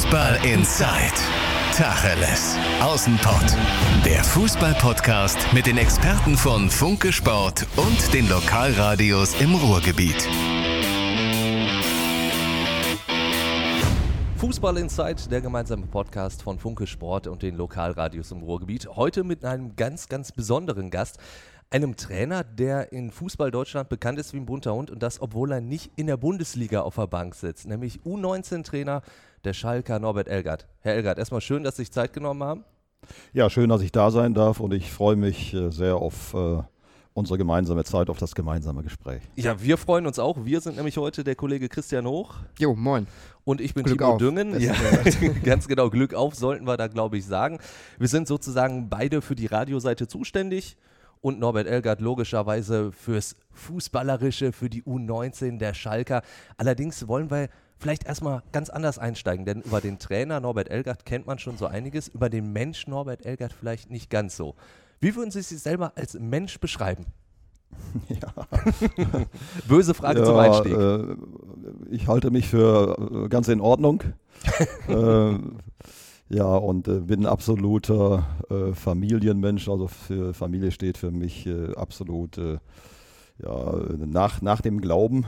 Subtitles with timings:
[0.00, 1.12] Fußball Inside.
[1.76, 2.56] Tacheles.
[2.80, 3.54] Außenpott.
[4.02, 10.26] Der Fußball-Podcast mit den Experten von Funke Sport und den Lokalradios im Ruhrgebiet.
[14.38, 18.88] Fußball Inside, der gemeinsame Podcast von Funke Sport und den Lokalradios im Ruhrgebiet.
[18.96, 21.18] Heute mit einem ganz, ganz besonderen Gast
[21.68, 25.52] einem Trainer, der in Fußball Deutschland bekannt ist wie ein bunter Hund und das, obwohl
[25.52, 29.02] er nicht in der Bundesliga auf der Bank sitzt, nämlich U19-Trainer
[29.44, 30.66] der Schalker Norbert Elgert.
[30.80, 32.64] Herr Elgert, erstmal schön, dass Sie sich Zeit genommen haben.
[33.32, 36.62] Ja, schön, dass ich da sein darf und ich freue mich äh, sehr auf äh,
[37.14, 39.22] unsere gemeinsame Zeit, auf das gemeinsame Gespräch.
[39.36, 40.44] Ja, wir freuen uns auch.
[40.44, 42.34] Wir sind nämlich heute der Kollege Christian Hoch.
[42.58, 43.06] Jo, moin.
[43.44, 44.18] Und ich bin Glück Timo auf.
[44.18, 44.60] Düngen.
[44.60, 44.74] Ja,
[45.44, 47.58] ganz genau, Glück auf sollten wir da, glaube ich, sagen.
[47.98, 50.76] Wir sind sozusagen beide für die Radioseite zuständig
[51.20, 56.22] und Norbert Elgert logischerweise fürs Fußballerische, für die U19 der Schalker.
[56.56, 57.48] Allerdings wollen wir
[57.80, 61.66] vielleicht erstmal ganz anders einsteigen, denn über den Trainer Norbert Elgert kennt man schon so
[61.66, 64.54] einiges, über den Mensch Norbert Elgert vielleicht nicht ganz so.
[65.00, 67.06] Wie würden Sie sich selber als Mensch beschreiben?
[68.08, 68.46] Ja.
[69.68, 70.76] Böse Frage zum Einstieg.
[70.76, 71.16] Äh,
[71.90, 74.02] ich halte mich für äh, ganz in Ordnung.
[74.88, 75.38] äh,
[76.28, 79.68] ja, und äh, bin absoluter äh, Familienmensch.
[79.68, 85.26] Also für Familie steht für mich äh, absolut ja, nach, nach dem Glauben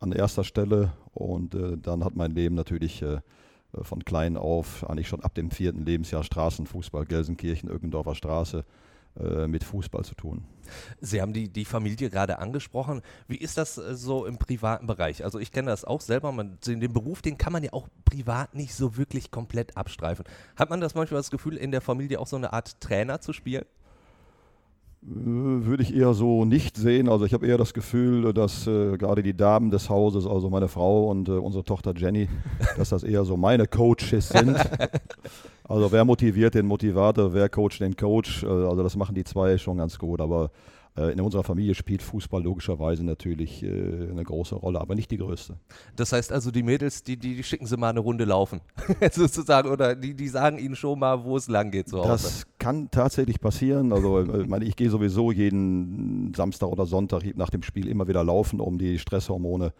[0.00, 0.92] an erster Stelle.
[1.12, 3.20] Und äh, dann hat mein Leben natürlich äh,
[3.82, 8.64] von klein auf, eigentlich schon ab dem vierten Lebensjahr Straßenfußball, Gelsenkirchen, Irgendorfer Straße,
[9.18, 10.44] äh, mit Fußball zu tun.
[11.00, 13.02] Sie haben die, die Familie gerade angesprochen.
[13.26, 15.24] Wie ist das äh, so im privaten Bereich?
[15.24, 16.32] Also ich kenne das auch selber.
[16.32, 20.24] Man, den Beruf, den kann man ja auch privat nicht so wirklich komplett abstreifen.
[20.56, 23.32] Hat man das manchmal das Gefühl, in der Familie auch so eine Art Trainer zu
[23.32, 23.64] spielen?
[25.02, 27.08] Würde ich eher so nicht sehen.
[27.08, 30.68] Also ich habe eher das Gefühl, dass äh, gerade die Damen des Hauses, also meine
[30.68, 32.28] Frau und äh, unsere Tochter Jenny,
[32.76, 34.56] dass das eher so meine Coaches sind.
[35.64, 38.42] Also wer motiviert den Motivator, wer coacht den Coach.
[38.42, 40.20] Äh, also das machen die zwei schon ganz gut.
[40.20, 40.50] Aber
[40.96, 43.68] in unserer Familie spielt Fußball logischerweise natürlich äh,
[44.10, 45.56] eine große Rolle, aber nicht die größte.
[45.96, 48.60] Das heißt also, die Mädels, die, die, die schicken sie mal eine Runde laufen,
[49.12, 52.08] sozusagen, oder die, die sagen ihnen schon mal, wo es lang geht zu Hause.
[52.08, 53.92] Das kann tatsächlich passieren.
[53.92, 58.08] Also äh, ich meine, ich gehe sowieso jeden Samstag oder Sonntag nach dem Spiel immer
[58.08, 59.72] wieder laufen, um die Stresshormone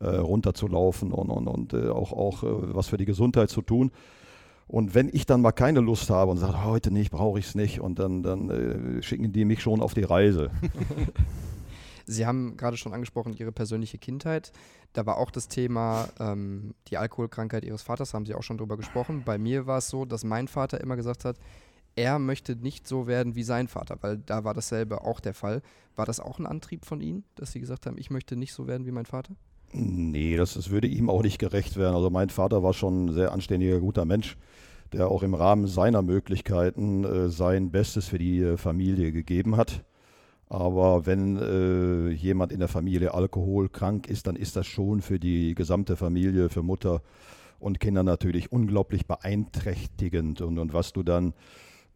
[0.00, 3.90] äh, runterzulaufen und, und, und äh, auch, auch äh, was für die Gesundheit zu tun.
[4.66, 7.54] Und wenn ich dann mal keine Lust habe und sage, heute nicht, brauche ich es
[7.54, 10.50] nicht, und dann, dann äh, schicken die mich schon auf die Reise.
[12.06, 14.52] Sie haben gerade schon angesprochen, Ihre persönliche Kindheit.
[14.92, 18.76] Da war auch das Thema ähm, die Alkoholkrankheit Ihres Vaters, haben Sie auch schon drüber
[18.76, 19.22] gesprochen.
[19.24, 21.36] Bei mir war es so, dass mein Vater immer gesagt hat,
[21.96, 25.62] er möchte nicht so werden wie sein Vater, weil da war dasselbe auch der Fall.
[25.96, 28.66] War das auch ein Antrieb von Ihnen, dass Sie gesagt haben, ich möchte nicht so
[28.66, 29.34] werden wie mein Vater?
[29.76, 31.96] Nee, das, das würde ihm auch nicht gerecht werden.
[31.96, 34.36] Also mein Vater war schon ein sehr anständiger, guter Mensch,
[34.92, 39.82] der auch im Rahmen seiner Möglichkeiten äh, sein Bestes für die äh, Familie gegeben hat.
[40.48, 45.56] Aber wenn äh, jemand in der Familie alkoholkrank ist, dann ist das schon für die
[45.56, 47.02] gesamte Familie, für Mutter
[47.58, 50.40] und Kinder natürlich unglaublich beeinträchtigend.
[50.40, 51.32] Und, und was du dann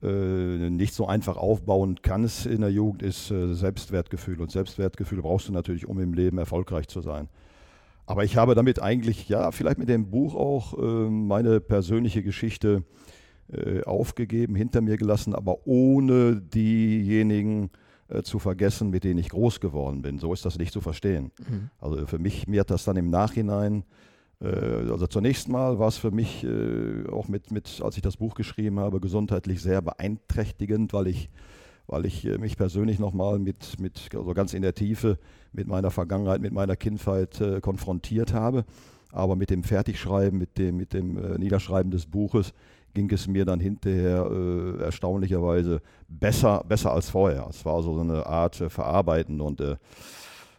[0.03, 4.41] äh, nicht so einfach aufbauen kannst in der Jugend, ist äh, Selbstwertgefühl.
[4.41, 7.29] Und Selbstwertgefühl brauchst du natürlich, um im Leben erfolgreich zu sein.
[8.09, 12.83] Aber ich habe damit eigentlich, ja, vielleicht mit dem Buch auch äh, meine persönliche Geschichte
[13.53, 17.69] äh, aufgegeben, hinter mir gelassen, aber ohne diejenigen
[18.09, 20.19] äh, zu vergessen, mit denen ich groß geworden bin.
[20.19, 21.33] So ist das nicht zu verstehen.
[21.39, 21.69] Mhm.
[21.79, 23.85] Also für mich, mir hat das dann im Nachhinein,
[24.41, 28.17] äh, also zunächst mal war es für mich äh, auch mit, mit, als ich das
[28.17, 31.29] Buch geschrieben habe, gesundheitlich sehr beeinträchtigend, weil ich
[31.89, 35.19] weil ich äh, mich persönlich nochmal mit, mit, also ganz in der Tiefe
[35.53, 38.65] mit meiner Vergangenheit, mit meiner Kindheit äh, konfrontiert habe.
[39.11, 42.53] Aber mit dem Fertigschreiben, mit dem, mit dem äh, Niederschreiben des Buches
[42.95, 47.47] ging es mir dann hinterher äh, erstaunlicherweise besser, besser als vorher.
[47.49, 49.77] Es war so eine Art äh, Verarbeiten und äh,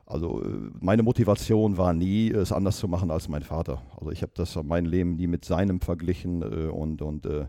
[0.08, 0.48] also äh,
[0.80, 3.84] meine Motivation war nie, es anders zu machen als mein Vater.
[4.00, 7.46] Also ich habe das mein Leben nie mit seinem verglichen und, und äh,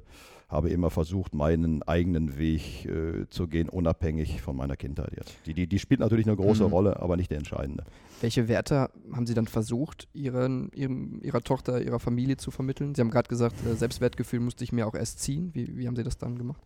[0.51, 5.37] habe immer versucht, meinen eigenen Weg äh, zu gehen, unabhängig von meiner Kindheit jetzt.
[5.47, 6.71] Die, die, die spielt natürlich eine große Mhm.
[6.71, 7.85] Rolle, aber nicht die entscheidende.
[8.21, 12.95] Welche Werte haben Sie dann versucht, ihren, ihrem, Ihrer Tochter, Ihrer Familie zu vermitteln?
[12.95, 15.51] Sie haben gerade gesagt, äh, Selbstwertgefühl musste ich mir auch erst ziehen.
[15.55, 16.61] Wie, wie haben Sie das dann gemacht?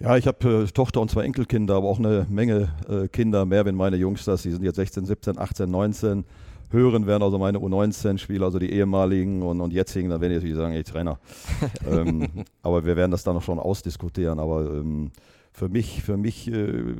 [0.00, 3.64] Ja, ich habe äh, Tochter und zwei Enkelkinder, aber auch eine Menge äh, Kinder, mehr
[3.64, 6.24] wenn meine Jungs das, die sind jetzt 16, 17, 18, 19.
[6.74, 10.56] Hören werden also meine U19-Spieler, also die ehemaligen und, und jetzigen, dann werden die natürlich
[10.56, 11.18] sagen, ey Trainer.
[11.90, 12.28] ähm,
[12.62, 14.38] aber wir werden das dann noch schon ausdiskutieren.
[14.38, 15.10] Aber ähm,
[15.52, 16.94] für mich, für mich äh,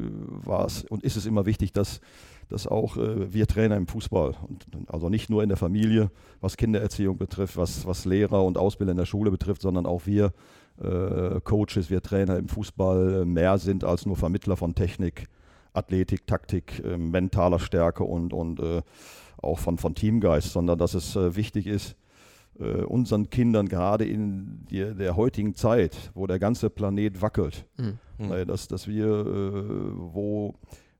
[0.44, 2.00] war es und ist es immer wichtig, dass,
[2.48, 6.10] dass auch äh, wir Trainer im Fußball, und, also nicht nur in der Familie,
[6.40, 10.32] was Kindererziehung betrifft, was, was Lehrer und Ausbilder in der Schule betrifft, sondern auch wir
[10.80, 15.26] äh, Coaches, wir Trainer im Fußball äh, mehr sind als nur Vermittler von Technik,
[15.72, 18.82] Athletik, Taktik, äh, mentaler Stärke und, und äh,
[19.44, 21.96] auch von, von Teamgeist, sondern dass es äh, wichtig ist,
[22.86, 28.46] unseren Kindern gerade in die, der heutigen Zeit, wo der ganze Planet wackelt, mhm.
[28.46, 29.26] dass, dass wir,
[29.96, 30.54] wo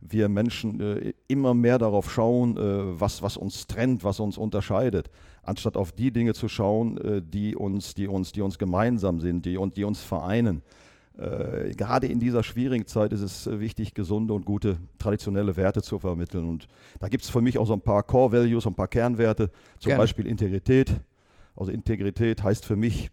[0.06, 5.11] wir Menschen äh, immer mehr darauf schauen, äh, was, was uns trennt, was uns unterscheidet,
[5.43, 9.46] anstatt auf die Dinge zu schauen, äh, die, uns, die, uns, die uns gemeinsam sind,
[9.46, 10.62] die, und die uns vereinen.
[11.16, 15.81] Äh, gerade in dieser schwierigen Zeit ist es äh, wichtig, gesunde und gute traditionelle Werte
[15.81, 16.49] zu vermitteln.
[16.49, 16.66] Und
[16.99, 19.90] da gibt es für mich auch so ein paar Core Values, ein paar Kernwerte, zum
[19.90, 20.02] Gerne.
[20.02, 20.93] Beispiel Integrität.
[21.55, 23.11] Also Integrität heißt für mich,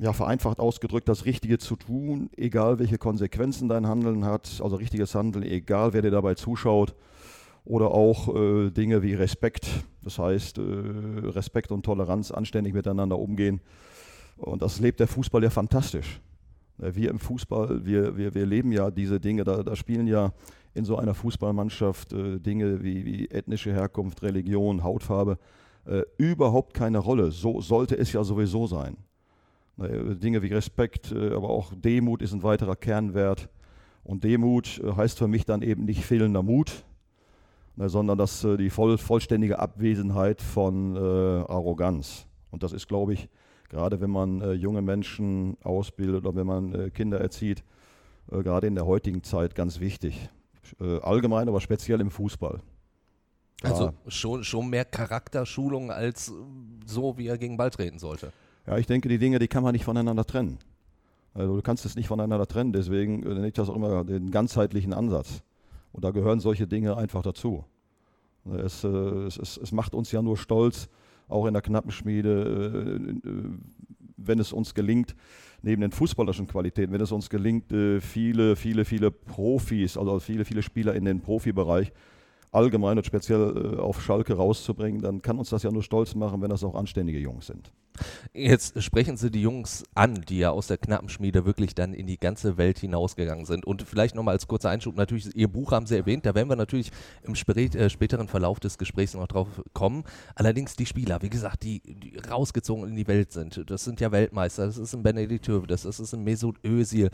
[0.00, 5.14] ja, vereinfacht ausgedrückt, das Richtige zu tun, egal welche Konsequenzen dein Handeln hat, also richtiges
[5.14, 6.94] Handeln, egal wer dir dabei zuschaut.
[7.66, 9.66] Oder auch äh, Dinge wie Respekt,
[10.02, 13.60] das heißt äh, Respekt und Toleranz, anständig miteinander umgehen.
[14.36, 16.20] Und das lebt der Fußball ja fantastisch.
[16.76, 20.32] Wir im Fußball, wir, wir, wir leben ja diese Dinge, da, da spielen ja
[20.74, 25.38] in so einer Fußballmannschaft äh, Dinge wie, wie, ethnische Herkunft, Religion, Hautfarbe
[25.86, 27.30] äh, überhaupt keine Rolle.
[27.30, 28.96] So sollte es ja sowieso sein.
[29.76, 33.48] Dinge wie Respekt, äh, aber auch Demut ist ein weiterer Kernwert.
[34.04, 36.84] Und Demut äh, heißt für mich dann eben nicht fehlender Mut,
[37.76, 42.26] sondern dass äh, die voll, vollständige Abwesenheit von Arroganz.
[42.50, 43.28] Und das ist, glaube ich,
[43.74, 47.64] gerade wenn man junge Menschen ausbildet oder wenn man Kinder erzieht,
[48.30, 50.30] gerade in der heutigen Zeit ganz wichtig.
[51.02, 52.60] allgemein, aber speziell im Fußball.
[53.62, 56.32] Also schon, schon mehr Charakterschulung als
[56.86, 58.32] so, wie er gegen Ball treten sollte.
[58.66, 60.58] Ja, ich denke, die Dinge, die kann man nicht voneinander trennen.
[61.34, 64.30] Also du kannst es nicht voneinander trennen, deswegen äh, nenne ich das auch immer den
[64.30, 65.42] ganzheitlichen Ansatz.
[65.92, 67.64] Und da gehören solche Dinge einfach dazu.
[68.56, 70.88] Es, äh, es, es, es macht uns ja nur stolz,
[71.28, 73.30] auch in der Knappenschmiede, äh,
[74.16, 75.14] wenn es uns gelingt,
[75.62, 80.62] neben den fußballerischen Qualitäten, wenn es uns gelingt, viele, viele, viele Profis, also viele, viele
[80.62, 81.92] Spieler in den Profibereich
[82.52, 86.50] allgemein und speziell auf Schalke rauszubringen, dann kann uns das ja nur stolz machen, wenn
[86.50, 87.72] das auch anständige Jungs sind.
[88.32, 92.18] Jetzt sprechen Sie die Jungs an, die ja aus der Knappenschmiede wirklich dann in die
[92.18, 93.64] ganze Welt hinausgegangen sind.
[93.64, 96.56] Und vielleicht nochmal als kurzer Einschub, natürlich, Ihr Buch haben Sie erwähnt, da werden wir
[96.56, 96.90] natürlich
[97.22, 100.02] im äh, späteren Verlauf des Gesprächs noch drauf kommen.
[100.34, 104.10] Allerdings die Spieler, wie gesagt, die, die, rausgezogen in die Welt sind, das sind ja
[104.10, 107.10] Weltmeister, das ist ein Benedikt Höwe, das ist ein Mesut Özil,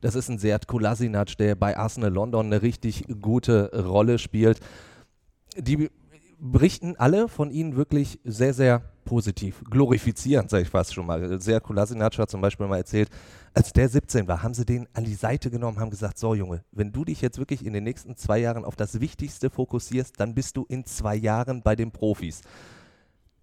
[0.00, 4.60] das ist ein Seat Kolasinac, der bei Arsenal London eine richtig gute Rolle spielt.
[5.56, 5.90] Die
[6.38, 11.40] berichten alle von ihnen wirklich sehr, sehr positiv, glorifizierend, sage ich fast schon mal.
[11.40, 13.10] Sehr Kolasinac hat zum Beispiel mal erzählt,
[13.52, 16.62] als der 17 war, haben sie den an die Seite genommen, haben gesagt, so Junge,
[16.70, 20.36] wenn du dich jetzt wirklich in den nächsten zwei Jahren auf das Wichtigste fokussierst, dann
[20.36, 22.42] bist du in zwei Jahren bei den Profis.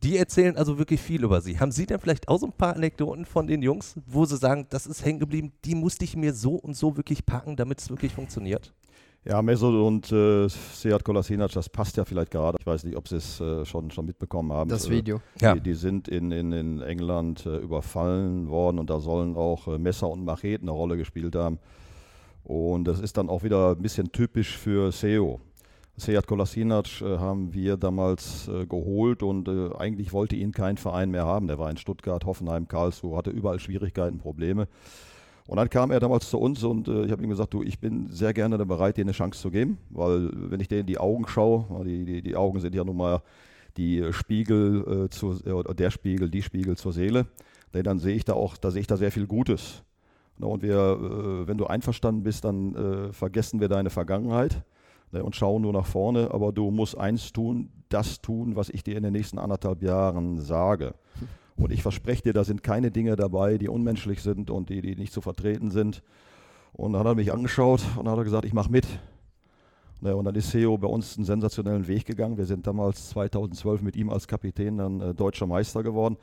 [0.04, 1.60] Die erzählen also wirklich viel über sie.
[1.60, 4.68] Haben Sie denn vielleicht auch so ein paar Anekdoten von den Jungs, wo Sie sagen,
[4.70, 7.90] das ist hängen geblieben, die musste ich mir so und so wirklich packen, damit es
[7.90, 8.74] wirklich funktioniert?
[9.28, 12.58] Ja, Mesut und äh, Seat Kolasinac, das passt ja vielleicht gerade.
[12.62, 14.70] Ich weiß nicht, ob Sie es äh, schon, schon mitbekommen haben.
[14.70, 15.18] Das Video.
[15.42, 15.54] Äh, ja.
[15.56, 19.78] Die, die, sind in, in, in England äh, überfallen worden und da sollen auch äh,
[19.78, 21.60] Messer und Macheten eine Rolle gespielt haben.
[22.46, 25.42] Und das ist dann auch wieder ein bisschen typisch für SEO.
[25.98, 31.48] Seat Kolasinac äh, haben wir damals geholt und eigentlich wollte ihn kein Verein mehr haben.
[31.48, 34.70] Der war in Stuttgart, Hoffenheim, Karlsruhe, hatte überall Schwierigkeiten, Probleme.
[35.48, 37.80] Und dann kam er damals zu uns und äh, ich habe ihm gesagt, du, ich
[37.80, 40.98] bin sehr gerne bereit, dir eine Chance zu geben, weil wenn ich dir in die
[40.98, 43.22] Augen schaue, die, die, die Augen sind ja nun mal
[43.78, 47.28] die Spiegel äh, zu, äh, der Spiegel, die Spiegel zur Seele,
[47.74, 49.84] denn dann sehe ich da auch, da sehe ich da sehr viel Gutes.
[50.38, 54.64] Ne, und wir, äh, wenn du einverstanden bist, dann äh, vergessen wir deine Vergangenheit
[55.12, 58.84] ne, und schauen nur nach vorne, aber du musst eins tun, das tun, was ich
[58.84, 60.94] dir in den nächsten anderthalb Jahren sage.
[61.58, 64.96] Und ich verspreche dir, da sind keine Dinge dabei, die unmenschlich sind und die, die
[64.96, 66.04] nicht zu vertreten sind.
[66.74, 68.88] Und dann hat er mich angeschaut und hat gesagt, ich mache mit.
[70.00, 72.38] Ne, und dann ist SEO bei uns einen sensationellen Weg gegangen.
[72.38, 76.18] Wir sind damals 2012 mit ihm als Kapitän dann äh, deutscher Meister geworden.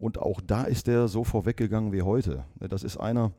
[0.00, 2.44] Und auch da ist er so vorweggegangen wie heute.
[2.58, 3.30] Ne, das ist einer,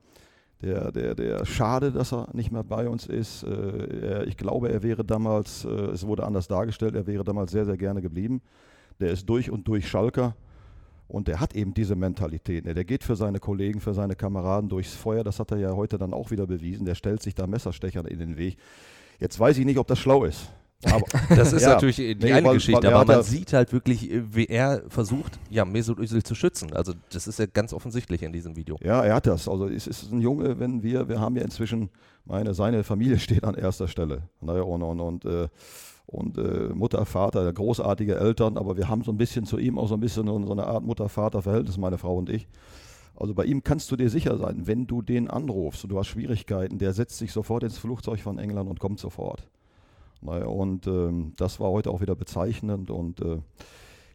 [0.61, 3.43] der, der, der schade, dass er nicht mehr bei uns ist.
[3.43, 7.51] Äh, er, ich glaube, er wäre damals, äh, es wurde anders dargestellt, er wäre damals
[7.51, 8.41] sehr, sehr gerne geblieben.
[9.01, 10.37] Der ist durch und durch Schalker.
[11.13, 12.65] Und der hat eben diese Mentalität.
[12.65, 12.73] Ne?
[12.73, 15.23] Der geht für seine Kollegen, für seine Kameraden durchs Feuer.
[15.23, 16.85] Das hat er ja heute dann auch wieder bewiesen.
[16.87, 18.57] Der stellt sich da Messerstechern in den Weg.
[19.19, 20.49] Jetzt weiß ich nicht, ob das schlau ist.
[20.85, 23.71] Aber das ist ja, natürlich die nee, eine weil, Geschichte, weil aber man sieht halt
[23.71, 26.73] wirklich, wie er versucht, ja, Mesut Özil zu schützen.
[26.73, 28.79] Also das ist ja ganz offensichtlich in diesem Video.
[28.83, 29.47] Ja, er hat das.
[29.47, 31.91] Also es ist ein Junge, wenn wir, wir haben ja inzwischen,
[32.25, 34.23] meine, seine Familie steht an erster Stelle.
[34.41, 35.47] Ne, und, und, und, äh,
[36.13, 39.87] und äh, Mutter, Vater, großartige Eltern, aber wir haben so ein bisschen zu ihm auch
[39.87, 42.47] so ein bisschen so eine Art Mutter-Vater-Verhältnis, meine Frau und ich.
[43.15, 46.07] Also bei ihm kannst du dir sicher sein, wenn du den anrufst und du hast
[46.07, 49.47] Schwierigkeiten, der setzt sich sofort ins Flugzeug von England und kommt sofort.
[50.21, 53.39] Naja, und ähm, das war heute auch wieder bezeichnend und äh,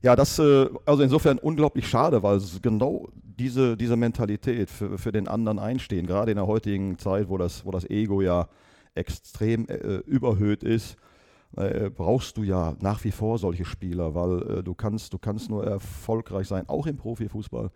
[0.02, 5.12] ja, das, äh, also insofern unglaublich schade, weil es genau diese, diese Mentalität für, für
[5.12, 8.48] den anderen einstehen, gerade in der heutigen Zeit, wo das, wo das Ego ja
[8.94, 10.96] extrem äh, überhöht ist,
[11.56, 15.50] äh, brauchst du ja nach wie vor solche Spieler, weil äh, du kannst, du kannst
[15.50, 17.70] nur erfolgreich sein, auch im Profifußball,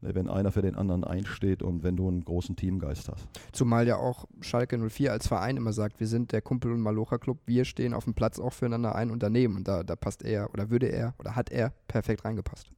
[0.00, 3.26] Ne, wenn einer für den anderen einsteht und wenn du einen großen Teamgeist hast.
[3.50, 7.38] Zumal ja auch Schalke 04 als Verein immer sagt, wir sind der Kumpel- und Malocha-Club,
[7.46, 10.70] wir stehen auf dem Platz auch füreinander ein Unternehmen und da, da passt er oder
[10.70, 12.70] würde er oder hat er perfekt reingepasst.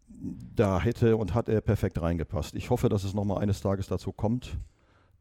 [0.54, 2.54] Da hätte und hat er perfekt reingepasst.
[2.54, 4.56] Ich hoffe, dass es nochmal eines Tages dazu kommt,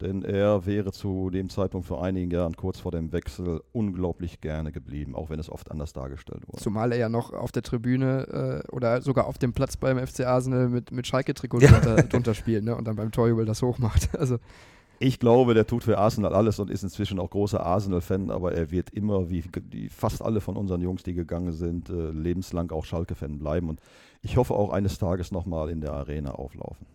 [0.01, 4.72] denn er wäre zu dem Zeitpunkt vor einigen Jahren kurz vor dem Wechsel unglaublich gerne
[4.72, 6.62] geblieben, auch wenn es oft anders dargestellt wurde.
[6.62, 10.22] Zumal er ja noch auf der Tribüne äh, oder sogar auf dem Platz beim FC
[10.22, 11.72] Arsenal mit, mit Schalke-Trikot ja.
[11.72, 12.75] drunter, drunter, spielt ne?
[12.75, 14.10] und dann beim Torjubel das hochmacht.
[14.20, 14.38] Also
[15.01, 18.70] ich glaube, der tut für Arsenal alles und ist inzwischen auch großer Arsenal-Fan, aber er
[18.70, 19.44] wird immer, wie
[19.89, 23.70] fast alle von unseren Jungs, die gegangen sind, äh, lebenslang auch Schalke-Fan bleiben.
[23.70, 23.79] Und
[24.22, 26.86] ich hoffe auch eines Tages nochmal in der Arena auflaufen.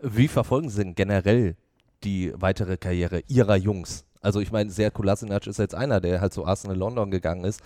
[0.00, 1.54] Wie verfolgen Sie denn generell
[2.04, 4.04] die weitere Karriere ihrer Jungs.
[4.20, 7.62] Also ich meine, Serko Lasinac ist jetzt einer, der halt zu Arsenal London gegangen ist.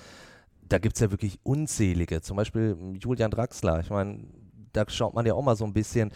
[0.69, 3.81] Da gibt es ja wirklich unzählige, zum Beispiel Julian Draxler.
[3.81, 4.25] Ich meine,
[4.73, 6.13] da schaut man ja auch mal so ein bisschen,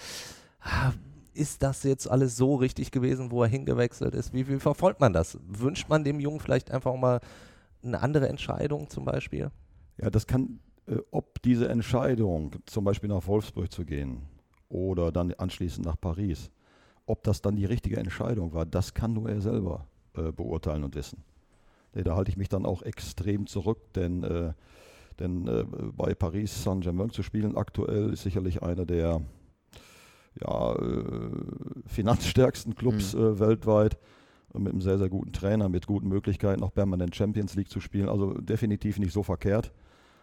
[0.60, 0.92] ah,
[1.34, 4.32] ist das jetzt alles so richtig gewesen, wo er hingewechselt ist?
[4.32, 5.38] Wie, wie verfolgt man das?
[5.46, 7.20] Wünscht man dem Jungen vielleicht einfach mal
[7.82, 9.50] eine andere Entscheidung zum Beispiel?
[9.98, 14.22] Ja, das kann, äh, ob diese Entscheidung, zum Beispiel nach Wolfsburg zu gehen
[14.68, 16.50] oder dann anschließend nach Paris,
[17.08, 20.94] ob das dann die richtige Entscheidung war, das kann nur er selber äh, beurteilen und
[20.94, 21.24] wissen.
[21.94, 24.52] Da halte ich mich dann auch extrem zurück, denn, äh,
[25.18, 25.64] denn äh,
[25.96, 29.22] bei Paris Saint-Germain zu spielen aktuell ist sicherlich einer der
[30.40, 31.30] ja, äh,
[31.86, 33.40] finanzstärksten Clubs mhm.
[33.40, 33.98] Weltweit
[34.54, 38.08] mit einem sehr, sehr guten Trainer, mit guten Möglichkeiten, auch permanent Champions League zu spielen.
[38.08, 39.72] Also definitiv nicht so verkehrt.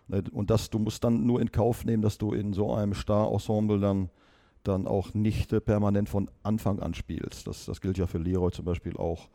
[0.08, 2.94] Ne, und das, du musst dann nur in Kauf nehmen, dass du in so einem
[2.94, 4.10] Star-Ensemble dann
[4.68, 7.48] dann auch nicht äh, permanent von Anfang an spielst.
[7.48, 9.30] Das, das gilt ja für Leroy zum Beispiel auch,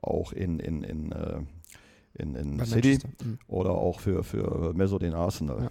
[0.00, 1.40] auch in, in, in, äh,
[2.14, 3.38] in, in City mhm.
[3.46, 5.64] oder auch für, für Meso den Arsenal.
[5.64, 5.70] Ja.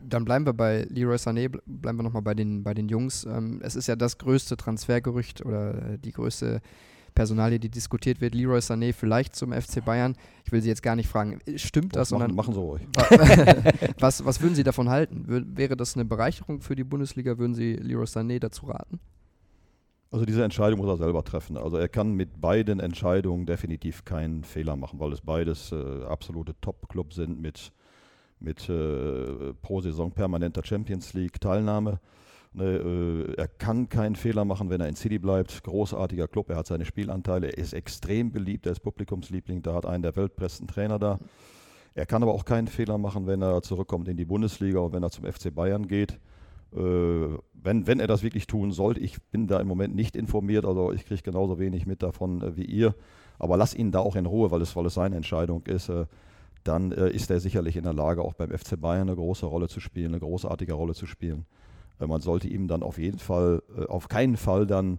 [0.00, 3.24] Dann bleiben wir bei Leroy Sané, bleiben wir nochmal bei den, bei den Jungs.
[3.24, 6.60] Ähm, es ist ja das größte Transfergerücht oder die größte
[7.14, 10.16] Personalie, die diskutiert wird, Leroy Sané vielleicht zum FC Bayern.
[10.44, 12.10] Ich will Sie jetzt gar nicht fragen, stimmt das?
[12.10, 12.82] Machen, machen Sie ruhig.
[13.98, 15.24] was, was würden Sie davon halten?
[15.56, 17.38] wäre das eine Bereicherung für die Bundesliga?
[17.38, 19.00] Würden Sie Leroy Sané dazu raten?
[20.12, 21.56] Also diese Entscheidung muss er selber treffen.
[21.56, 26.54] Also er kann mit beiden Entscheidungen definitiv keinen Fehler machen, weil es beides äh, absolute
[26.60, 27.72] Top-Clubs sind mit,
[28.40, 32.00] mit äh, pro Saison permanenter Champions League-Teilnahme.
[32.52, 35.62] Ne, äh, er kann keinen Fehler machen, wenn er in City bleibt.
[35.62, 39.86] Großartiger Club, er hat seine Spielanteile, er ist extrem beliebt, er ist Publikumsliebling, da hat
[39.86, 41.18] einen der weltbesten Trainer da.
[41.94, 45.02] Er kann aber auch keinen Fehler machen, wenn er zurückkommt in die Bundesliga und wenn
[45.02, 46.18] er zum FC Bayern geht.
[46.72, 46.78] Äh,
[47.62, 50.92] wenn, wenn er das wirklich tun sollte, ich bin da im Moment nicht informiert, also
[50.92, 52.94] ich kriege genauso wenig mit davon äh, wie ihr,
[53.38, 55.88] aber lass ihn da auch in Ruhe, weil es, weil es seine Entscheidung ist.
[55.88, 56.06] Äh,
[56.64, 59.68] dann äh, ist er sicherlich in der Lage, auch beim FC Bayern eine große Rolle
[59.68, 61.46] zu spielen, eine großartige Rolle zu spielen.
[62.06, 64.98] Man sollte ihm dann auf jeden Fall, äh, auf keinen Fall dann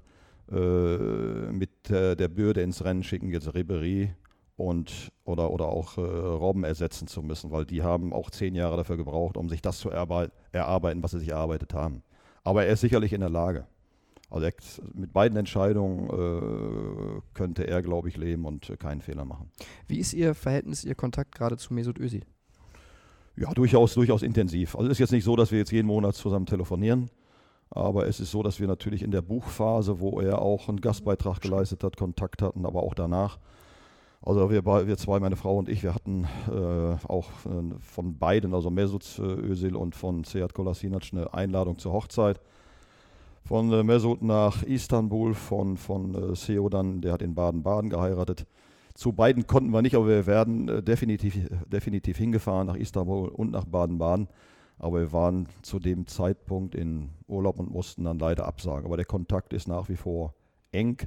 [0.52, 0.98] äh,
[1.52, 4.14] mit äh, der Bürde ins Rennen schicken, jetzt Ribery
[4.58, 8.78] und oder, oder auch äh, Robben ersetzen zu müssen, weil die haben auch zehn Jahre
[8.78, 12.04] dafür gebraucht, um sich das zu erarbeiten, was sie sich erarbeitet haben.
[12.44, 13.66] Aber er ist sicherlich in der Lage.
[14.30, 14.54] Also er,
[14.94, 19.52] mit beiden Entscheidungen äh, könnte er, glaube ich, leben und äh, keinen Fehler machen.
[19.88, 22.24] Wie ist Ihr Verhältnis, Ihr Kontakt gerade zu Mesut Özil?
[23.36, 24.76] Ja, durchaus, durchaus intensiv.
[24.76, 27.10] Also es ist jetzt nicht so, dass wir jetzt jeden Monat zusammen telefonieren,
[27.70, 31.40] aber es ist so, dass wir natürlich in der Buchphase, wo er auch einen Gastbeitrag
[31.42, 33.40] geleistet hat, Kontakt hatten, aber auch danach.
[34.24, 38.54] Also wir, wir zwei, meine Frau und ich, wir hatten äh, auch äh, von beiden,
[38.54, 42.40] also Mesut äh, Özil und von Seat Kolasinac, eine Einladung zur Hochzeit.
[43.46, 48.46] Von äh, Mesut nach Istanbul, von, von äh, Seo dann, der hat in Baden-Baden geheiratet.
[48.94, 53.52] Zu beiden konnten wir nicht, aber wir werden äh, definitiv, definitiv hingefahren nach Istanbul und
[53.52, 54.28] nach Baden-Baden.
[54.78, 58.86] Aber wir waren zu dem Zeitpunkt in Urlaub und mussten dann leider absagen.
[58.86, 60.34] Aber der Kontakt ist nach wie vor
[60.72, 60.98] eng.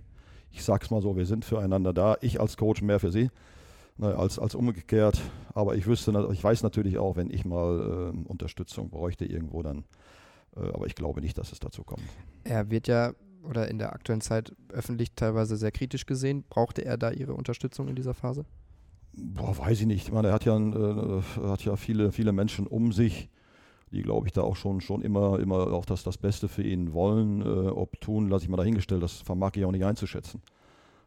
[0.50, 2.16] Ich sag's mal so, wir sind füreinander da.
[2.20, 3.30] Ich als Coach mehr für Sie.
[3.96, 5.20] ne, als, als umgekehrt.
[5.54, 9.84] Aber ich wüsste, ich weiß natürlich auch, wenn ich mal äh, Unterstützung bräuchte irgendwo, dann,
[10.56, 12.02] äh, aber ich glaube nicht, dass es dazu kommt.
[12.44, 13.12] Er wird ja
[13.44, 16.44] oder in der aktuellen Zeit öffentlich teilweise sehr kritisch gesehen.
[16.48, 18.44] Brauchte er da Ihre Unterstützung in dieser Phase?
[19.16, 20.06] Boah, weiß ich nicht.
[20.08, 23.30] Ich meine, er hat ja, äh, hat ja viele, viele Menschen um sich,
[23.92, 26.92] die, glaube ich, da auch schon, schon immer, immer auch das, das Beste für ihn
[26.92, 27.40] wollen.
[27.42, 30.42] Äh, ob tun, lasse ich mal dahingestellt, das vermag ich auch nicht einzuschätzen.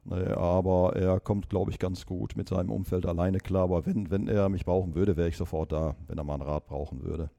[0.05, 3.63] Naja, aber er kommt, glaube ich, ganz gut mit seinem Umfeld alleine klar.
[3.63, 6.43] Aber wenn, wenn er mich brauchen würde, wäre ich sofort da, wenn er mal einen
[6.43, 7.29] Rat brauchen würde.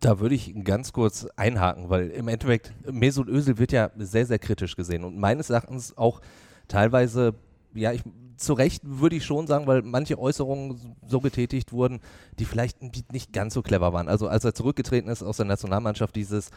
[0.00, 4.38] Da würde ich ganz kurz einhaken, weil im Endeffekt Mesut Özil wird ja sehr, sehr
[4.38, 6.20] kritisch gesehen und meines Erachtens auch
[6.68, 7.34] teilweise,
[7.74, 8.02] ja, ich,
[8.36, 12.00] zu Recht würde ich schon sagen, weil manche Äußerungen so getätigt wurden,
[12.38, 14.08] die vielleicht nicht ganz so clever waren.
[14.08, 16.50] Also als er zurückgetreten ist aus der Nationalmannschaft, dieses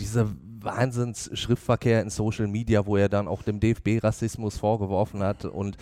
[0.00, 0.30] dieser
[0.60, 5.76] Wahnsinns-Schriftverkehr in Social Media, wo er dann auch dem DFB Rassismus vorgeworfen hat und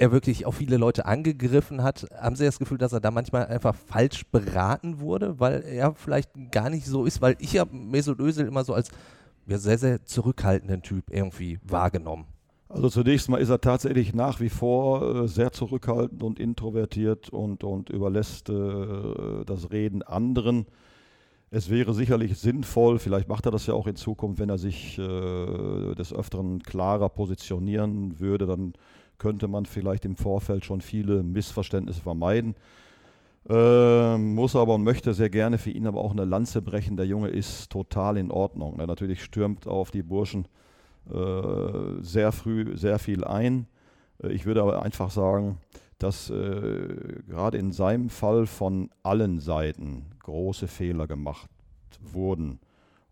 [0.00, 2.06] er wirklich auch viele Leute angegriffen hat.
[2.18, 6.30] Haben Sie das Gefühl, dass er da manchmal einfach falsch beraten wurde, weil er vielleicht
[6.50, 7.20] gar nicht so ist?
[7.20, 8.90] Weil ich habe Mesut Özil immer so als
[9.46, 12.24] ja, sehr, sehr zurückhaltenden Typ irgendwie wahrgenommen.
[12.70, 17.62] Also zunächst mal ist er tatsächlich nach wie vor äh, sehr zurückhaltend und introvertiert und,
[17.62, 20.64] und überlässt äh, das Reden anderen.
[21.50, 24.98] Es wäre sicherlich sinnvoll, vielleicht macht er das ja auch in Zukunft, wenn er sich
[24.98, 28.72] äh, des Öfteren klarer positionieren würde, dann
[29.20, 32.56] könnte man vielleicht im Vorfeld schon viele Missverständnisse vermeiden.
[33.48, 36.96] Äh, muss aber und möchte sehr gerne für ihn aber auch eine Lanze brechen.
[36.96, 38.80] Der Junge ist total in Ordnung.
[38.80, 40.46] Er natürlich stürmt auf die Burschen
[41.08, 43.66] äh, sehr früh sehr viel ein.
[44.22, 45.58] Äh, ich würde aber einfach sagen,
[45.98, 51.50] dass äh, gerade in seinem Fall von allen Seiten große Fehler gemacht
[52.00, 52.58] wurden.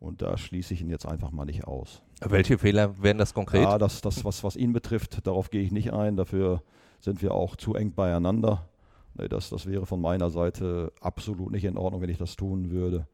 [0.00, 2.02] Und da schließe ich ihn jetzt einfach mal nicht aus.
[2.20, 3.62] Welche Fehler wären das konkret?
[3.62, 6.16] Ja, das, das was, was ihn betrifft, darauf gehe ich nicht ein.
[6.16, 6.62] Dafür
[7.00, 8.68] sind wir auch zu eng beieinander.
[9.14, 12.70] Nee, das, das wäre von meiner Seite absolut nicht in Ordnung, wenn ich das tun
[12.70, 13.06] würde.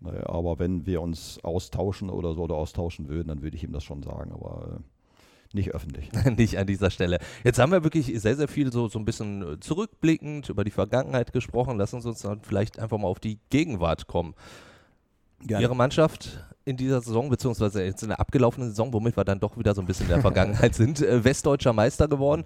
[0.00, 3.72] Nee, aber wenn wir uns austauschen oder so oder austauschen würden, dann würde ich ihm
[3.72, 4.32] das schon sagen.
[4.32, 6.10] Aber äh, nicht öffentlich.
[6.36, 7.18] nicht an dieser Stelle.
[7.44, 11.32] Jetzt haben wir wirklich sehr, sehr viel so, so ein bisschen zurückblickend über die Vergangenheit
[11.32, 11.78] gesprochen.
[11.78, 14.34] Lassen Sie uns dann vielleicht einfach mal auf die Gegenwart kommen.
[15.40, 15.62] Gerne.
[15.62, 19.56] Ihre Mannschaft in dieser Saison, beziehungsweise jetzt in der abgelaufenen Saison, womit wir dann doch
[19.56, 22.44] wieder so ein bisschen in der Vergangenheit sind, äh, westdeutscher Meister geworden.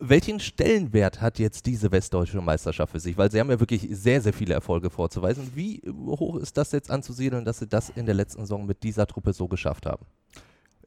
[0.00, 3.16] Welchen Stellenwert hat jetzt diese westdeutsche Meisterschaft für sich?
[3.16, 5.52] Weil Sie haben ja wirklich sehr, sehr viele Erfolge vorzuweisen.
[5.54, 9.06] Wie hoch ist das jetzt anzusiedeln, dass Sie das in der letzten Saison mit dieser
[9.06, 10.04] Truppe so geschafft haben?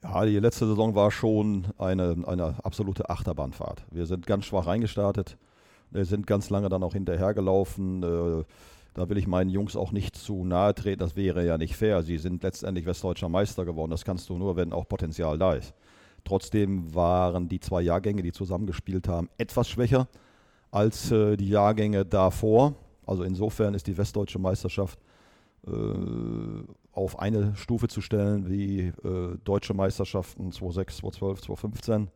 [0.04, 3.86] Ja, die letzte Saison war schon eine, eine absolute Achterbahnfahrt.
[3.91, 5.38] Wir sind ganz schwach reingestartet,
[5.91, 8.04] wir sind ganz lange dann auch hinterhergelaufen.
[8.04, 8.43] Äh,
[8.95, 12.01] da will ich meinen Jungs auch nicht zu nahe treten, das wäre ja nicht fair.
[12.01, 13.91] Sie sind letztendlich westdeutscher Meister geworden.
[13.91, 15.73] Das kannst du nur, wenn auch Potenzial da ist.
[16.23, 20.08] Trotzdem waren die zwei Jahrgänge, die zusammengespielt haben, etwas schwächer
[20.71, 22.73] als äh, die Jahrgänge davor.
[23.05, 24.97] Also insofern ist die westdeutsche Meisterschaft
[25.67, 25.71] äh,
[26.93, 32.08] auf eine Stufe zu stellen wie äh, deutsche Meisterschaften 2006, 2012, 2015.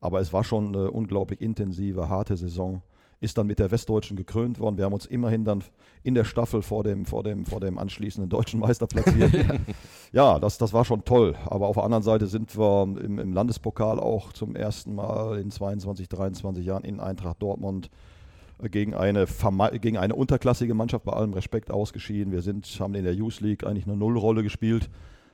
[0.00, 2.82] Aber es war schon eine unglaublich intensive, harte Saison
[3.24, 4.76] ist dann mit der Westdeutschen gekrönt worden.
[4.76, 5.64] Wir haben uns immerhin dann
[6.02, 9.32] in der Staffel vor dem, vor dem, vor dem anschließenden deutschen Meister platziert.
[10.12, 11.34] ja, das, das war schon toll.
[11.46, 15.50] Aber auf der anderen Seite sind wir im, im Landespokal auch zum ersten Mal in
[15.50, 17.90] 22, 23 Jahren in Eintracht Dortmund
[18.62, 19.26] gegen eine,
[19.80, 22.32] gegen eine unterklassige Mannschaft bei allem Respekt ausgeschieden.
[22.32, 24.90] Wir sind, haben in der Youth League eigentlich eine Nullrolle gespielt,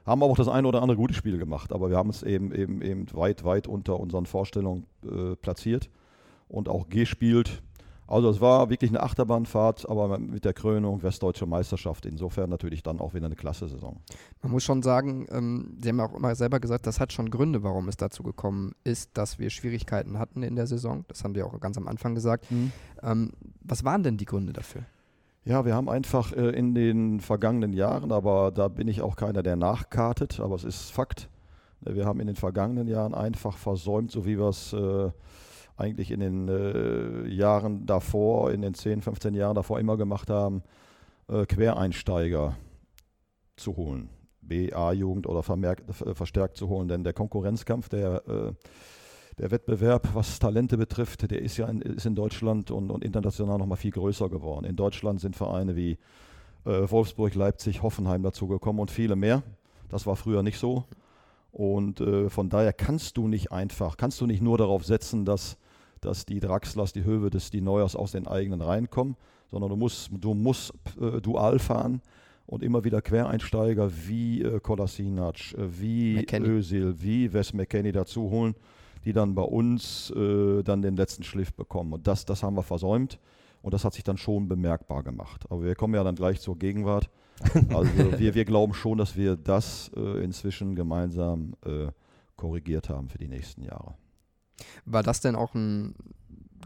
[0.06, 2.52] haben aber auch das eine oder andere gute Spiel gemacht, aber wir haben es eben,
[2.54, 5.90] eben, eben weit, weit unter unseren Vorstellungen äh, platziert
[6.48, 7.62] und auch gespielt.
[8.10, 12.06] Also es war wirklich eine Achterbahnfahrt, aber mit der Krönung Westdeutsche Meisterschaft.
[12.06, 14.00] Insofern natürlich dann auch wieder eine klasse Saison.
[14.42, 17.30] Man muss schon sagen, ähm, Sie haben ja auch immer selber gesagt, das hat schon
[17.30, 21.04] Gründe, warum es dazu gekommen ist, dass wir Schwierigkeiten hatten in der Saison.
[21.06, 22.50] Das haben wir auch ganz am Anfang gesagt.
[22.50, 22.72] Mhm.
[23.02, 23.30] Ähm,
[23.62, 24.82] was waren denn die Gründe dafür?
[25.44, 29.44] Ja, wir haben einfach äh, in den vergangenen Jahren, aber da bin ich auch keiner,
[29.44, 31.28] der nachkartet, aber es ist Fakt.
[31.80, 35.10] Wir haben in den vergangenen Jahren einfach versäumt, so wie wir es äh,
[35.80, 40.62] eigentlich in den äh, Jahren davor, in den 10, 15 Jahren davor immer gemacht haben,
[41.28, 42.56] äh, Quereinsteiger
[43.56, 44.10] zu holen.
[44.42, 46.88] BA-Jugend oder vermerkt, äh, verstärkt zu holen.
[46.88, 48.52] Denn der Konkurrenzkampf, der, äh,
[49.38, 53.58] der Wettbewerb, was Talente betrifft, der ist ja in, ist in Deutschland und, und international
[53.58, 54.66] nochmal viel größer geworden.
[54.66, 55.98] In Deutschland sind Vereine wie
[56.64, 59.42] äh, Wolfsburg, Leipzig, Hoffenheim dazugekommen und viele mehr.
[59.88, 60.84] Das war früher nicht so.
[61.52, 65.58] Und äh, von daher kannst du nicht einfach, kannst du nicht nur darauf setzen, dass
[66.00, 69.16] dass die Draxlers, die Hövedes, die Neuers aus den eigenen Reihen kommen,
[69.50, 72.00] sondern du musst, du musst äh, dual fahren
[72.46, 76.48] und immer wieder Quereinsteiger wie äh, Kolasinac, äh, wie McKenny.
[76.48, 78.54] Özil, wie Wes McKenney dazu holen,
[79.04, 81.92] die dann bei uns äh, dann den letzten Schliff bekommen.
[81.92, 83.18] Und das, das haben wir versäumt
[83.62, 85.44] und das hat sich dann schon bemerkbar gemacht.
[85.50, 87.08] Aber wir kommen ja dann gleich zur Gegenwart.
[87.70, 91.86] Also wir, wir glauben schon, dass wir das äh, inzwischen gemeinsam äh,
[92.36, 93.94] korrigiert haben für die nächsten Jahre.
[94.84, 95.94] War das denn auch ein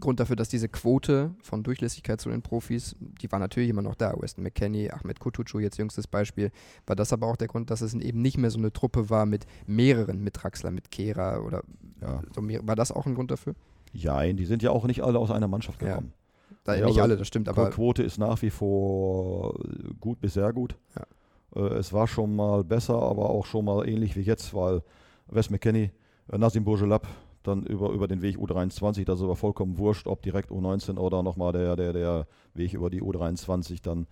[0.01, 3.95] Grund dafür, dass diese Quote von Durchlässigkeit zu den Profis, die war natürlich immer noch
[3.95, 4.15] da.
[4.21, 6.51] Weston McKenney, Ahmed Kutucu, jetzt jüngstes Beispiel.
[6.87, 9.25] War das aber auch der Grund, dass es eben nicht mehr so eine Truppe war
[9.25, 11.63] mit mehreren, mit Draxler, mit Kehra oder
[12.01, 12.23] ja.
[12.35, 13.55] so war das auch ein Grund dafür?
[13.93, 16.13] Ja, die sind ja auch nicht alle aus einer Mannschaft gekommen.
[16.13, 16.25] Ja.
[16.65, 17.67] Da, ja, nicht alle, das stimmt, aber.
[17.67, 19.55] Die Quote ist nach wie vor
[20.01, 20.77] gut bis sehr gut.
[20.97, 21.63] Ja.
[21.63, 24.83] Äh, es war schon mal besser, aber auch schon mal ähnlich wie jetzt, weil
[25.29, 25.91] Wes McKenney,
[26.33, 27.07] äh, Nazim Bourgelab,
[27.47, 31.23] dann über, über den Weg U23, das ist aber vollkommen wurscht, ob direkt U19 oder
[31.23, 34.07] nochmal der, der, der Weg über die U23 dann.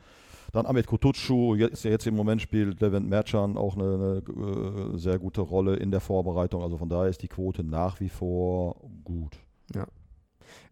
[0.52, 5.18] Dann Ahmed Kutucu, jetzt, jetzt im Moment spielt Levent Merchan auch eine, eine, äh, sehr
[5.18, 6.62] gute Rolle in der Vorbereitung.
[6.62, 9.38] Also von daher ist die Quote nach wie vor gut.
[9.74, 9.86] Ja.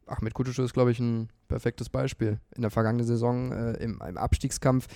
[0.06, 2.40] Ahmed Kutucu ist, glaube ich, ein perfektes Beispiel.
[2.54, 4.86] In der vergangenen Saison äh, im, im, Abstiegskampf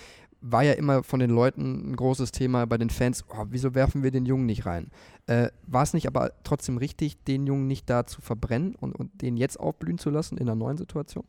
[0.46, 4.02] war ja immer von den Leuten ein großes Thema bei den Fans, oh, wieso werfen
[4.02, 4.90] wir den Jungen nicht rein?
[5.26, 9.22] Äh, war es nicht aber trotzdem richtig, den Jungen nicht da zu verbrennen und, und
[9.22, 11.24] den jetzt aufblühen zu lassen in einer neuen Situation?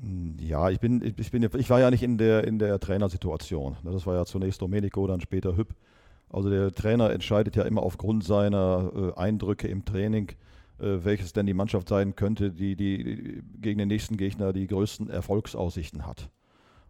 [0.00, 3.76] Hm, ja, ich bin, ich bin, ich war ja nicht in der, in der Trainersituation.
[3.82, 5.74] Das war ja zunächst Domenico, dann später Hüpp.
[6.28, 10.28] Also der Trainer entscheidet ja immer aufgrund seiner äh, Eindrücke im Training,
[10.78, 15.10] äh, welches denn die Mannschaft sein könnte, die, die gegen den nächsten Gegner die größten
[15.10, 16.30] Erfolgsaussichten hat.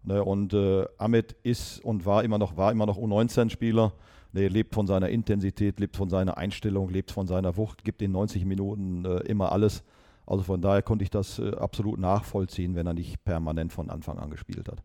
[0.03, 3.93] Ne, und äh, Ahmed ist und war immer noch, war immer noch U19-Spieler.
[4.33, 8.13] Ne, lebt von seiner Intensität, lebt von seiner Einstellung, lebt von seiner Wucht, gibt in
[8.13, 9.83] 90 Minuten äh, immer alles.
[10.27, 14.19] Also von daher konnte ich das äh, absolut nachvollziehen, wenn er nicht permanent von Anfang
[14.19, 14.83] an gespielt hat.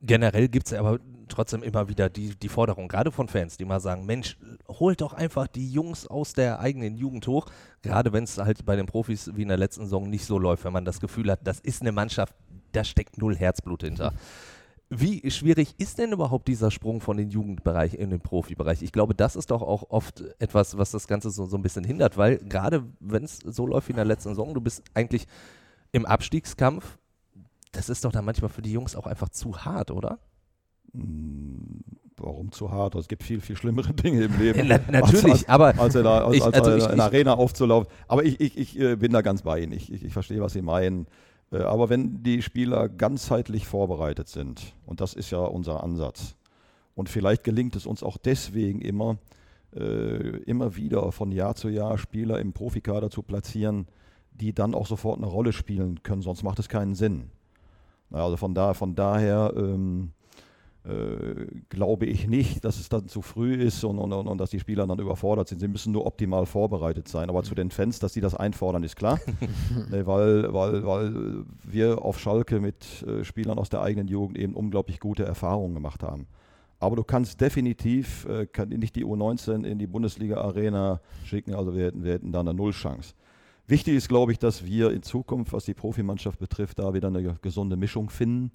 [0.00, 3.78] Generell gibt es aber trotzdem immer wieder die, die Forderung, gerade von Fans, die mal
[3.78, 4.36] sagen, Mensch,
[4.68, 7.46] holt doch einfach die Jungs aus der eigenen Jugend hoch,
[7.82, 10.64] gerade wenn es halt bei den Profis wie in der letzten Saison nicht so läuft,
[10.64, 12.34] wenn man das Gefühl hat, das ist eine Mannschaft,
[12.72, 14.12] da steckt null Herzblut hinter.
[14.94, 18.82] Wie schwierig ist denn überhaupt dieser Sprung von den Jugendbereich in den Profibereich?
[18.82, 21.84] Ich glaube, das ist doch auch oft etwas, was das Ganze so, so ein bisschen
[21.84, 25.26] hindert, weil gerade wenn es so läuft wie in der letzten Saison, du bist eigentlich
[25.92, 26.98] im Abstiegskampf,
[27.72, 30.18] das ist doch dann manchmal für die Jungs auch einfach zu hart, oder?
[30.92, 32.94] Warum zu hart?
[32.94, 34.60] Es gibt viel, viel schlimmere Dinge im Leben.
[34.68, 35.78] Na, natürlich, als, als, aber.
[35.78, 37.90] Als, in also in der Arena aufzulaufen.
[38.08, 39.72] Aber ich, ich, ich äh, bin da ganz bei Ihnen.
[39.72, 41.06] Ich, ich, ich verstehe, was Sie meinen.
[41.52, 46.34] Äh, aber wenn die Spieler ganzheitlich vorbereitet sind, und das ist ja unser Ansatz,
[46.94, 49.18] und vielleicht gelingt es uns auch deswegen immer,
[49.74, 53.86] äh, immer wieder von Jahr zu Jahr Spieler im Profikader zu platzieren,
[54.32, 57.30] die dann auch sofort eine Rolle spielen können, sonst macht es keinen Sinn.
[58.10, 60.12] Also von, da, von daher ähm,
[60.84, 64.58] äh, glaube ich nicht, dass es dann zu früh ist und, und, und, dass die
[64.58, 65.60] Spieler dann überfordert sind.
[65.60, 67.28] Sie müssen nur optimal vorbereitet sein.
[67.28, 69.20] Aber zu den Fans, dass sie das einfordern, ist klar.
[69.90, 74.54] nee, weil, weil, weil wir auf Schalke mit äh, Spielern aus der eigenen Jugend eben
[74.54, 76.26] unglaublich gute Erfahrungen gemacht haben.
[76.80, 81.84] Aber du kannst definitiv äh, kann nicht die U19 in die Bundesliga-Arena schicken, also wir
[81.86, 83.14] hätten, wir hätten da eine Nullchance.
[83.68, 87.36] Wichtig ist, glaube ich, dass wir in Zukunft, was die Profimannschaft betrifft, da wieder eine
[87.40, 88.50] gesunde Mischung finden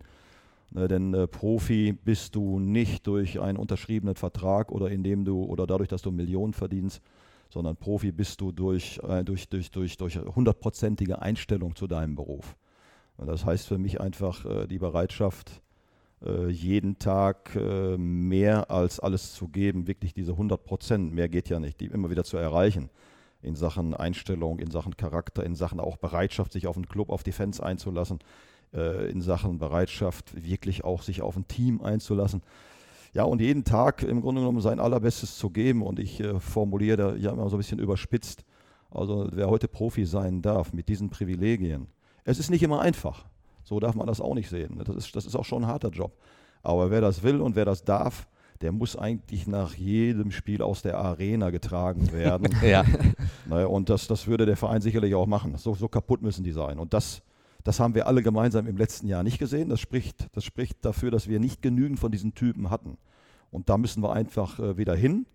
[0.69, 5.65] Ne, denn äh, Profi bist du nicht durch einen unterschriebenen Vertrag oder indem du oder
[5.65, 7.01] dadurch, dass du Millionen verdienst,
[7.49, 12.57] sondern Profi bist du durch, äh, durch, durch, durch, durch hundertprozentige Einstellung zu deinem Beruf.
[13.15, 15.61] Und das heißt für mich einfach äh, die Bereitschaft,
[16.25, 21.47] äh, jeden Tag äh, mehr als alles zu geben, wirklich diese 100 Prozent, mehr geht
[21.47, 22.89] ja nicht, die immer wieder zu erreichen
[23.41, 27.23] in Sachen Einstellung, in Sachen Charakter, in Sachen auch Bereitschaft, sich auf den Club, auf
[27.23, 28.19] die Fans einzulassen
[28.77, 32.41] äh, in Sachen Bereitschaft, wirklich auch sich auf ein Team einzulassen.
[33.13, 35.81] Ja, und jeden Tag im Grunde genommen sein Allerbestes zu geben.
[35.81, 38.43] Und ich äh, formuliere da ja immer so ein bisschen überspitzt.
[38.91, 41.87] Also wer heute Profi sein darf mit diesen Privilegien.
[42.23, 43.25] Es ist nicht immer einfach.
[43.63, 44.81] So darf man das auch nicht sehen.
[44.85, 46.15] Das ist, das ist auch schon ein harter Job.
[46.63, 48.27] Aber wer das will und wer das darf,
[48.61, 52.49] der muss eigentlich nach jedem Spiel aus der Arena getragen werden.
[52.63, 52.83] ja.
[53.45, 55.55] Naja, und das, das würde der Verein sicherlich auch machen.
[55.57, 56.79] So, so kaputt müssen die sein.
[56.79, 57.21] Und das,
[57.67, 59.67] das haben wir alle gemeinsam im letzten Jahr nicht gesehen.
[59.67, 62.97] Das spricht, das spricht dafür, dass wir nicht genügend von diesen Typen hatten.
[63.51, 65.25] Und da müssen wir einfach äh, wieder hin.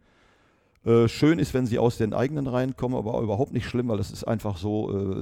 [0.86, 3.98] Äh, schön ist, wenn sie aus den eigenen Reihen kommen, aber überhaupt nicht schlimm, weil
[3.98, 5.20] es ist einfach so, äh,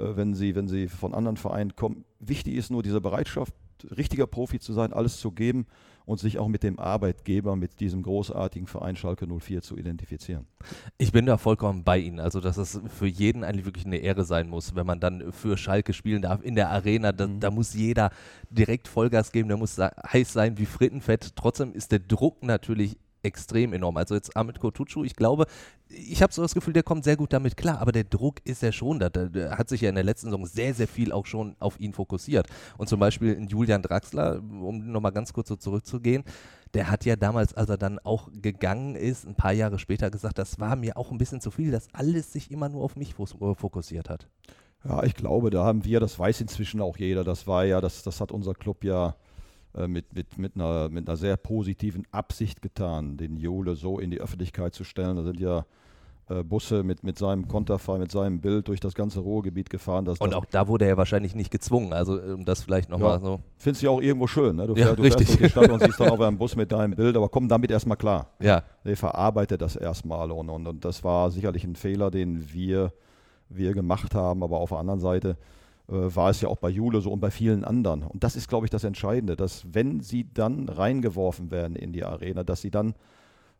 [0.00, 2.04] äh, wenn, sie, wenn sie von anderen Vereinen kommen.
[2.20, 3.54] Wichtig ist nur diese Bereitschaft,
[3.96, 5.66] richtiger Profi zu sein, alles zu geben
[6.04, 10.46] und sich auch mit dem Arbeitgeber, mit diesem großartigen Verein Schalke 04 zu identifizieren.
[10.98, 12.20] Ich bin da vollkommen bei Ihnen.
[12.20, 15.56] Also, dass es für jeden eigentlich wirklich eine Ehre sein muss, wenn man dann für
[15.56, 17.12] Schalke spielen darf in der Arena.
[17.12, 17.40] Da, mhm.
[17.40, 18.10] da muss jeder
[18.50, 21.36] direkt Vollgas geben, der muss heiß sein wie Frittenfett.
[21.36, 23.96] Trotzdem ist der Druck natürlich extrem enorm.
[23.96, 25.46] Also jetzt Amit Kotucu, ich glaube,
[25.94, 28.62] ich habe so das Gefühl, der kommt sehr gut damit klar, aber der Druck ist
[28.62, 29.08] ja schon da.
[29.08, 31.92] Der hat sich ja in der letzten Saison sehr, sehr viel auch schon auf ihn
[31.92, 32.46] fokussiert.
[32.78, 36.24] Und zum Beispiel in Julian Draxler, um nochmal ganz kurz so zurückzugehen,
[36.74, 40.38] der hat ja damals, als er dann auch gegangen ist, ein paar Jahre später gesagt,
[40.38, 43.14] das war mir auch ein bisschen zu viel, dass alles sich immer nur auf mich
[43.14, 44.28] fokussiert hat.
[44.84, 48.02] Ja, ich glaube, da haben wir, das weiß inzwischen auch jeder, das war ja, das,
[48.02, 49.12] das hat unser Club ja äh,
[49.86, 54.20] mit, mit, mit, einer, mit einer sehr positiven Absicht getan, den Jule so in die
[54.20, 55.16] Öffentlichkeit zu stellen.
[55.16, 55.64] Da sind ja
[56.28, 60.04] äh, Busse mit, mit seinem Konterfei, mit seinem Bild durch das ganze Ruhrgebiet gefahren.
[60.04, 63.20] Dass, und auch da wurde er wahrscheinlich nicht gezwungen, also um das vielleicht nochmal ja,
[63.20, 63.40] so.
[63.56, 64.66] Findest du ja auch irgendwo schön, ne?
[64.66, 65.26] Du, ja, fährst, du richtig.
[65.26, 67.48] fährst durch die Stadt und siehst dann auf einem Bus mit deinem Bild, aber komm
[67.48, 68.28] damit erstmal klar.
[68.40, 68.62] Ja.
[68.84, 72.92] Nee, verarbeite das erstmal und, und, und das war sicherlich ein Fehler, den wir,
[73.48, 75.36] wir gemacht haben, aber auf der anderen Seite äh,
[75.92, 78.02] war es ja auch bei Jule so und bei vielen anderen.
[78.02, 82.04] Und das ist, glaube ich, das Entscheidende, dass wenn sie dann reingeworfen werden in die
[82.04, 82.94] Arena, dass sie dann,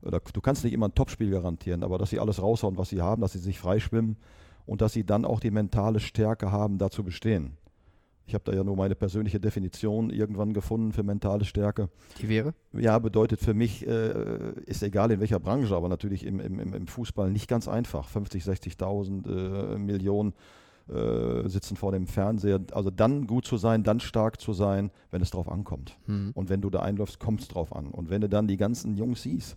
[0.02, 3.02] oder du kannst nicht immer ein Topspiel garantieren, aber dass sie alles raushauen, was sie
[3.02, 4.16] haben, dass sie sich freischwimmen
[4.66, 7.56] und dass sie dann auch die mentale Stärke haben, da zu bestehen.
[8.24, 11.90] Ich habe da ja nur meine persönliche Definition irgendwann gefunden für mentale Stärke.
[12.20, 12.54] Die wäre?
[12.72, 16.86] Ja, bedeutet für mich, äh, ist egal in welcher Branche, aber natürlich im, im, im
[16.86, 18.08] Fußball nicht ganz einfach.
[18.08, 20.34] 50, 60.000 äh, Millionen
[20.88, 22.60] äh, sitzen vor dem Fernseher.
[22.72, 25.96] Also dann gut zu sein, dann stark zu sein, wenn es drauf ankommt.
[26.06, 26.32] Mhm.
[26.34, 27.88] Und wenn du da einläufst, kommt es drauf an.
[27.88, 29.56] Und wenn du dann die ganzen Jungs siehst,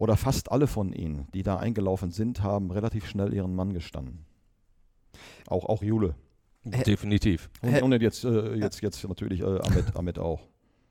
[0.00, 4.24] oder fast alle von ihnen, die da eingelaufen sind, haben relativ schnell ihren Mann gestanden.
[5.46, 6.14] Auch, auch Jule.
[6.64, 7.50] Definitiv.
[7.60, 10.40] Und, und jetzt, äh, jetzt, jetzt natürlich äh, Ahmed, Ahmed auch.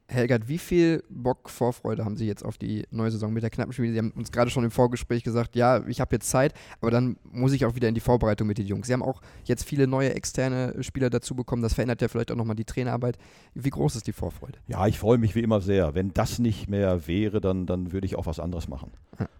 [0.09, 3.73] Helgert, wie viel Bock, Vorfreude haben Sie jetzt auf die neue Saison mit der knappen
[3.73, 3.91] Spiele?
[3.93, 7.17] Sie haben uns gerade schon im Vorgespräch gesagt, ja, ich habe jetzt Zeit, aber dann
[7.31, 8.87] muss ich auch wieder in die Vorbereitung mit den Jungs.
[8.87, 11.61] Sie haben auch jetzt viele neue externe Spieler dazu bekommen.
[11.61, 13.17] Das verändert ja vielleicht auch nochmal die Trainerarbeit.
[13.53, 14.57] Wie groß ist die Vorfreude?
[14.67, 15.93] Ja, ich freue mich wie immer sehr.
[15.93, 18.91] Wenn das nicht mehr wäre, dann, dann würde ich auch was anderes machen.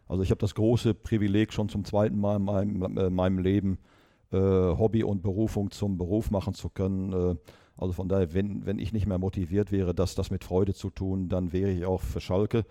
[0.07, 3.79] Also ich habe das große Privileg schon zum zweiten Mal in meinem, äh, meinem Leben,
[4.31, 7.13] äh, Hobby und Berufung zum Beruf machen zu können.
[7.13, 7.35] Äh,
[7.79, 10.89] also von daher, wenn, wenn ich nicht mehr motiviert wäre, das, das mit Freude zu
[10.89, 12.65] tun, dann wäre ich auch für Schalke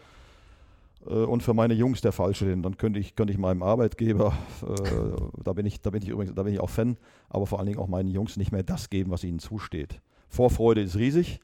[1.07, 2.45] äh, und für meine Jungs der Falsche.
[2.45, 6.09] Denn dann könnte ich, könnte ich meinem Arbeitgeber, äh, da, bin ich, da bin ich
[6.09, 6.97] übrigens, da bin ich auch Fan,
[7.31, 10.01] aber vor allen Dingen auch meinen Jungs nicht mehr das geben, was ihnen zusteht.
[10.29, 11.41] Vorfreude ist riesig.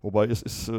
[0.00, 0.74] Wobei es ist, äh,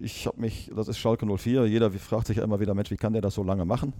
[0.00, 2.96] ich habe mich, das ist Schalke 04, jeder fragt sich ja immer wieder, Mensch, wie
[2.96, 3.92] kann der das so lange machen?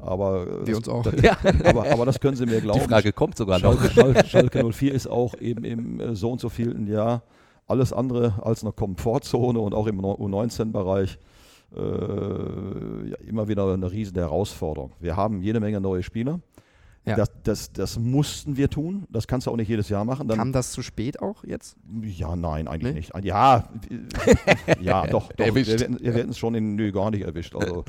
[0.00, 1.02] Aber, äh, Wir das, uns auch.
[1.02, 1.38] Das, ja.
[1.64, 2.80] aber, aber das können Sie mir glauben.
[2.80, 3.92] Die Frage kommt sogar Schalke, noch.
[3.92, 7.22] Schalke, Schalke 04 ist auch eben im äh, so und so vielen Jahr
[7.66, 11.18] alles andere als eine Komfortzone und auch im U19-Bereich
[11.76, 11.80] äh,
[13.10, 14.92] ja, immer wieder eine riesen Herausforderung.
[14.98, 16.40] Wir haben jede Menge neue Spieler.
[17.06, 17.16] Ja.
[17.16, 19.06] Das, das, das, mussten wir tun.
[19.08, 20.28] Das kannst du auch nicht jedes Jahr machen.
[20.28, 21.76] Dann, Kam das zu spät auch jetzt?
[22.02, 22.98] Ja, nein, eigentlich nee?
[23.00, 23.24] nicht.
[23.24, 23.64] Ja,
[24.80, 25.32] ja, doch.
[25.32, 25.46] doch.
[25.46, 25.80] Erwischt.
[25.80, 27.56] Wir, werden es schon in, nö, gar nicht erwischt.
[27.56, 27.84] Also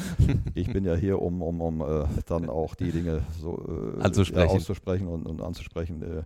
[0.55, 4.49] ich bin ja hier, um, um, um äh, dann auch die Dinge so äh, anzusprechen.
[4.49, 6.23] Ja, auszusprechen und, und anzusprechen, äh,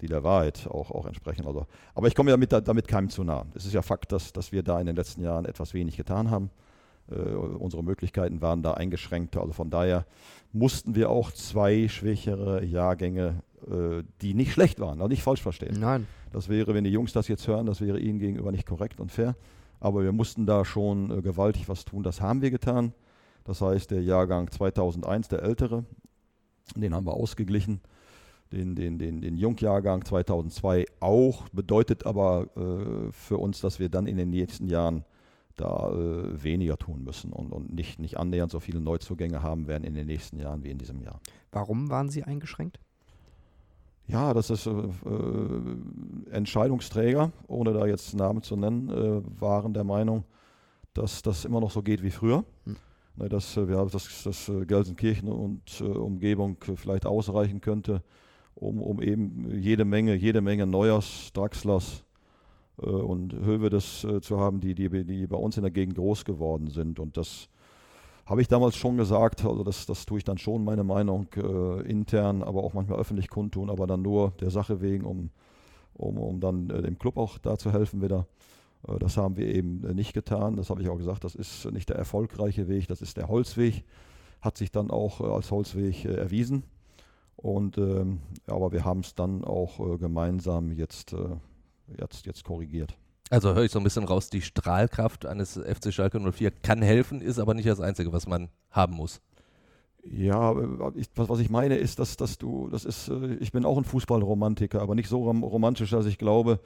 [0.00, 1.44] die der Wahrheit auch, auch entsprechen.
[1.44, 3.46] Also, aber ich komme ja mit, damit keinem zu nah.
[3.54, 6.30] Es ist ja Fakt, dass, dass wir da in den letzten Jahren etwas wenig getan
[6.30, 6.50] haben.
[7.10, 9.36] Äh, unsere Möglichkeiten waren da eingeschränkt.
[9.36, 10.06] Also von daher
[10.52, 15.78] mussten wir auch zwei schwächere Jahrgänge, äh, die nicht schlecht waren, also nicht falsch verstehen.
[15.80, 16.06] Nein.
[16.32, 19.10] Das wäre, wenn die Jungs das jetzt hören, das wäre ihnen gegenüber nicht korrekt und
[19.10, 19.34] fair.
[19.80, 22.02] Aber wir mussten da schon äh, gewaltig was tun.
[22.02, 22.92] Das haben wir getan.
[23.44, 25.84] Das heißt, der Jahrgang 2001, der ältere,
[26.76, 27.80] den haben wir ausgeglichen.
[28.52, 34.06] Den, den, den, den Jungjahrgang 2002 auch, bedeutet aber äh, für uns, dass wir dann
[34.06, 35.04] in den nächsten Jahren
[35.60, 39.84] da äh, weniger tun müssen und, und nicht, nicht annähernd so viele Neuzugänge haben werden
[39.84, 41.20] in den nächsten Jahren wie in diesem Jahr.
[41.52, 42.78] Warum waren Sie eingeschränkt?
[44.06, 49.84] Ja, das ist äh, äh, Entscheidungsträger, ohne da jetzt Namen zu nennen, äh, waren der
[49.84, 50.24] Meinung,
[50.94, 52.44] dass das immer noch so geht wie früher.
[52.64, 52.76] Hm.
[53.16, 58.02] Ne, dass äh, wir dass, dass äh, Gelsenkirchen und Umgebung vielleicht ausreichen könnte,
[58.54, 62.04] um, um eben jede Menge, jede Menge Neujers, Draxlers,
[62.82, 66.68] und Hövedes äh, zu haben, die, die, die bei uns in der Gegend groß geworden
[66.68, 67.00] sind.
[67.00, 67.48] Und das
[68.24, 71.80] habe ich damals schon gesagt, also das, das tue ich dann schon, meine Meinung äh,
[71.90, 75.30] intern, aber auch manchmal öffentlich kundtun, aber dann nur der Sache wegen, um,
[75.94, 78.26] um, um dann äh, dem Club auch da zu helfen wieder.
[78.86, 80.56] Äh, das haben wir eben äh, nicht getan.
[80.56, 83.82] Das habe ich auch gesagt, das ist nicht der erfolgreiche Weg, das ist der Holzweg.
[84.40, 86.62] Hat sich dann auch als Holzweg erwiesen.
[87.34, 91.14] Und, ähm, aber wir haben es dann auch gemeinsam jetzt
[91.96, 92.96] jetzt, jetzt korrigiert.
[93.30, 97.20] Also höre ich so ein bisschen raus, die Strahlkraft eines FC Schalke 04 kann helfen,
[97.20, 99.20] ist aber nicht das Einzige, was man haben muss.
[100.02, 100.54] Ja,
[100.94, 103.76] ich, was, was ich meine ist, dass, dass du, das ist, äh, ich bin auch
[103.76, 106.60] ein Fußballromantiker, aber nicht so romantisch, dass ich glaube,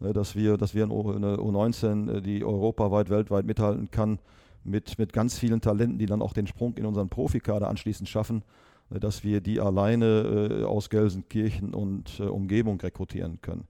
[0.00, 4.18] ne, dass wir, dass wir eine U19, äh, die europaweit, weltweit mithalten kann,
[4.62, 8.42] mit, mit ganz vielen Talenten, die dann auch den Sprung in unseren Profikader anschließend schaffen,
[8.90, 13.66] äh, dass wir die alleine äh, aus Gelsenkirchen und Umgebung rekrutieren können.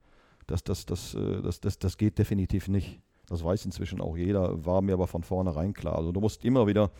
[0.46, 3.00] Das, das, das, äh, das, das, das geht definitiv nicht.
[3.26, 5.96] Das weiß inzwischen auch jeder, war mir aber von vornherein klar.
[5.96, 6.90] Also du musst immer wieder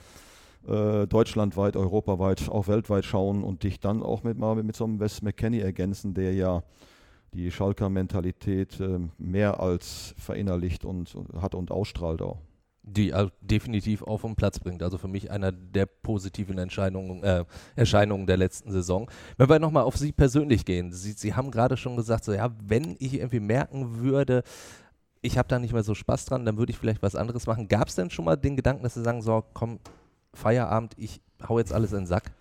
[0.66, 5.00] äh, deutschlandweit, europaweit, auch weltweit schauen und dich dann auch mit, mal mit so einem
[5.00, 6.62] Wes McKenney ergänzen, der ja
[7.35, 12.38] die Schalker Mentalität äh, mehr als verinnerlicht und hat und ausstrahlt auch.
[12.87, 14.83] Die äh, definitiv auf den Platz bringt.
[14.83, 17.44] Also für mich einer der positiven äh,
[17.77, 19.11] Erscheinungen der letzten Saison.
[19.38, 22.55] Wenn wir nochmal auf Sie persönlich gehen, Sie, Sie haben gerade schon gesagt, so ja,
[22.62, 24.42] wenn ich irgendwie merken würde,
[25.23, 27.68] ich habe da nicht mehr so Spaß dran, dann würde ich vielleicht was anderes machen.
[27.68, 29.79] Gab es denn schon mal den Gedanken, dass Sie sagen, so komm,
[30.35, 32.33] Feierabend, ich hau jetzt alles in den Sack?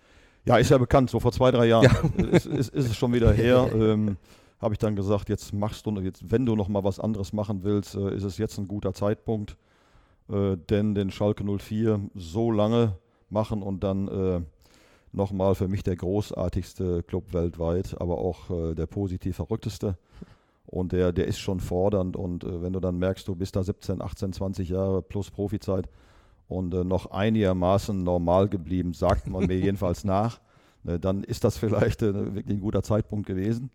[0.44, 2.24] Ja, ist ja bekannt, so vor zwei, drei Jahren ja.
[2.28, 3.70] ist, ist, ist, es schon wieder her.
[3.74, 4.18] ähm,
[4.60, 7.64] habe ich dann gesagt, jetzt machst du, jetzt, wenn du noch mal was anderes machen
[7.64, 9.56] willst, äh, ist es jetzt ein guter Zeitpunkt,
[10.28, 12.96] äh, denn den Schalke 04 so lange
[13.30, 14.40] machen und dann äh,
[15.12, 19.96] nochmal für mich der großartigste Club weltweit, aber auch äh, der positiv verrückteste.
[20.66, 23.62] Und der, der ist schon fordernd und äh, wenn du dann merkst, du bist da
[23.62, 25.88] 17, 18, 20 Jahre plus Profizeit
[26.48, 30.40] und äh, noch einigermaßen normal geblieben, sagt man mir jedenfalls nach,
[30.82, 33.70] ne, dann ist das vielleicht äh, wirklich ein guter Zeitpunkt gewesen.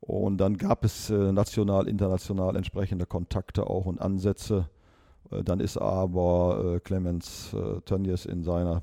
[0.00, 4.68] Und dann gab es äh, national, international entsprechende Kontakte auch und Ansätze.
[5.30, 8.82] Äh, dann ist aber äh, Clemens äh, Tönnies in seiner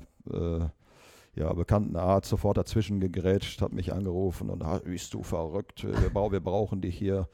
[1.34, 6.10] ja, bekannten Art sofort dazwischen gegrätscht, hat mich angerufen und hat, bist du verrückt, wir,
[6.10, 7.28] bra wir brauchen dich hier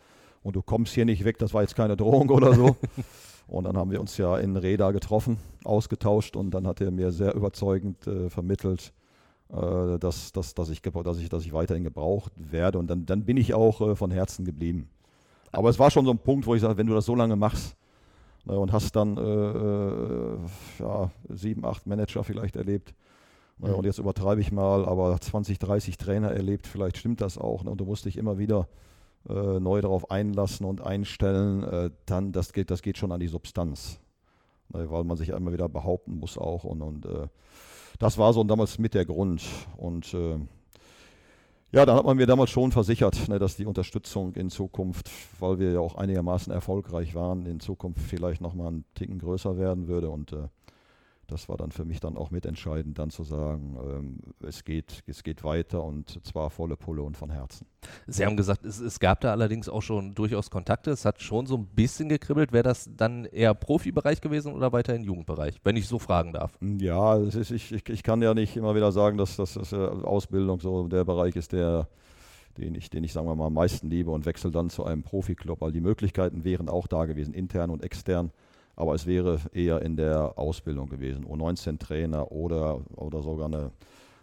[0.44, 2.76] und du kommst hier nicht weg, das war jetzt keine Drohung oder so.
[3.48, 7.10] und dann haben wir uns ja in Reda getroffen, ausgetauscht und dann hat er mir
[7.10, 8.92] sehr überzeugend äh, vermittelt,
[9.48, 12.78] äh, dass, dass, dass, ich, dass, ich, dass ich weiterhin gebraucht werde.
[12.78, 14.88] Und dann, dann bin ich auch äh, von Herzen geblieben.
[15.50, 17.34] Aber es war schon so ein Punkt, wo ich sage, wenn du das so lange
[17.34, 17.76] machst
[18.44, 20.38] ne, und hast dann äh, äh
[20.78, 22.94] ja, sieben, acht Manager vielleicht erlebt,
[23.58, 23.74] ne, mhm.
[23.76, 27.64] und jetzt übertreibe ich mal, aber 20, 30 Trainer erlebt, vielleicht stimmt das auch.
[27.64, 28.68] Ne, und du musst dich immer wieder
[29.28, 33.28] äh, neu darauf einlassen und einstellen, äh, dann das geht, das geht schon an die
[33.28, 34.00] Substanz.
[34.68, 37.06] Ne, weil man sich immer wieder behaupten muss auch und, und
[37.98, 39.42] das war so damals mit der Grund.
[39.76, 40.38] Und äh,
[41.74, 45.10] ja, da hat man mir damals schon versichert, ne, dass die Unterstützung in Zukunft,
[45.40, 49.88] weil wir ja auch einigermaßen erfolgreich waren, in Zukunft vielleicht nochmal einen Ticken größer werden
[49.88, 50.08] würde.
[50.08, 50.46] Und äh,
[51.26, 55.22] das war dann für mich dann auch mitentscheidend, dann zu sagen, ähm, es, geht, es
[55.22, 57.66] geht weiter und zwar volle Pulle und von Herzen.
[58.06, 60.90] Sie haben gesagt, es, es, gab da allerdings auch schon durchaus Kontakte.
[60.90, 62.52] Es hat schon so ein bisschen gekribbelt.
[62.52, 66.58] Wäre das dann eher Profibereich gewesen oder weiterhin Jugendbereich, wenn ich so fragen darf?
[66.60, 70.60] Ja, ist, ich, ich, ich, kann ja nicht immer wieder sagen, dass, dass, dass Ausbildung
[70.60, 71.88] so der Bereich ist, der
[72.58, 75.02] den ich, den ich, sagen wir mal, am meisten liebe und wechsle dann zu einem
[75.02, 78.30] Profiklub, weil die Möglichkeiten wären auch da gewesen, intern und extern
[78.76, 83.70] aber es wäre eher in der Ausbildung gewesen, U19-Trainer oder, oder sogar eine,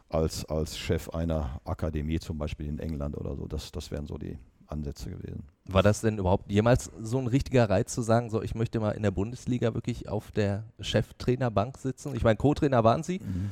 [0.09, 3.47] als, als Chef einer Akademie zum Beispiel in England oder so.
[3.47, 4.37] Das, das wären so die
[4.67, 5.43] Ansätze gewesen.
[5.65, 8.91] War das denn überhaupt jemals so ein richtiger Reiz zu sagen, so ich möchte mal
[8.91, 12.15] in der Bundesliga wirklich auf der Cheftrainerbank sitzen?
[12.15, 13.51] Ich meine, Co-Trainer waren Sie, mhm.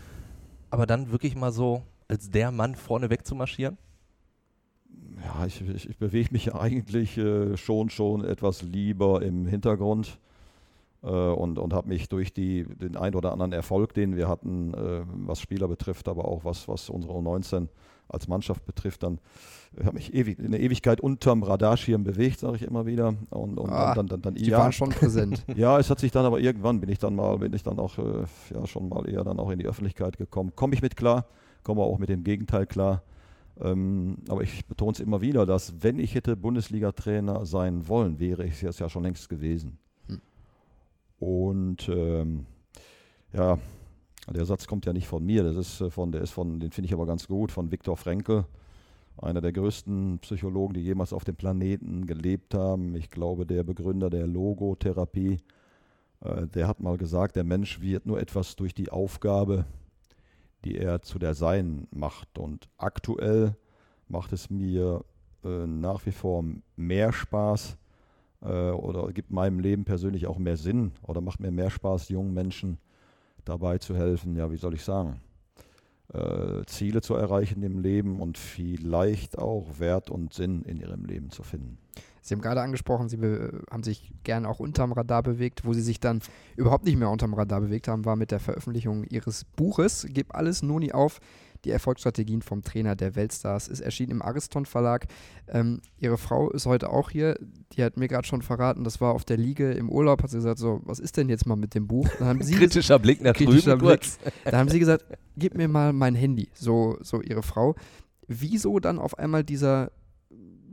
[0.69, 3.77] aber dann wirklich mal so als der Mann vorne weg zu marschieren?
[5.23, 10.19] Ja, ich, ich, ich bewege mich eigentlich äh, schon, schon etwas lieber im Hintergrund
[11.07, 15.01] und, und habe mich durch die, den ein oder anderen Erfolg, den wir hatten, äh,
[15.25, 17.67] was Spieler betrifft, aber auch was, was unsere U19
[18.09, 19.19] als Mannschaft betrifft, dann
[19.83, 23.13] habe mich ewig, eine Ewigkeit unterm Radarschirm bewegt, sage ich immer wieder.
[23.29, 25.45] Und, und ah, dann, dann, dann, die ja, waren schon präsent.
[25.55, 27.97] ja, es hat sich dann aber irgendwann bin ich dann mal, bin ich dann auch
[27.97, 30.53] äh, ja schon mal eher dann auch in die Öffentlichkeit gekommen.
[30.55, 31.27] Komme ich mit klar,
[31.63, 33.03] komme auch mit dem Gegenteil klar.
[33.62, 38.45] Ähm, aber ich betone es immer wieder, dass wenn ich hätte Bundesliga-Trainer sein wollen, wäre
[38.45, 39.77] ich es ja schon längst gewesen.
[41.19, 42.45] Und ähm,
[43.34, 43.58] ja,
[44.27, 46.71] der Satz kommt ja nicht von mir, das ist äh, von, der ist von, den
[46.71, 48.45] finde ich aber ganz gut, von Viktor Frankl,
[49.17, 52.95] einer der größten Psychologen, die jemals auf dem Planeten gelebt haben.
[52.95, 55.39] Ich glaube, der Begründer der Logotherapie,
[56.21, 59.65] äh, der hat mal gesagt, der Mensch wird nur etwas durch die Aufgabe,
[60.63, 62.38] die er zu der Sein macht.
[62.38, 63.55] Und aktuell
[64.08, 65.03] macht es mir
[65.43, 66.43] äh, nach wie vor
[66.75, 67.77] mehr Spaß,
[68.41, 72.34] äh, oder gibt meinem Leben persönlich auch mehr Sinn oder macht mir mehr Spaß, jungen
[72.34, 72.78] Menschen
[73.45, 75.21] dabei zu helfen, ja, wie soll ich sagen,
[76.13, 81.30] äh, Ziele zu erreichen im Leben und vielleicht auch Wert und Sinn in ihrem Leben
[81.30, 81.78] zu finden.
[82.21, 83.17] Sie haben gerade angesprochen, Sie
[83.72, 85.66] haben sich gern auch unterm Radar bewegt.
[85.66, 86.22] Wo Sie sich dann
[86.57, 90.61] überhaupt nicht mehr unterm Radar bewegt haben, war mit der Veröffentlichung Ihres Buches Gib alles
[90.61, 91.20] Noni auf.
[91.66, 95.07] Die Erfolgsstrategien vom Trainer der Weltstars ist erschienen im Ariston Verlag.
[95.47, 97.38] Ähm, ihre Frau ist heute auch hier.
[97.74, 100.24] Die hat mir gerade schon verraten, das war auf der Liege im Urlaub.
[100.24, 102.07] Hat sie gesagt, so, was ist denn jetzt mal mit dem Buch?
[102.20, 103.88] kritischer Blick nach kritischer drüben.
[103.88, 104.01] Blick.
[104.45, 105.05] Da haben sie gesagt,
[105.36, 106.49] gib mir mal mein Handy.
[106.53, 107.76] So, so ihre Frau.
[108.28, 109.91] Wieso dann auf einmal dieser,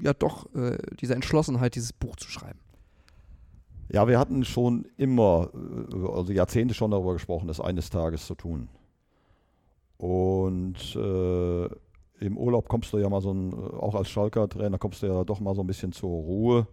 [0.01, 2.61] ja doch, äh, diese Entschlossenheit, dieses Buch zu schreiben?
[3.89, 8.35] Ja, wir hatten schon immer, äh, also Jahrzehnte schon darüber gesprochen, das eines Tages zu
[8.35, 8.69] tun.
[9.99, 11.69] Und äh,
[12.21, 15.41] im Urlaub kommst du ja mal so ein, auch als Schalker-Trainer kommst du ja doch
[15.41, 16.67] mal so ein bisschen zur Ruhe,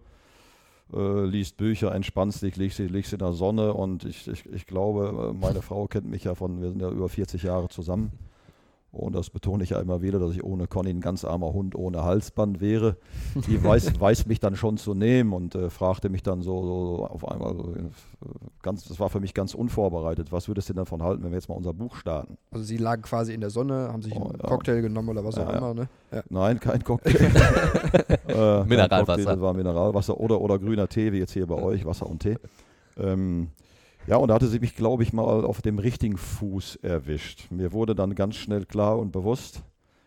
[0.93, 5.31] äh, liest Bücher, entspannst dich, liegst, liegst in der Sonne und ich, ich, ich glaube,
[5.31, 8.11] äh, meine Frau kennt mich ja von, wir sind ja über 40 Jahre zusammen.
[8.93, 11.73] Und das betone ich ja immer wieder, dass ich ohne Conny ein ganz armer Hund
[11.73, 12.95] ohne Halsband wäre.
[13.47, 17.07] Die weiß, weiß mich dann schon zu nehmen und äh, fragte mich dann so, so
[17.07, 17.89] auf einmal, so, äh,
[18.61, 20.31] ganz, das war für mich ganz unvorbereitet.
[20.31, 22.37] Was würdest du denn davon halten, wenn wir jetzt mal unser Buch starten?
[22.51, 24.47] Also Sie lagen quasi in der Sonne, haben sich oh, einen ja.
[24.47, 25.89] Cocktail genommen oder was ja, auch immer, ne?
[26.11, 26.21] Ja.
[26.29, 27.31] Nein, kein Cocktail.
[28.27, 29.05] äh, Mineralwasser.
[29.05, 32.19] Cocktail, das war Mineralwasser oder, oder grüner Tee, wie jetzt hier bei euch, Wasser und
[32.19, 32.37] Tee.
[32.99, 33.47] Ähm,
[34.07, 37.49] ja, und da hatte sie mich, glaube ich, mal auf dem richtigen Fuß erwischt.
[37.51, 39.63] Mir wurde dann ganz schnell klar und bewusst,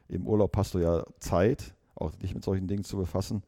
[0.09, 3.43] im Urlaub hast du ja Zeit, auch dich mit solchen Dingen zu befassen,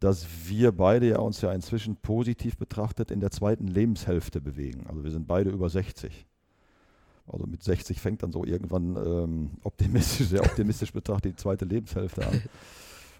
[0.00, 4.86] dass wir beide ja uns ja inzwischen positiv betrachtet in der zweiten Lebenshälfte bewegen.
[4.88, 6.26] Also wir sind beide über 60.
[7.28, 12.26] Also mit 60 fängt dann so irgendwann ähm, optimistisch, sehr optimistisch betrachtet die zweite Lebenshälfte
[12.26, 12.42] an.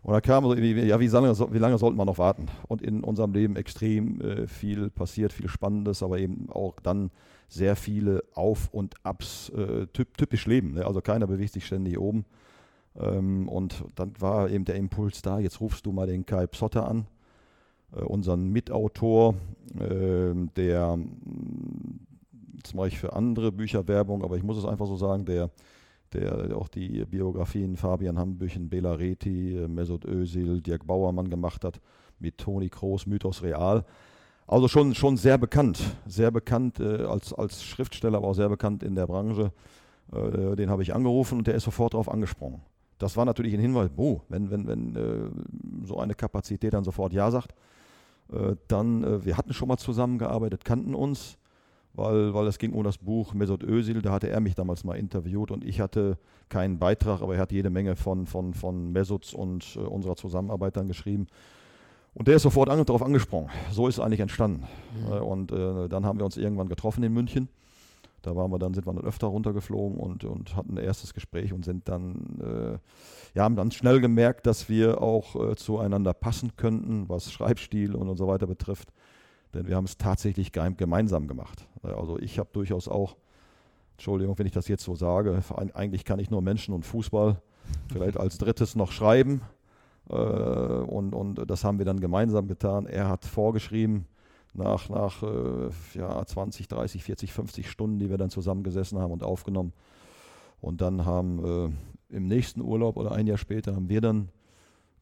[0.02, 2.46] Und da kam ja, wie lange, wie lange sollten wir noch warten?
[2.66, 7.10] Und in unserem Leben extrem äh, viel passiert, viel Spannendes, aber eben auch dann
[7.48, 10.72] sehr viele Auf- und Abs, äh, typ, typisch Leben.
[10.72, 10.86] Ne?
[10.86, 12.24] Also keiner bewegt sich ständig oben.
[12.98, 16.88] Ähm, und dann war eben der Impuls da, jetzt rufst du mal den Kai Psotter
[16.88, 17.06] an,
[17.94, 19.34] äh, unseren Mitautor,
[19.80, 20.98] ähm, der,
[22.56, 25.50] jetzt mache ich für andere Bücher Werbung, aber ich muss es einfach so sagen, der
[26.14, 31.80] der auch die Biografien Fabian Hambüchen, Bela Reti, Mesut Özil, Dirk Bauermann gemacht hat,
[32.18, 33.84] mit Toni Kroos, Mythos Real.
[34.46, 38.82] Also schon, schon sehr bekannt, sehr bekannt äh, als, als Schriftsteller, aber auch sehr bekannt
[38.82, 39.52] in der Branche.
[40.12, 42.60] Äh, den habe ich angerufen und der ist sofort darauf angesprungen.
[42.98, 47.12] Das war natürlich ein Hinweis, oh, wenn, wenn, wenn äh, so eine Kapazität dann sofort
[47.12, 47.54] Ja sagt,
[48.32, 51.38] äh, dann, äh, wir hatten schon mal zusammengearbeitet, kannten uns,
[51.94, 54.94] weil, weil es ging um das Buch Mesut Özil, da hatte er mich damals mal
[54.94, 56.18] interviewt und ich hatte
[56.48, 60.76] keinen Beitrag, aber er hat jede Menge von, von, von Mesuts und äh, unserer Zusammenarbeit
[60.76, 61.26] dann geschrieben.
[62.14, 63.50] Und der ist sofort an, darauf angesprungen.
[63.70, 64.64] So ist es eigentlich entstanden.
[65.06, 65.12] Mhm.
[65.12, 67.48] Äh, und äh, dann haben wir uns irgendwann getroffen in München.
[68.20, 71.52] Da waren wir dann, sind wir dann öfter runtergeflogen und, und hatten ein erstes Gespräch
[71.52, 72.78] und sind dann, äh,
[73.36, 78.08] ja, haben dann schnell gemerkt, dass wir auch äh, zueinander passen könnten, was Schreibstil und,
[78.08, 78.92] und so weiter betrifft.
[79.54, 81.66] Denn wir haben es tatsächlich gemeinsam gemacht.
[81.82, 83.16] Also ich habe durchaus auch,
[83.92, 85.42] Entschuldigung, wenn ich das jetzt so sage,
[85.74, 87.40] eigentlich kann ich nur Menschen und Fußball
[87.92, 89.42] vielleicht als drittes noch schreiben.
[90.08, 92.86] Äh, und, und das haben wir dann gemeinsam getan.
[92.86, 94.06] Er hat vorgeschrieben,
[94.54, 99.22] nach, nach äh, ja, 20, 30, 40, 50 Stunden, die wir dann zusammengesessen haben und
[99.22, 99.72] aufgenommen.
[100.60, 101.74] Und dann haben
[102.10, 104.28] äh, im nächsten Urlaub oder ein Jahr später haben wir dann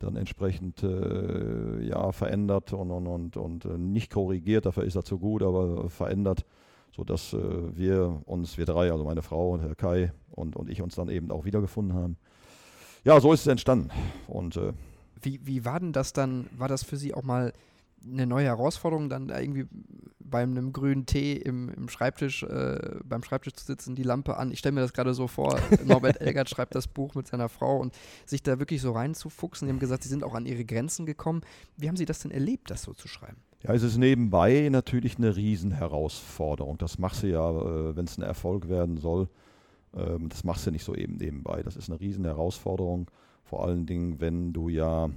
[0.01, 5.05] dann entsprechend äh, ja, verändert und, und, und, und äh, nicht korrigiert, dafür ist er
[5.05, 6.45] zu gut, aber verändert,
[6.91, 7.39] sodass äh,
[7.77, 11.09] wir uns, wir drei, also meine Frau und Herr Kai und, und ich uns dann
[11.09, 12.17] eben auch wiedergefunden haben.
[13.05, 13.91] Ja, so ist es entstanden.
[14.27, 14.73] Und, äh,
[15.23, 17.53] wie, wie war denn das dann, war das für Sie auch mal
[18.05, 19.67] eine neue Herausforderung, dann da irgendwie
[20.31, 24.53] bei einem grünen Tee im, im Schreibtisch, äh, beim Schreibtisch zu sitzen, die Lampe an.
[24.53, 27.79] Ich stelle mir das gerade so vor, Norbert Elgert schreibt das Buch mit seiner Frau
[27.79, 27.95] und
[28.27, 29.67] sich da wirklich so reinzufuchsen.
[29.67, 31.43] Die haben gesagt, sie sind auch an ihre Grenzen gekommen.
[31.77, 33.39] Wie haben Sie das denn erlebt, das so zu schreiben?
[33.63, 36.79] Ja, es ist nebenbei natürlich eine Riesenherausforderung.
[36.79, 39.29] Das machst du ja, äh, wenn es ein Erfolg werden soll.
[39.95, 41.63] Ähm, das machst du nicht so eben nebenbei.
[41.63, 43.11] Das ist eine Riesenherausforderung.
[43.45, 45.11] Vor allen Dingen, wenn du ja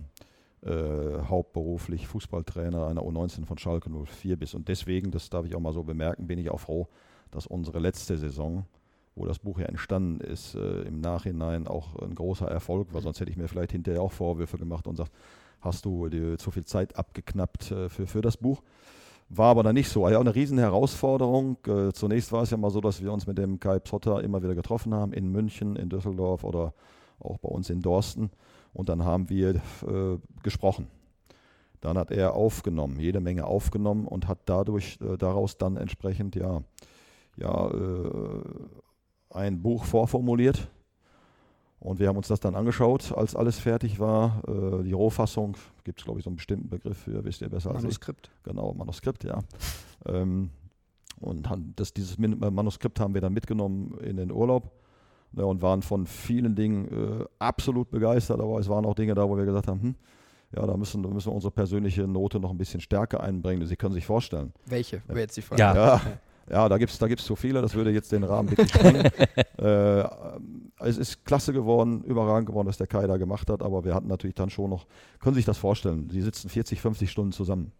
[0.65, 4.55] äh, hauptberuflich Fußballtrainer einer U19 von Schalke 04 bist.
[4.55, 6.87] Und deswegen, das darf ich auch mal so bemerken, bin ich auch froh,
[7.31, 8.65] dass unsere letzte Saison,
[9.15, 13.01] wo das Buch ja entstanden ist, äh, im Nachhinein auch ein großer Erfolg war.
[13.01, 15.11] Sonst hätte ich mir vielleicht hinterher auch Vorwürfe gemacht und sagt,
[15.59, 18.61] hast du dir zu viel Zeit abgeknappt äh, für, für das Buch.
[19.29, 20.05] War aber dann nicht so.
[20.05, 21.57] Also eine riesen Herausforderung.
[21.67, 24.43] Äh, zunächst war es ja mal so, dass wir uns mit dem Kai Psotter immer
[24.43, 26.73] wieder getroffen haben, in München, in Düsseldorf oder
[27.19, 28.29] auch bei uns in Dorsten.
[28.73, 30.87] Und dann haben wir äh, gesprochen.
[31.81, 36.61] Dann hat er aufgenommen, jede Menge aufgenommen und hat dadurch äh, daraus dann entsprechend ja,
[37.35, 38.41] ja äh,
[39.29, 40.69] ein Buch vorformuliert.
[41.79, 44.41] Und wir haben uns das dann angeschaut, als alles fertig war.
[44.47, 47.73] Äh, die Rohfassung, gibt es glaube ich so einen bestimmten Begriff für, wisst ihr besser
[47.73, 48.29] Manuskript.
[48.29, 48.43] als ich.
[48.43, 49.39] Genau, Manuskript, ja.
[50.05, 50.49] ähm,
[51.19, 54.71] und das, dieses Manuskript haben wir dann mitgenommen in den Urlaub
[55.35, 56.87] ja, und waren von vielen Dingen
[57.21, 59.95] äh, absolut begeistert, aber es waren auch Dinge da, wo wir gesagt haben, hm,
[60.55, 63.65] ja, da müssen, da müssen wir unsere persönliche Note noch ein bisschen stärker einbringen.
[63.65, 64.53] Sie können sich vorstellen.
[64.67, 65.01] Welche?
[65.07, 65.61] Wäre jetzt die Frage.
[65.61, 66.01] Ja, ja,
[66.49, 69.05] ja da gibt es da gibt's so viele, das würde jetzt den Rahmen wirklich sprengen.
[69.57, 70.03] äh,
[70.79, 74.07] es ist klasse geworden, überragend geworden, was der Kai da gemacht hat, aber wir hatten
[74.07, 74.85] natürlich dann schon noch,
[75.19, 77.71] können Sie sich das vorstellen, die sitzen 40, 50 Stunden zusammen.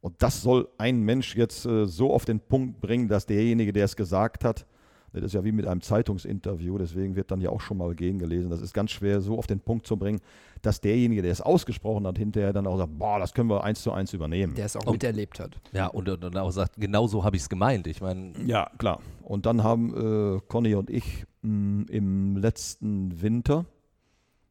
[0.00, 3.84] Und das soll ein Mensch jetzt äh, so auf den Punkt bringen, dass derjenige, der
[3.84, 4.66] es gesagt hat,
[5.12, 8.18] das ist ja wie mit einem Zeitungsinterview, deswegen wird dann ja auch schon mal gehen
[8.18, 8.50] gelesen.
[8.50, 10.20] Das ist ganz schwer so auf den Punkt zu bringen,
[10.62, 13.82] dass derjenige, der es ausgesprochen hat, hinterher dann auch sagt, boah, das können wir eins
[13.82, 14.54] zu eins übernehmen.
[14.54, 15.58] Der es auch Und- miterlebt hat.
[15.72, 17.86] Ja, und, und dann auch sagt, genau so habe ich es gemeint.
[17.86, 19.00] Ich meine, Ja, klar.
[19.22, 23.64] Und dann haben äh, Conny und ich mh, im letzten Winter,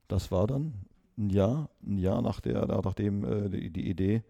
[0.08, 0.74] das war dann
[1.18, 4.24] ein Jahr, ein Jahr nach der, nachdem äh, die, die Idee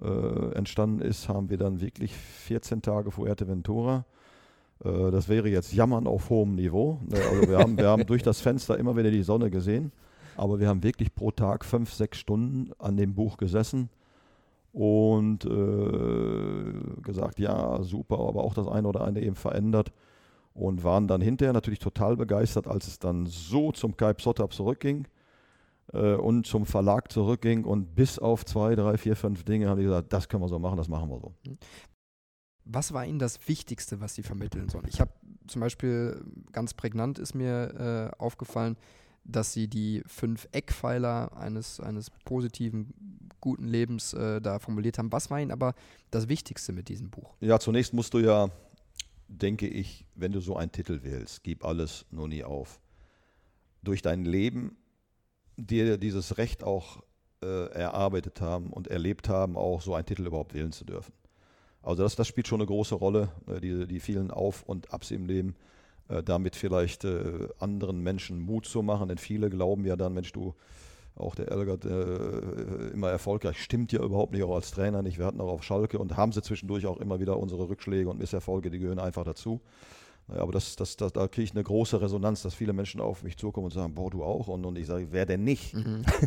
[0.00, 4.04] äh, entstanden ist, haben wir dann wirklich 14 Tage Fuerteventura.
[4.84, 6.98] Äh, das wäre jetzt Jammern auf hohem Niveau.
[7.08, 9.92] Ne, Also wir haben, wir haben durch das Fenster immer wieder die Sonne gesehen,
[10.36, 13.88] aber wir haben wirklich pro Tag fünf, sechs Stunden an dem Buch gesessen
[14.72, 19.92] und äh, gesagt, ja, super, aber auch das eine oder andere eben verändert
[20.54, 25.06] und waren dann hinterher natürlich total begeistert, als es dann so zum Kai Psotab zurückging
[25.92, 29.84] äh, und zum Verlag zurückging und bis auf zwei, drei, vier, fünf Dinge haben die
[29.84, 31.32] gesagt, das können wir so machen, das machen wir so.
[32.64, 34.86] Was war Ihnen das Wichtigste, was Sie vermitteln sollen?
[34.88, 35.10] Ich habe
[35.46, 38.76] zum Beispiel, ganz prägnant ist mir äh, aufgefallen,
[39.24, 45.12] dass Sie die fünf Eckpfeiler eines, eines positiven, guten Lebens äh, da formuliert haben.
[45.12, 45.74] Was war Ihnen aber
[46.10, 47.34] das Wichtigste mit diesem Buch?
[47.40, 48.50] Ja, zunächst musst du ja,
[49.28, 52.80] denke ich, wenn du so einen Titel wählst, gib alles, nur nie auf,
[53.82, 54.76] durch dein Leben
[55.56, 57.02] dir dieses Recht auch
[57.42, 61.12] äh, erarbeitet haben und erlebt haben, auch so einen Titel überhaupt wählen zu dürfen.
[61.82, 65.10] Also das, das spielt schon eine große Rolle, äh, die, die vielen Auf- und Abs
[65.10, 65.56] im Leben,
[66.08, 70.32] äh, damit vielleicht äh, anderen Menschen Mut zu machen, denn viele glauben ja dann, Mensch,
[70.32, 70.54] du,
[71.16, 75.18] auch der Elgert äh, immer erfolgreich, stimmt ja überhaupt nicht, auch als Trainer nicht.
[75.18, 78.18] Wir hatten auch auf Schalke und haben sie zwischendurch auch immer wieder unsere Rückschläge und
[78.18, 79.60] Misserfolge, die gehören einfach dazu.
[80.28, 83.22] Naja, aber das, das, das, da kriege ich eine große Resonanz, dass viele Menschen auf
[83.22, 84.48] mich zukommen und sagen, boah, du auch.
[84.48, 85.74] Und, und ich sage, wer denn nicht?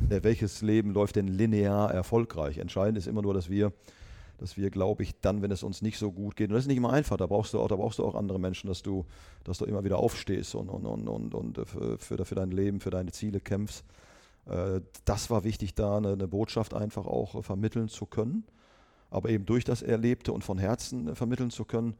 [0.10, 2.58] Der, welches Leben läuft denn linear erfolgreich?
[2.58, 3.72] Entscheidend ist immer nur, dass wir,
[4.38, 6.68] dass wir, glaube ich, dann, wenn es uns nicht so gut geht, und das ist
[6.68, 9.06] nicht immer einfach, da brauchst du auch, da brauchst du auch andere Menschen, dass du,
[9.44, 12.52] dass du immer wieder aufstehst und, und, und, und, und äh, für, für, für dein
[12.52, 13.84] Leben, für deine Ziele kämpfst.
[14.48, 18.44] Äh, Das war wichtig, da eine, eine Botschaft einfach auch äh, vermitteln zu können,
[19.10, 21.96] aber eben durch das Erlebte und von Herzen äh, vermitteln zu können.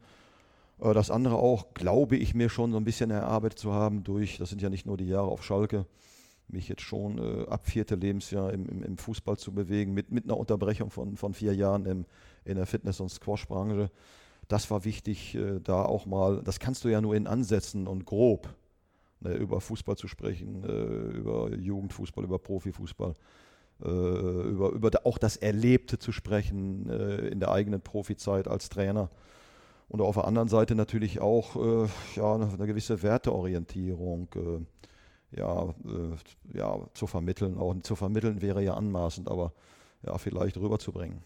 [0.80, 4.38] Äh, Das andere auch, glaube ich mir schon so ein bisschen erarbeitet zu haben durch,
[4.38, 5.86] das sind ja nicht nur die Jahre auf Schalke,
[6.48, 10.24] mich jetzt schon äh, ab vierte Lebensjahr im, im, im Fußball zu bewegen, mit, mit
[10.24, 12.04] einer Unterbrechung von, von vier Jahren im,
[12.44, 13.90] in der Fitness- und Squash-Branche.
[14.48, 18.04] Das war wichtig, äh, da auch mal, das kannst du ja nur in Ansätzen und
[18.04, 18.48] grob
[19.20, 23.14] ne, über Fußball zu sprechen, äh, über Jugendfußball, über Profifußball,
[23.82, 29.10] äh, über, über auch das Erlebte zu sprechen äh, in der eigenen Profizeit als Trainer.
[29.88, 34.28] Und auf der anderen Seite natürlich auch äh, ja, eine, gewisse Werteorientierung
[35.32, 37.58] ja, äh, ja, zu vermitteln.
[37.58, 39.52] Auch zu vermitteln wäre ja anmaßend, aber
[40.04, 41.22] ja, vielleicht rüberzubringen.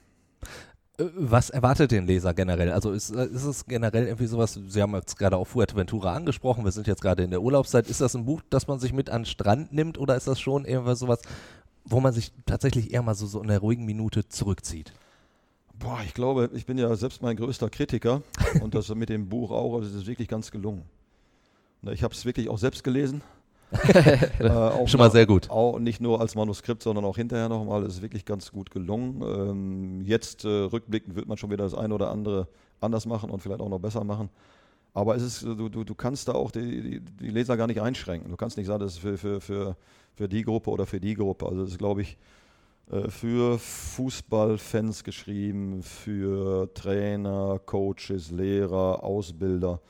[0.98, 2.72] Äh, Was erwartet den Leser generell?
[2.72, 6.64] Also ist, äh, ist es generell irgendwie sowas, Sie haben jetzt gerade auch Fuerteventura angesprochen,
[6.64, 7.88] wir sind jetzt gerade in der Urlaubszeit.
[7.88, 10.40] Ist das ein Buch, das man sich mit an den Strand nimmt oder ist das
[10.40, 11.20] schon irgendwas sowas,
[11.84, 14.92] wo man sich tatsächlich eher mal so, so in der ruhigen Minute zurückzieht?
[15.78, 18.22] Boah, ich glaube, ich bin ja selbst mein größter Kritiker
[18.60, 20.84] und das mit dem Buch auch, also es ist wirklich ganz gelungen.
[21.82, 23.22] Ne, Ich habe es wirklich auch selbst gelesen.
[23.88, 25.48] äh, Schon mal sehr gut.
[25.50, 27.82] Auch nicht nur als Manuskript, sondern auch hinterher nochmal.
[27.84, 29.22] Es ist wirklich ganz gut gelungen.
[29.22, 32.48] Ähm, jetzt äh, rückblickend wird man schon wieder das eine oder andere
[32.80, 34.30] anders machen und vielleicht auch noch besser machen.
[34.92, 37.80] Aber es ist, du, du, du kannst da auch die, die, die Leser gar nicht
[37.80, 38.30] einschränken.
[38.30, 39.76] Du kannst nicht sagen, das ist für, für, für,
[40.14, 41.46] für die Gruppe oder für die Gruppe.
[41.46, 42.16] Also es ist, glaube ich,
[42.90, 49.80] äh, für Fußballfans geschrieben, für Trainer, Coaches, Lehrer, Ausbilder,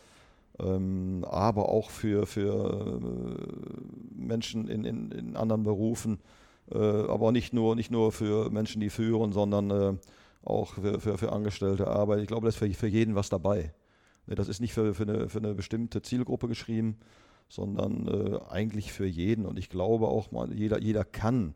[0.63, 6.19] ähm, aber auch für, für äh, Menschen in, in, in anderen Berufen,
[6.71, 9.95] äh, aber nicht nur, nicht nur für Menschen, die führen, sondern äh,
[10.43, 12.21] auch für, für, für angestellte Arbeit.
[12.21, 13.73] Ich glaube, da ist für, für jeden was dabei.
[14.27, 16.99] Ne, Das ist nicht für, für, eine, für eine bestimmte Zielgruppe geschrieben,
[17.49, 18.09] sondern
[18.49, 19.45] eigentlich für jeden.
[19.45, 21.55] Und ich glaube auch mal, jeder, jeder kann,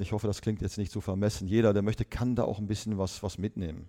[0.00, 2.66] ich hoffe, das klingt jetzt nicht zu vermessen, jeder, der möchte, kann da auch ein
[2.66, 3.88] bisschen was, was mitnehmen.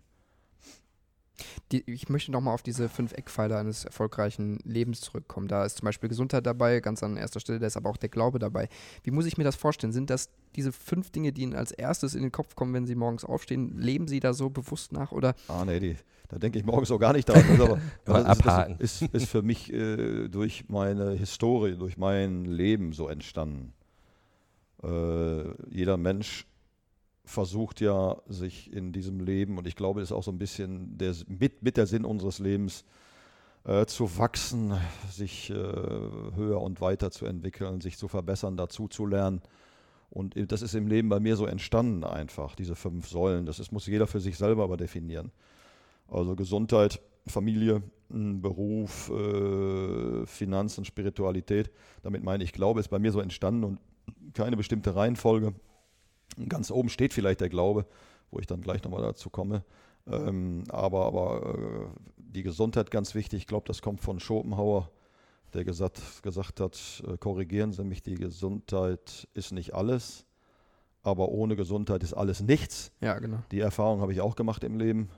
[1.71, 5.47] Die, ich möchte nochmal auf diese fünf Eckpfeiler eines erfolgreichen Lebens zurückkommen.
[5.47, 8.09] Da ist zum Beispiel Gesundheit dabei, ganz an erster Stelle, da ist aber auch der
[8.09, 8.69] Glaube dabei.
[9.03, 9.93] Wie muss ich mir das vorstellen?
[9.93, 12.95] Sind das diese fünf Dinge, die Ihnen als erstes in den Kopf kommen, wenn Sie
[12.95, 13.77] morgens aufstehen?
[13.77, 15.36] Leben Sie da so bewusst nach oder?
[15.47, 15.95] Ah, nee, die,
[16.29, 17.43] da denke ich morgens auch gar nicht daran.
[17.59, 18.75] aber das abhaken.
[18.79, 23.73] Ist, ist, ist für mich äh, durch meine Historie, durch mein Leben so entstanden.
[24.83, 26.47] Äh, jeder Mensch
[27.26, 30.97] versucht ja, sich in diesem Leben, und ich glaube, das ist auch so ein bisschen
[30.97, 32.86] der, mit, mit der Sinn unseres Lebens,
[33.65, 34.73] äh, zu wachsen,
[35.09, 39.41] sich äh, höher und weiter zu entwickeln, sich zu verbessern, dazu zu lernen.
[40.11, 43.45] Und das ist im Leben bei mir so entstanden einfach, diese fünf Säulen.
[43.45, 45.32] Das ist, muss jeder für sich selber aber definieren.
[46.07, 51.71] Also Gesundheit, Familie, Beruf, äh, Finanzen, Spiritualität.
[52.03, 53.80] Damit meine ich, Glaube ist bei mir so entstanden und
[54.34, 55.53] keine bestimmte Reihenfolge.
[56.49, 57.86] Ganz oben steht vielleicht der Glaube,
[58.32, 59.63] wo ich dann gleich nochmal dazu komme.
[60.07, 63.43] Ähm, aber aber äh, die Gesundheit ganz wichtig.
[63.43, 64.91] Ich glaube, das kommt von Schopenhauer,
[65.53, 70.26] der gesagt, gesagt hat, äh, korrigieren Sie mich, die Gesundheit ist nicht alles,
[71.01, 72.91] aber ohne Gesundheit ist alles nichts.
[72.99, 73.39] Ja, genau.
[73.51, 75.09] Die Erfahrung habe ich auch gemacht im Leben,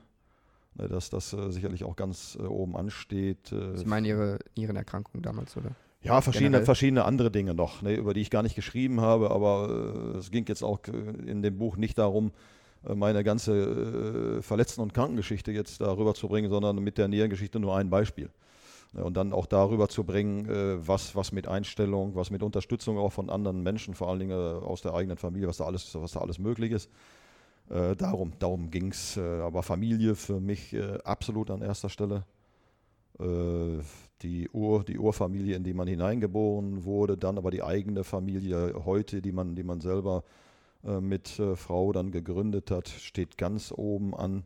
[0.74, 3.52] ne, dass das äh, sicherlich auch ganz äh, oben ansteht.
[3.52, 5.74] Äh, Sie meinen Ihre Nierenerkrankung damals, oder?
[6.02, 10.14] Ja, verschiedene, verschiedene andere Dinge noch, ne, über die ich gar nicht geschrieben habe, aber
[10.14, 10.90] äh, es ging jetzt auch äh,
[11.28, 12.30] in dem Buch nicht darum,
[12.86, 17.58] äh, meine ganze äh, Verletzten- und Krankengeschichte jetzt darüber zu bringen, sondern mit der Nierengeschichte
[17.58, 18.30] nur ein Beispiel.
[18.92, 22.96] Ne, und dann auch darüber zu bringen, äh, was, was mit Einstellung, was mit Unterstützung
[22.96, 25.94] auch von anderen Menschen, vor allen Dingen äh, aus der eigenen Familie, was da alles,
[25.94, 26.90] was da alles möglich ist.
[27.98, 29.18] darum darum ging es.
[29.18, 30.74] aber Familie für mich
[31.04, 32.24] absolut an erster Stelle
[33.18, 39.22] die, Ur, die Urfamilie, in die man hineingeboren wurde, dann aber die eigene Familie heute,
[39.22, 40.24] die man, die man selber
[40.84, 44.44] äh, mit äh, Frau dann gegründet hat, steht ganz oben an.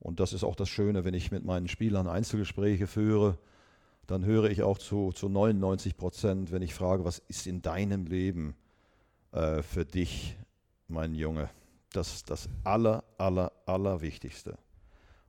[0.00, 3.38] Und das ist auch das Schöne, wenn ich mit meinen Spielern Einzelgespräche führe,
[4.06, 8.06] dann höre ich auch zu, zu 99 Prozent, wenn ich frage, was ist in deinem
[8.06, 8.54] Leben
[9.32, 10.36] äh, für dich,
[10.86, 11.50] mein Junge,
[11.92, 14.56] das das aller, aller, aller Wichtigste.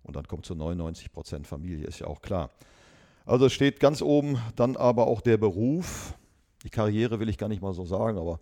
[0.08, 2.50] Und dann kommt zu 99 Prozent Familie, ist ja auch klar.
[3.26, 6.14] Also steht ganz oben dann aber auch der Beruf.
[6.64, 8.40] Die Karriere will ich gar nicht mal so sagen, aber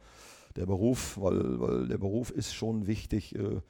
[0.55, 3.61] der Beruf, weil, weil der Beruf ist schon wichtig, äh,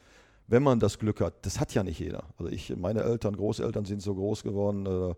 [0.48, 1.46] wenn man das Glück hat.
[1.46, 2.26] Das hat ja nicht jeder.
[2.38, 4.86] Also ich, meine Eltern, Großeltern sind so groß geworden.
[4.86, 5.16] Äh,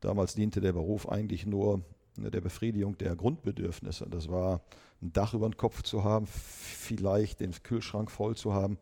[0.00, 1.82] damals diente der Beruf eigentlich nur
[2.16, 4.06] ne, der Befriedigung der Grundbedürfnisse.
[4.08, 4.62] Das war
[5.02, 8.78] ein Dach über den Kopf zu haben, vielleicht den Kühlschrank voll zu haben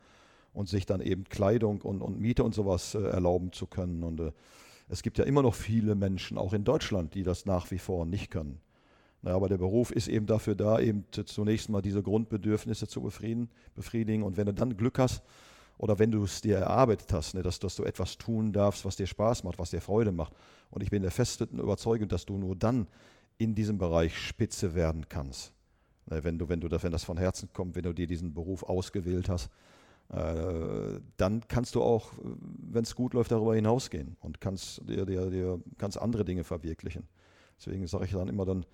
[0.55, 4.02] und sich dann eben Kleidung und, und Miete und sowas äh, erlauben zu können.
[4.02, 4.32] Und
[4.88, 8.07] es gibt ja immer noch viele Menschen, auch in Deutschland, die das nach wie vor
[8.07, 8.61] nicht können.
[9.22, 13.48] Na, aber der Beruf ist eben dafür da, eben zunächst mal diese Grundbedürfnisse zu befrieden,
[13.74, 14.22] befriedigen.
[14.22, 15.22] Und wenn du dann Glück hast
[15.78, 18.96] oder wenn du es dir erarbeitet hast, ne, dass, dass du etwas tun darfst, was
[18.96, 20.34] dir Spaß macht, was dir Freude macht.
[20.70, 22.86] Und ich bin der festen Überzeugung, dass du nur dann
[23.38, 25.52] in diesem Bereich Spitze werden kannst.
[26.07, 28.62] Ne, wenn, du, wenn, du, wenn das von Herzen kommt, wenn du dir diesen Beruf
[28.62, 29.74] ausgewählt hast äh,
[30.09, 35.61] dann kannst du auch, wenn es gut läuft, darüber hinausgehen und kannst dir, dir, dir
[35.76, 37.09] ganz andere Dinge verwirklichen.
[37.59, 38.64] Deswegen sage ich dann immer dann,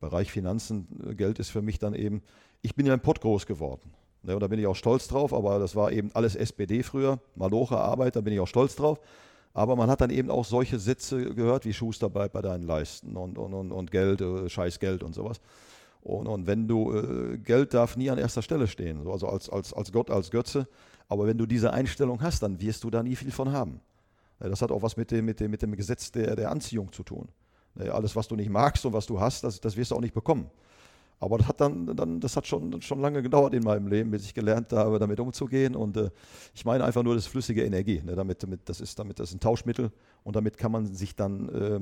[0.00, 2.22] Bereich Finanzen, äh, Geld ist für mich dann eben,
[2.62, 3.92] ich bin ja im Pott groß geworden.
[4.22, 7.20] Ne, und da bin ich auch stolz drauf, aber das war eben alles SPD früher,
[7.34, 9.00] Maloche Arbeit, da bin ich auch stolz drauf.
[9.54, 13.16] Aber man hat dann eben auch solche Sätze gehört, wie Schuster bleibt bei deinen Leisten
[13.16, 15.40] und, und, und, und Geld, äh, scheiß Geld und sowas.
[16.06, 19.72] Und, und wenn du, äh, Geld darf nie an erster Stelle stehen, also als, als,
[19.72, 20.68] als Gott, als Götze.
[21.08, 23.80] Aber wenn du diese Einstellung hast, dann wirst du da nie viel von haben.
[24.38, 27.02] Das hat auch was mit dem, mit dem, mit dem Gesetz der, der Anziehung zu
[27.02, 27.26] tun.
[27.74, 30.14] Alles, was du nicht magst und was du hast, das, das wirst du auch nicht
[30.14, 30.48] bekommen.
[31.18, 34.26] Aber das hat dann, dann das hat schon, schon lange gedauert in meinem Leben, bis
[34.26, 35.74] ich gelernt habe, damit umzugehen.
[35.74, 36.10] Und äh,
[36.54, 38.00] ich meine einfach nur das flüssige Energie.
[38.04, 38.14] Ne?
[38.14, 39.90] Damit, damit, das ist, damit, das ist ein Tauschmittel
[40.22, 41.80] und damit kann man sich dann äh,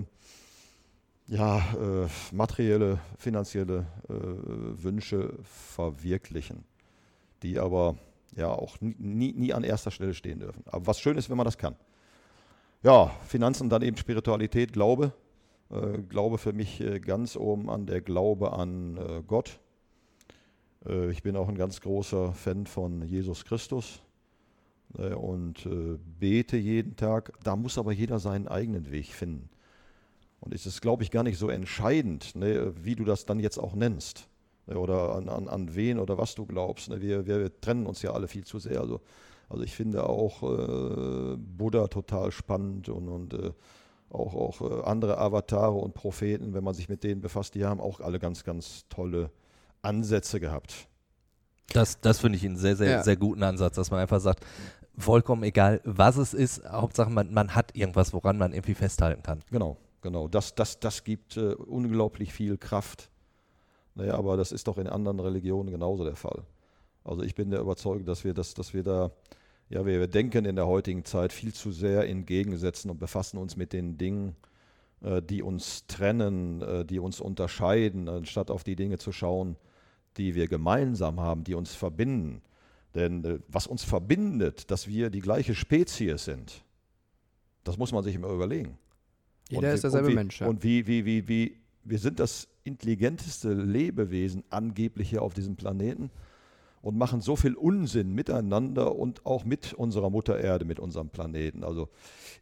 [1.26, 6.64] ja, äh, materielle, finanzielle äh, Wünsche verwirklichen,
[7.42, 7.96] die aber
[8.36, 10.62] ja auch nie, nie an erster Stelle stehen dürfen.
[10.66, 11.76] Aber was schön ist, wenn man das kann.
[12.82, 15.12] Ja, Finanzen, dann eben Spiritualität, Glaube.
[15.70, 19.58] Äh, Glaube für mich äh, ganz oben an der Glaube an äh, Gott.
[20.86, 24.00] Äh, ich bin auch ein ganz großer Fan von Jesus Christus
[24.96, 25.68] und
[26.20, 27.32] bete jeden Tag.
[27.42, 29.48] Da muss aber jeder seinen eigenen Weg finden.
[30.44, 33.58] Und es ist, glaube ich, gar nicht so entscheidend, ne, wie du das dann jetzt
[33.58, 34.28] auch nennst.
[34.66, 36.90] Ne, oder an, an, an wen oder was du glaubst.
[36.90, 37.00] Ne.
[37.00, 38.80] Wir, wir, wir, trennen uns ja alle viel zu sehr.
[38.80, 39.00] Also,
[39.48, 43.52] also ich finde auch äh, Buddha total spannend und, und äh,
[44.10, 47.80] auch, auch äh, andere Avatare und Propheten, wenn man sich mit denen befasst, die haben
[47.80, 49.30] auch alle ganz, ganz tolle
[49.80, 50.88] Ansätze gehabt.
[51.72, 53.02] Das, das finde ich einen sehr, sehr, ja.
[53.02, 54.44] sehr guten Ansatz, dass man einfach sagt,
[54.98, 56.68] vollkommen egal, was es ist.
[56.68, 59.40] Hauptsache, man, man hat irgendwas, woran man irgendwie festhalten kann.
[59.50, 60.28] Genau, genau.
[60.28, 63.10] Das, das, das gibt äh, unglaublich viel Kraft.
[63.96, 66.44] Naja, aber das ist doch in anderen Religionen genauso der Fall.
[67.02, 69.10] Also ich bin der Überzeugung, dass wir, das, dass wir da,
[69.68, 73.38] ja, wir, wir denken in der heutigen Zeit viel zu sehr in Gegensätzen und befassen
[73.38, 74.36] uns mit den Dingen,
[75.00, 79.56] äh, die uns trennen, äh, die uns unterscheiden, anstatt auf die Dinge zu schauen,
[80.18, 82.42] die wir gemeinsam haben, die uns verbinden.
[82.94, 86.62] Denn äh, was uns verbindet, dass wir die gleiche Spezies sind,
[87.64, 88.78] das muss man sich immer überlegen.
[89.54, 90.40] Jeder und ist derselbe wie, Mensch.
[90.40, 90.46] Ja.
[90.46, 96.10] Und wie, wie, wie, wie, wir sind das intelligenteste Lebewesen angeblich hier auf diesem Planeten
[96.84, 101.64] und machen so viel Unsinn miteinander und auch mit unserer Mutter Erde, mit unserem Planeten.
[101.64, 101.88] Also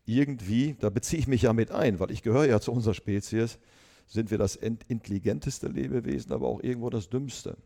[0.05, 3.59] irgendwie, da beziehe ich mich ja mit ein, weil ich gehöre ja zu unserer Spezies,
[4.07, 7.57] sind wir das intelligenteste Lebewesen, aber auch irgendwo das dümmste.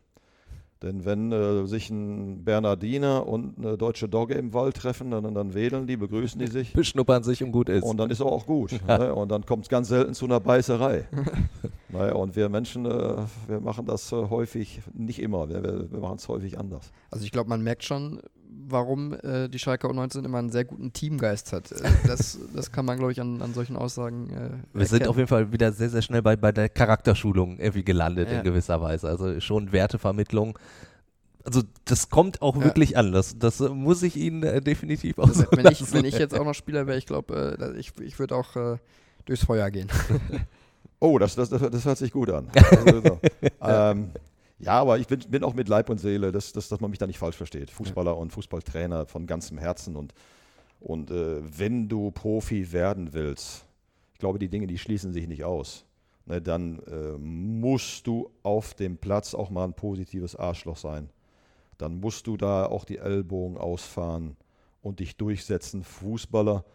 [0.83, 5.53] Denn wenn äh, sich ein Bernardiner und eine deutsche Dogge im Wald treffen, dann, dann
[5.53, 6.73] wedeln die, begrüßen die sich.
[6.73, 7.83] Beschnuppern sich und gut ist.
[7.83, 8.71] Und dann ist auch gut.
[8.71, 8.97] Ja.
[8.97, 9.13] Ne?
[9.13, 11.07] Und dann kommt es ganz selten zu einer Beißerei.
[11.89, 13.15] naja, und wir Menschen, äh,
[13.47, 16.91] wir machen das äh, häufig, nicht immer, wir, wir machen es häufig anders.
[17.11, 18.19] Also ich glaube, man merkt schon,
[18.69, 21.71] warum äh, die Schalke U19 immer einen sehr guten Teamgeist hat.
[21.71, 24.29] Äh, das, das kann man, glaube ich, an, an solchen Aussagen.
[24.29, 27.83] Äh, Wir sind auf jeden Fall wieder sehr, sehr schnell bei, bei der Charakterschulung irgendwie
[27.83, 28.39] gelandet Ja.
[28.39, 29.07] in gewisser Weise.
[29.09, 30.57] Also schon Wertevermittlung.
[31.43, 32.63] Also das kommt auch Ja.
[32.65, 33.13] wirklich an.
[33.13, 36.43] Das, das muss ich Ihnen äh, definitiv auch so wenn, ich, wenn ich jetzt auch
[36.43, 38.77] noch Spieler wäre, ich glaube, äh, ich, ich würde auch äh,
[39.25, 39.87] durchs Feuer gehen.
[40.99, 42.47] Oh, das, das, das, das hört sich gut an.
[42.71, 43.19] Also, so.
[43.61, 44.09] ähm,
[44.59, 46.99] ja, aber ich bin, bin auch mit Leib und Seele, dass, dass, dass man mich
[46.99, 47.69] da nicht falsch versteht.
[47.69, 49.95] Fußballer und Fußballtrainer von ganzem Herzen.
[49.95, 50.13] Und,
[50.79, 53.65] und äh, wenn du Profi werden willst,
[54.13, 55.85] ich glaube, die Dinge, die schließen sich nicht aus.
[56.25, 61.09] Ne, dann äh, musst du auf dem Platz auch mal ein positives Arschloch sein.
[61.77, 64.35] Dann musst du da auch die Ellbogen ausfahren
[64.81, 65.83] und dich durchsetzen.
[65.83, 66.65] Fußballer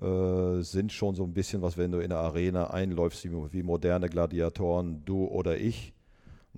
[0.00, 3.62] äh, sind schon so ein bisschen was, wenn du in der Arena einläufst, wie, wie
[3.62, 5.94] moderne Gladiatoren, du oder ich.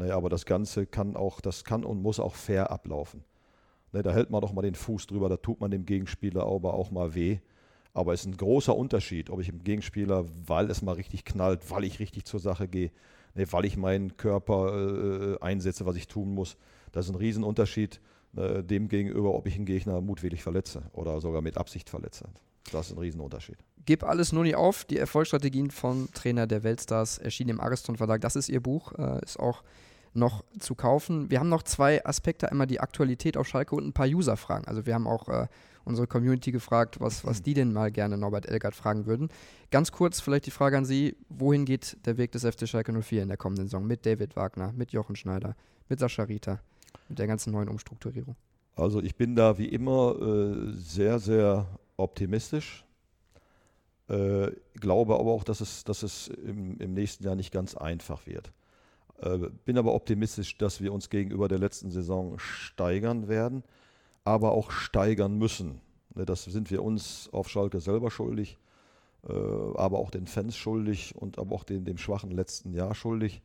[0.01, 3.23] Naja, aber das Ganze kann auch, das kann und muss auch fair ablaufen.
[3.93, 6.73] Ne, da hält man doch mal den Fuß drüber, da tut man dem Gegenspieler aber
[6.73, 7.41] auch mal weh.
[7.93, 11.71] Aber es ist ein großer Unterschied, ob ich dem Gegenspieler, weil es mal richtig knallt,
[11.71, 12.93] weil ich richtig zur Sache gehe,
[13.35, 16.57] ne, weil ich meinen Körper äh, einsetze, was ich tun muss.
[16.93, 18.01] Das ist ein Riesenunterschied
[18.37, 22.25] äh, dem gegenüber, ob ich einen Gegner mutwillig verletze oder sogar mit Absicht verletze.
[22.73, 23.59] Das ist ein Riesenunterschied.
[23.85, 24.85] Gib alles nur nie auf.
[24.87, 28.23] Die Erfolgsstrategien von Trainer der Weltstars erschienen im Ariston Verlag.
[28.23, 29.63] Das ist ihr Buch, äh, ist auch
[30.13, 31.31] noch zu kaufen.
[31.31, 34.67] Wir haben noch zwei Aspekte, einmal die Aktualität auf Schalke und ein paar User-Fragen.
[34.67, 35.47] Also wir haben auch äh,
[35.85, 39.29] unsere Community gefragt, was, was die denn mal gerne Norbert Elgert fragen würden.
[39.71, 43.23] Ganz kurz vielleicht die Frage an Sie, wohin geht der Weg des FC Schalke 04
[43.23, 45.55] in der kommenden Saison mit David Wagner, mit Jochen Schneider,
[45.89, 46.61] mit Sascha Rita,
[47.09, 48.37] mit der ganzen neuen Umstrukturierung?
[48.77, 52.85] Also ich bin da wie immer äh, sehr, sehr optimistisch.
[54.09, 58.27] Äh, glaube aber auch, dass es, dass es im, im nächsten Jahr nicht ganz einfach
[58.27, 58.53] wird.
[59.23, 63.63] Äh, bin aber optimistisch, dass wir uns gegenüber der letzten Saison steigern werden,
[64.25, 65.81] aber auch steigern müssen.
[66.15, 68.59] Ne, Das sind wir uns auf Schalke selber schuldig,
[69.29, 73.43] äh, aber auch den Fans schuldig und aber auch dem, dem schwachen letzten Jahr schuldig.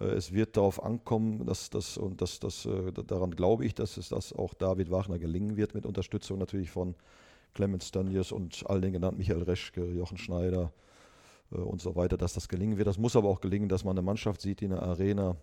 [0.00, 2.68] Äh, Es wird darauf ankommen, dass das und das, das,
[3.06, 6.94] daran glaube ich, dass es das auch David Wagner gelingen wird, mit Unterstützung natürlich von
[7.54, 10.72] Clemens Stanjes und all den genannten Michael Reschke, Jochen Schneider
[11.56, 12.86] und so weiter, dass das gelingen wird.
[12.86, 15.36] Das muss aber auch gelingen, dass man eine Mannschaft sieht, in der Arena,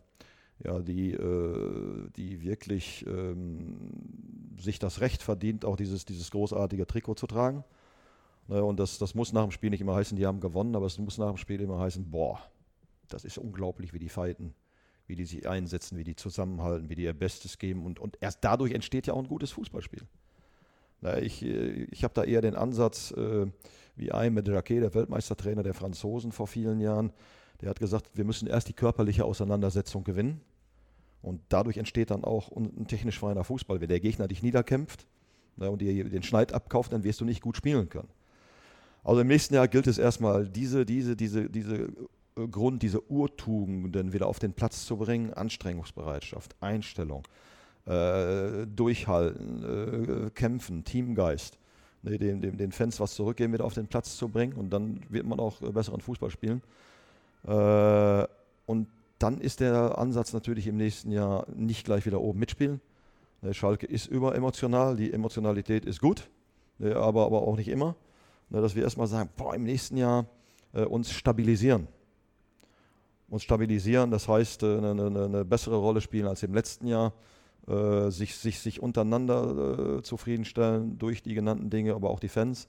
[0.63, 3.91] ja, die, äh, die wirklich ähm,
[4.57, 7.63] sich das Recht verdient, auch dieses, dieses großartige Trikot zu tragen.
[8.47, 10.85] Ne, und das, das muss nach dem Spiel nicht immer heißen, die haben gewonnen, aber
[10.85, 12.39] es muss nach dem Spiel immer heißen, boah,
[13.09, 14.53] das ist unglaublich, wie die fighten,
[15.05, 17.85] wie die sich einsetzen, wie die zusammenhalten, wie die ihr Bestes geben.
[17.85, 20.03] Und, und erst dadurch entsteht ja auch ein gutes Fußballspiel.
[21.01, 23.47] Na, ich äh, ich habe da eher den Ansatz, äh,
[23.97, 27.11] wie Aymed Jacquet, der Weltmeistertrainer der Franzosen vor vielen Jahren,
[27.61, 30.41] der hat gesagt, wir müssen erst die körperliche Auseinandersetzung gewinnen.
[31.21, 33.81] Und dadurch entsteht dann auch ein technisch feiner Fußball.
[33.81, 35.07] Wenn der Gegner dich niederkämpft
[35.55, 38.09] na, und dir den Schneid abkauft, dann wirst du nicht gut spielen können.
[39.03, 41.75] Also im nächsten Jahr gilt es erstmal, diese, diese, diese, diese
[42.37, 45.33] äh, Grund, diese Urtugenden wieder auf den Platz zu bringen.
[45.33, 47.23] Anstrengungsbereitschaft, Einstellung,
[47.85, 51.57] äh, Durchhalten, äh, Kämpfen, Teamgeist.
[52.07, 54.53] Ne, den, den, den Fans was zurückgeben, wieder auf den Platz zu bringen.
[54.53, 56.61] Und dann wird man auch äh, besseren Fußball spielen.
[57.45, 58.27] Äh,
[58.65, 58.87] und
[59.19, 62.81] dann ist der Ansatz natürlich im nächsten Jahr nicht gleich wieder oben mitspielen.
[63.41, 66.29] Ne, Schalke ist überemotional, die Emotionalität ist gut,
[66.77, 67.95] ne, aber, aber auch nicht immer.
[68.49, 70.27] Ne, dass wir erstmal sagen, boah, im nächsten Jahr
[70.73, 71.87] äh, uns stabilisieren.
[73.29, 77.11] Uns stabilisieren, das heißt, äh, eine, eine, eine bessere Rolle spielen als im letzten Jahr.
[77.67, 82.67] Äh, sich, sich, sich untereinander äh, zufriedenstellen durch die genannten Dinge, aber auch die Fans.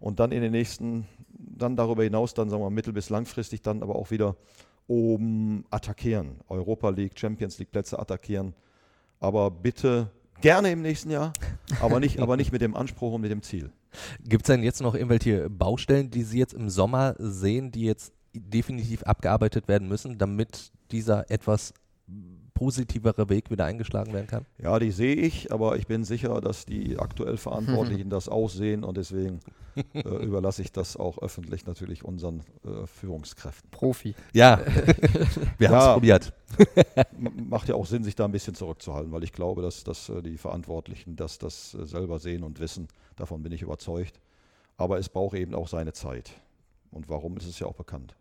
[0.00, 1.06] Und dann in den nächsten,
[1.38, 4.36] dann darüber hinaus, dann sagen wir mittel- bis langfristig, dann aber auch wieder
[4.86, 6.40] oben attackieren.
[6.48, 8.54] Europa League, Champions League Plätze attackieren.
[9.20, 10.10] Aber bitte
[10.40, 11.32] gerne im nächsten Jahr,
[11.80, 13.70] aber nicht, aber nicht mit dem Anspruch und mit dem Ziel.
[14.24, 18.12] Gibt es denn jetzt noch irgendwelche Baustellen, die Sie jetzt im Sommer sehen, die jetzt
[18.32, 21.74] definitiv abgearbeitet werden müssen, damit dieser etwas
[22.60, 24.44] positivere Weg wieder eingeschlagen werden kann?
[24.58, 28.98] Ja, die sehe ich, aber ich bin sicher, dass die aktuell Verantwortlichen das aussehen und
[28.98, 29.40] deswegen
[29.94, 33.70] äh, überlasse ich das auch öffentlich natürlich unseren äh, Führungskräften.
[33.70, 34.14] Profi.
[34.34, 34.58] Ja,
[35.58, 35.92] wir haben es Ja.
[35.94, 36.32] probiert.
[37.48, 40.20] Macht ja auch Sinn, sich da ein bisschen zurückzuhalten, weil ich glaube, dass, dass äh,
[40.20, 42.88] die Verantwortlichen das, das äh, selber sehen und wissen.
[43.16, 44.20] Davon bin ich überzeugt.
[44.76, 46.32] Aber es braucht eben auch seine Zeit.
[46.90, 48.14] Und warum ist es ja auch bekannt.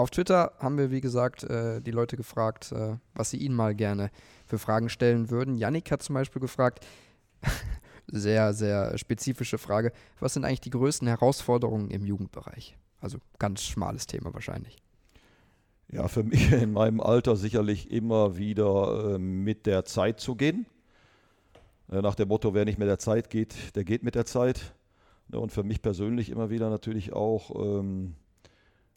[0.00, 3.74] Auf Twitter haben wir, wie gesagt, äh, die Leute gefragt, äh, was sie ihnen mal
[3.74, 4.10] gerne
[4.46, 5.58] für Fragen stellen würden.
[5.58, 6.86] Yannick hat zum Beispiel gefragt,
[8.06, 12.78] sehr, sehr spezifische Frage, was sind eigentlich die größten Herausforderungen im Jugendbereich?
[13.02, 14.78] Also ganz schmales Thema wahrscheinlich.
[15.92, 20.64] Ja, für mich in meinem Alter sicherlich immer wieder äh, mit der Zeit zu gehen.
[21.92, 24.74] Äh, nach dem Motto, wer nicht mit der Zeit geht, der geht mit der Zeit.
[25.28, 28.14] Ne, Und für mich persönlich immer wieder natürlich auch, ähm,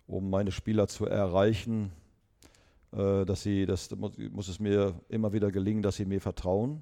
[0.08, 1.92] um meine Spieler zu erreichen,
[2.92, 6.82] äh, dass sie, das muss, es mir immer wieder gelingen, dass sie mir vertrauen.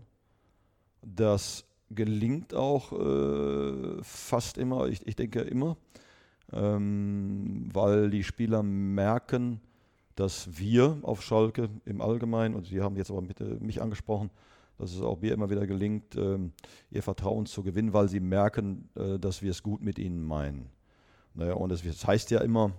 [1.01, 5.78] Das gelingt auch äh, fast immer, ich, ich denke immer,
[6.53, 9.61] ähm, weil die Spieler merken,
[10.15, 14.30] dass wir auf Schalke im Allgemeinen, und Sie haben jetzt aber mit, äh, mich angesprochen,
[14.78, 16.53] dass es auch mir immer wieder gelingt, ähm,
[16.89, 20.69] ihr Vertrauen zu gewinnen, weil sie merken, äh, dass wir es gut mit ihnen meinen.
[21.34, 22.72] Naja, und es das heißt ja immer,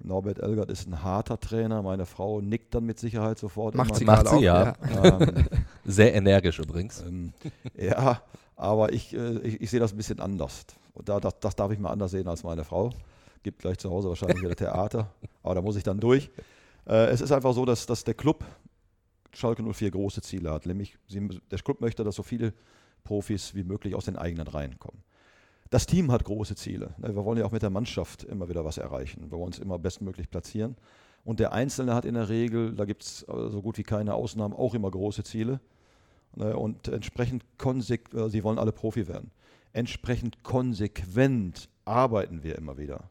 [0.00, 3.74] Norbert Elgert ist ein harter Trainer, meine Frau nickt dann mit Sicherheit sofort.
[3.74, 3.98] Macht immer.
[3.98, 4.74] sie Macht sie, auch, ja.
[5.02, 5.46] Ähm,
[5.84, 7.02] Sehr energisch übrigens.
[7.02, 7.32] ähm,
[7.76, 8.22] ja,
[8.56, 10.66] aber ich, äh, ich, ich sehe das ein bisschen anders.
[10.94, 12.92] Und da, das, das darf ich mal anders sehen als meine Frau.
[13.42, 16.30] Gibt gleich zu Hause wahrscheinlich wieder Theater, aber da muss ich dann durch.
[16.86, 18.44] Äh, es ist einfach so, dass, dass der Club
[19.32, 20.66] Schalke 04 große Ziele hat.
[20.66, 22.52] Nämlich, sie, der Club möchte, dass so viele
[23.04, 25.02] Profis wie möglich aus den eigenen Reihen kommen.
[25.70, 26.94] Das Team hat große Ziele.
[26.98, 29.30] Ne, Wir wollen ja auch mit der Mannschaft immer wieder was erreichen.
[29.30, 30.76] Wir wollen uns immer bestmöglich platzieren.
[31.24, 34.54] Und der Einzelne hat in der Regel, da gibt es so gut wie keine Ausnahmen,
[34.54, 35.60] auch immer große Ziele.
[36.36, 39.30] Ne, Und entsprechend konsequent, äh, sie wollen alle Profi werden.
[39.72, 43.10] Entsprechend konsequent arbeiten wir immer wieder.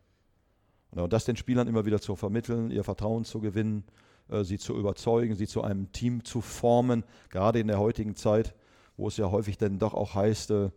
[0.94, 3.84] Ne, Und das den Spielern immer wieder zu vermitteln, ihr Vertrauen zu gewinnen,
[4.30, 8.56] äh, sie zu überzeugen, sie zu einem Team zu formen, gerade in der heutigen Zeit,
[8.96, 10.72] wo es ja häufig dann doch auch heißt, äh,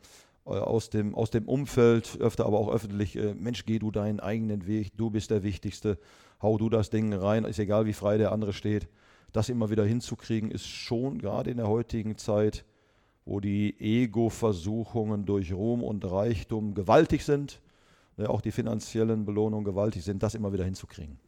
[0.44, 4.66] aus dem, aus dem Umfeld, öfter aber auch öffentlich, äh, Mensch, geh du deinen eigenen
[4.66, 5.98] Weg, du bist der Wichtigste,
[6.42, 8.88] hau du das Ding rein, ist egal, wie frei der andere steht.
[9.32, 12.64] Das immer wieder hinzukriegen, ist schon gerade in der heutigen Zeit,
[13.24, 17.60] wo die Ego-Versuchungen durch Ruhm und Reichtum gewaltig sind,
[18.16, 21.18] ne, auch die finanziellen Belohnungen gewaltig sind, das immer wieder hinzukriegen.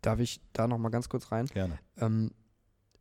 [0.00, 1.46] Darf ich da noch mal ganz kurz rein?
[1.46, 1.78] Gerne.
[1.98, 2.32] Ähm,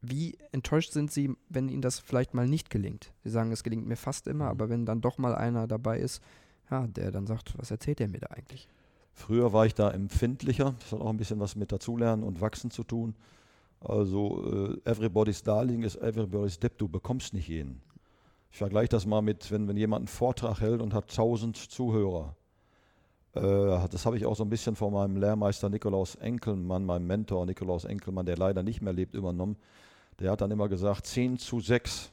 [0.02, 3.12] wie enttäuscht sind Sie, wenn Ihnen das vielleicht mal nicht gelingt?
[3.24, 6.22] Sie sagen, es gelingt mir fast immer, aber wenn dann doch mal einer dabei ist,
[6.70, 8.68] ja, der dann sagt, was erzählt der mir da eigentlich?
[9.14, 10.76] Früher war ich da empfindlicher.
[10.80, 13.14] Das hat auch ein bisschen was mit Dazulernen und Wachsen zu tun.
[13.82, 16.78] Also, äh, everybody's darling ist everybody's dip.
[16.78, 17.82] Du bekommst nicht jeden.
[18.52, 22.36] Ich vergleiche das mal mit, wenn, wenn jemand einen Vortrag hält und hat 1000 Zuhörer.
[23.34, 23.42] Äh,
[23.90, 27.86] das habe ich auch so ein bisschen von meinem Lehrmeister Nikolaus Enkelmann, meinem Mentor Nikolaus
[27.86, 29.58] Enkelmann, der leider nicht mehr lebt, übernommen.
[30.22, 32.12] Der hat dann immer gesagt, 10 zu 6.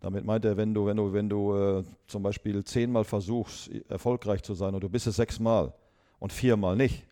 [0.00, 4.42] Damit meint er, wenn du, wenn du, wenn du äh, zum Beispiel zehnmal versuchst, erfolgreich
[4.42, 5.72] zu sein und du bist es sechsmal
[6.18, 7.06] und viermal nicht,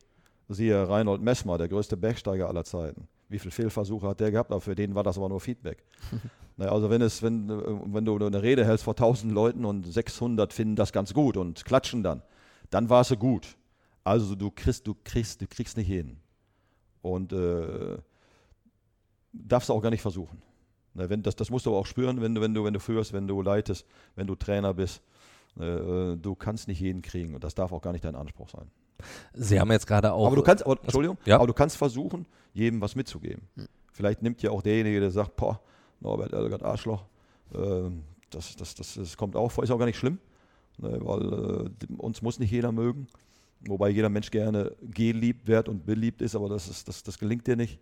[0.49, 3.09] siehe Reinhold Messmer, der größte Bergsteiger aller Zeiten.
[3.29, 4.51] Wie viele Fehlversuche hat der gehabt?
[4.51, 5.85] Aber für den war das aber nur Feedback.
[6.57, 9.87] naja, also wenn, es, wenn, äh, wenn du eine Rede hältst vor 1000 Leuten und
[9.87, 12.23] 600 finden das ganz gut und klatschen dann,
[12.69, 13.57] dann war es gut.
[14.05, 16.19] Also du kriegst, du kriegst, du kriegst nicht hin.
[17.03, 17.99] Und äh,
[19.33, 20.43] darfst auch gar nicht versuchen.
[20.95, 22.81] Na, wenn, das, das musst du aber auch spüren, wenn du, wenn, du, wenn du
[22.81, 25.03] führst, wenn du leitest, wenn du Trainer bist.
[25.59, 28.71] Äh, du kannst nicht jeden kriegen und das darf auch gar nicht dein Anspruch sein.
[29.33, 30.27] Sie haben jetzt gerade auch.
[30.27, 31.37] aber du kannst, aber, Entschuldigung, ja.
[31.37, 33.43] aber du kannst versuchen, jedem was mitzugeben.
[33.93, 35.61] Vielleicht nimmt ja auch derjenige, der sagt, boah,
[36.01, 37.05] Norbert Elgert Arschloch,
[37.55, 37.91] äh,
[38.31, 40.19] das, das, das, das kommt auch vor, ist auch gar nicht schlimm,
[40.79, 43.07] ne, weil äh, uns muss nicht jeder mögen,
[43.61, 47.47] wobei jeder Mensch gerne geliebt wird und beliebt ist, aber das, ist, das, das gelingt
[47.47, 47.81] dir nicht.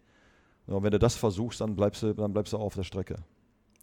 [0.69, 2.85] Ja, und wenn du das versuchst, dann bleibst du, dann bleibst du auch auf der
[2.85, 3.16] Strecke.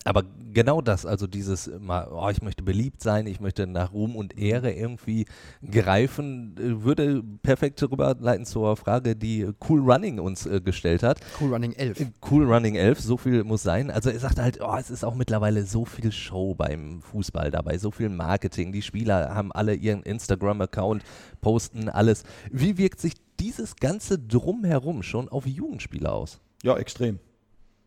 [0.08, 0.24] aber
[0.54, 4.38] genau das, also dieses mal, oh, ich möchte beliebt sein, ich möchte nach Ruhm und
[4.38, 5.26] Ehre irgendwie
[5.68, 11.20] greifen, äh, würde perfekt rüberleiten zur Frage, die Cool Running uns äh, gestellt hat.
[11.42, 12.06] Cool Running 11.
[12.30, 13.90] Cool Running 11, so viel muss sein.
[13.90, 17.80] Also er sagt halt, oh, es ist auch mittlerweile so viel Show beim Fußball dabei,
[17.80, 18.72] so viel Marketing.
[18.72, 21.04] Die Spieler haben alle ihren Instagram-Account,
[21.42, 22.24] posten alles.
[22.52, 26.40] Wie wirkt sich dieses ganze Drumherum schon auf Jugendspieler aus?
[26.66, 27.20] Ja, extrem.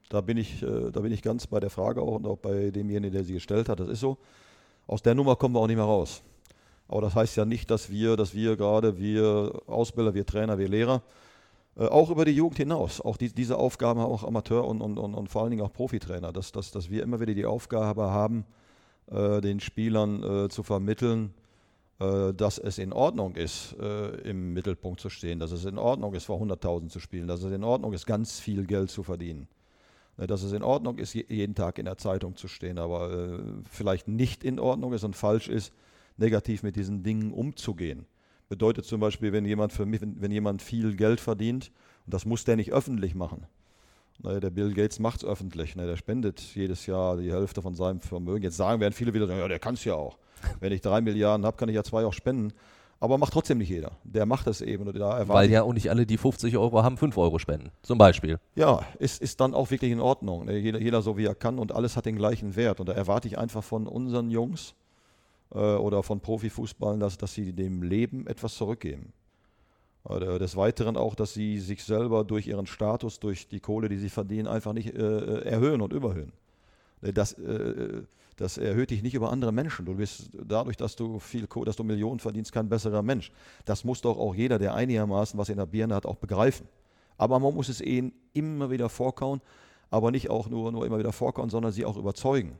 [0.08, 2.70] Da bin ich, äh, da bin ich ganz bei der Frage auch und auch bei
[2.70, 3.80] demjenigen, der sie gestellt hat.
[3.80, 4.18] Das ist so.
[4.86, 6.22] Aus der Nummer kommen wir auch nicht mehr raus.
[6.86, 10.68] Aber das heißt ja nicht, dass wir, dass wir gerade, wir Ausbilder, wir Trainer, wir
[10.68, 11.02] Lehrer,
[11.76, 14.96] äh, auch über die Jugend hinaus, auch die, diese Aufgaben haben auch Amateur und, und,
[14.96, 18.12] und, und, vor allen Dingen auch Profitrainer, dass, dass, dass wir immer wieder die Aufgabe
[18.12, 18.44] haben,
[19.10, 21.34] äh, den Spielern äh, zu vermitteln,
[21.98, 26.24] dass es in Ordnung ist, äh, im Mittelpunkt zu stehen, dass es in Ordnung ist,
[26.26, 29.48] vor 100.000 zu spielen, dass es in Ordnung ist, ganz viel Geld zu verdienen.
[30.16, 33.38] Ne, dass es in Ordnung ist, jeden Tag in der Zeitung zu stehen, aber äh,
[33.70, 35.72] vielleicht nicht in Ordnung ist und falsch ist,
[36.16, 38.06] negativ mit diesen Dingen umzugehen.
[38.48, 41.70] Bedeutet zum Beispiel, wenn jemand, für mich, wenn jemand viel Geld verdient,
[42.06, 43.46] und das muss der nicht öffentlich machen.
[44.20, 47.74] Ne, der Bill Gates macht es öffentlich, ne, der spendet jedes Jahr die Hälfte von
[47.74, 48.42] seinem Vermögen.
[48.42, 50.18] Jetzt sagen werden viele wieder, ja, der kann es ja auch.
[50.60, 52.52] Wenn ich drei Milliarden habe, kann ich ja zwei auch spenden.
[53.00, 53.92] Aber macht trotzdem nicht jeder.
[54.02, 54.84] Der macht das eben.
[54.86, 57.70] Weil ja auch nicht alle, die 50 Euro haben, 5 Euro spenden.
[57.82, 58.40] Zum Beispiel.
[58.56, 60.46] Ja, ist, ist dann auch wirklich in Ordnung.
[60.46, 60.58] Ne?
[60.58, 62.80] Jeder, jeder so wie er kann und alles hat den gleichen Wert.
[62.80, 64.74] Und da erwarte ich einfach von unseren Jungs
[65.54, 69.12] äh, oder von Profifußballern, dass, dass sie dem Leben etwas zurückgeben.
[70.08, 74.08] Des Weiteren auch, dass sie sich selber durch ihren Status, durch die Kohle, die sie
[74.08, 76.32] verdienen, einfach nicht äh, äh erhöhen und überhöhen.
[77.02, 78.02] Ne, das, äh,
[78.36, 79.84] das erhöht dich nicht über andere Menschen.
[79.84, 83.32] Du bist dadurch, dass du viel, dass du Millionen verdienst, kein besserer Mensch.
[83.66, 86.66] Das muss doch auch jeder, der einigermaßen was in der Birne hat, auch begreifen.
[87.18, 89.42] Aber man muss es ihnen immer wieder vorkauen,
[89.90, 92.58] aber nicht auch nur, nur immer wieder vorkauen, sondern sie auch überzeugen.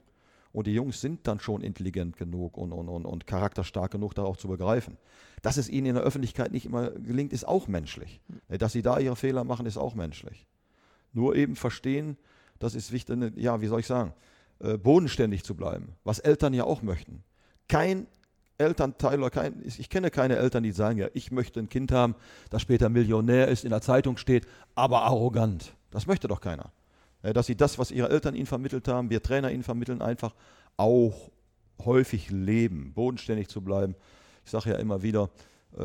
[0.53, 4.23] Und die Jungs sind dann schon intelligent genug und, und, und, und charakterstark genug, da
[4.23, 4.97] auch zu begreifen.
[5.43, 8.21] Dass es ihnen in der Öffentlichkeit nicht immer gelingt, ist auch menschlich.
[8.49, 10.47] Dass sie da ihre Fehler machen, ist auch menschlich.
[11.13, 12.17] Nur eben verstehen,
[12.59, 14.15] das ist wichtig, ja, wie soll ich sagen,
[14.61, 17.23] äh, bodenständig zu bleiben, was Eltern ja auch möchten.
[17.69, 18.07] Kein
[18.59, 22.17] Elternteil oder kein, ich kenne keine Eltern, die sagen, ja, ich möchte ein Kind haben,
[22.51, 25.75] das später Millionär ist, in der Zeitung steht, aber arrogant.
[25.91, 26.73] Das möchte doch keiner.
[27.33, 30.35] Dass sie das, was ihre Eltern ihnen vermittelt haben, wir Trainer ihnen vermitteln, einfach
[30.77, 31.31] auch
[31.85, 33.95] häufig leben, bodenständig zu bleiben.
[34.45, 35.31] Ich sage ja immer wieder,
[35.77, 35.83] äh,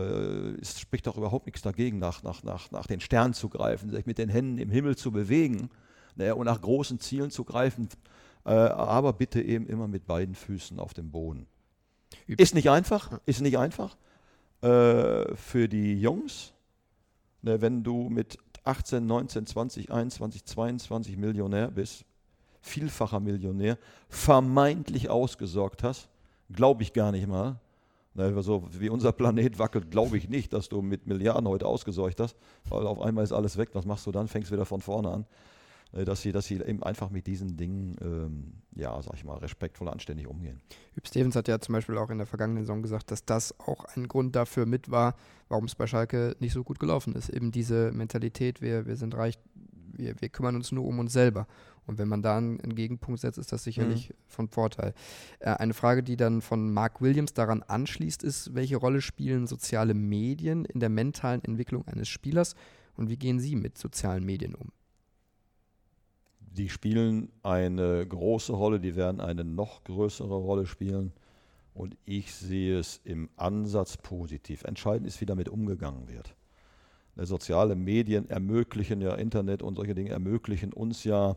[0.61, 4.05] es spricht doch überhaupt nichts dagegen, nach, nach, nach, nach den Sternen zu greifen, sich
[4.05, 5.69] mit den Händen im Himmel zu bewegen
[6.15, 7.89] ne, und nach großen Zielen zu greifen,
[8.45, 11.47] äh, aber bitte eben immer mit beiden Füßen auf dem Boden.
[12.27, 13.97] Ist nicht einfach, ist nicht einfach
[14.61, 16.53] äh, für die Jungs,
[17.41, 22.05] ne, wenn du mit 18, 19, 20, 21, 22 Millionär bist,
[22.61, 23.78] vielfacher Millionär,
[24.09, 26.09] vermeintlich ausgesorgt hast,
[26.49, 27.59] glaube ich gar nicht mal.
[28.16, 32.20] Ne, so wie unser Planet wackelt, glaube ich nicht, dass du mit Milliarden heute ausgesorgt
[32.20, 32.36] hast,
[32.70, 33.70] weil auf einmal ist alles weg.
[33.74, 34.28] Was machst du dann?
[34.28, 35.26] Fängst wieder von vorne an.
[35.93, 39.37] Äh, dass sie, dass sie eben einfach mit diesen Dingen, ähm, ja, sag ich mal,
[39.37, 40.61] respektvoll, anständig umgehen.
[40.95, 43.85] Hüb Stevens hat ja zum Beispiel auch in der vergangenen Saison gesagt, dass das auch
[43.95, 45.15] ein Grund dafür mit war,
[45.49, 47.29] warum es bei Schalke nicht so gut gelaufen ist.
[47.29, 49.37] Eben diese Mentalität, wir, wir sind reich,
[49.93, 51.47] wir, wir kümmern uns nur um uns selber.
[51.85, 54.13] Und wenn man da einen Gegenpunkt setzt, ist das sicherlich mhm.
[54.27, 54.93] von Vorteil.
[55.39, 59.93] Äh, eine Frage, die dann von Mark Williams daran anschließt, ist, welche Rolle spielen soziale
[59.93, 62.55] Medien in der mentalen Entwicklung eines Spielers
[62.95, 64.71] und wie gehen Sie mit sozialen Medien um?
[66.56, 71.12] Die spielen eine große Rolle, die werden eine noch größere Rolle spielen.
[71.74, 74.64] Und ich sehe es im Ansatz positiv.
[74.64, 76.36] Entscheidend ist, wie damit umgegangen wird.
[77.16, 81.36] Die soziale Medien ermöglichen ja, Internet und solche Dinge ermöglichen uns ja,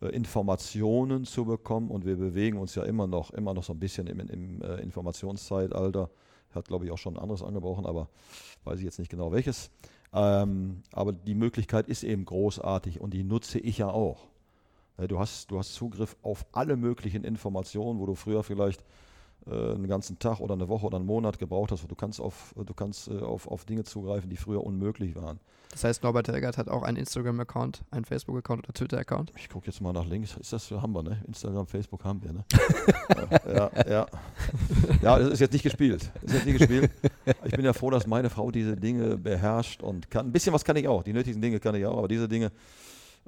[0.00, 3.78] äh, Informationen zu bekommen und wir bewegen uns ja immer noch, immer noch so ein
[3.78, 6.10] bisschen im, im äh, Informationszeitalter.
[6.52, 8.08] Hat, glaube ich, auch schon ein anderes angebrochen, aber
[8.64, 9.70] weiß ich jetzt nicht genau welches.
[10.12, 14.29] Ähm, aber die Möglichkeit ist eben großartig und die nutze ich ja auch.
[14.98, 18.84] Äh, du hast, du hast Zugriff auf alle möglichen Informationen, wo du früher vielleicht
[19.46, 21.90] äh, einen ganzen Tag oder eine Woche oder einen Monat gebraucht hast.
[21.90, 25.40] Du kannst auf, du kannst, äh, auf, auf Dinge zugreifen, die früher unmöglich waren.
[25.70, 29.32] Das heißt, Norbert Helgert hat auch einen Instagram-Account, einen Facebook-Account oder Twitter-Account?
[29.36, 30.36] Ich gucke jetzt mal nach links.
[30.36, 31.22] Ist das, haben wir, ne?
[31.28, 32.44] Instagram, Facebook haben wir, ne?
[33.54, 34.06] ja, ja.
[35.00, 36.10] Ja, das ist jetzt nicht gespielt.
[36.22, 36.90] ist jetzt nicht gespielt.
[37.44, 40.26] Ich bin ja froh, dass meine Frau diese Dinge beherrscht und kann.
[40.26, 41.04] Ein bisschen was kann ich auch.
[41.04, 42.50] Die nötigen Dinge kann ich auch, aber diese Dinge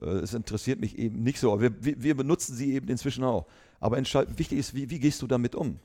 [0.01, 1.53] es interessiert mich eben nicht so.
[1.53, 3.47] Aber wir, wir benutzen sie eben inzwischen auch.
[3.81, 5.79] Aber wichtig ist, wie, wie, gehst du damit um?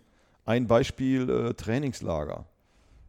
[0.46, 2.46] Ein Beispiel äh, Trainingslager.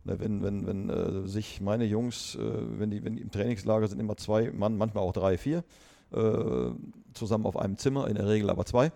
[0.04, 2.40] Ne, wenn, wenn, wenn äh, sich meine Jungs, äh,
[2.78, 5.62] wenn, die, wenn die im Trainingslager sind immer zwei Mann, manchmal auch drei, vier,
[6.12, 6.70] äh,
[7.12, 8.92] zusammen auf einem Zimmer, in der Regel aber zwei.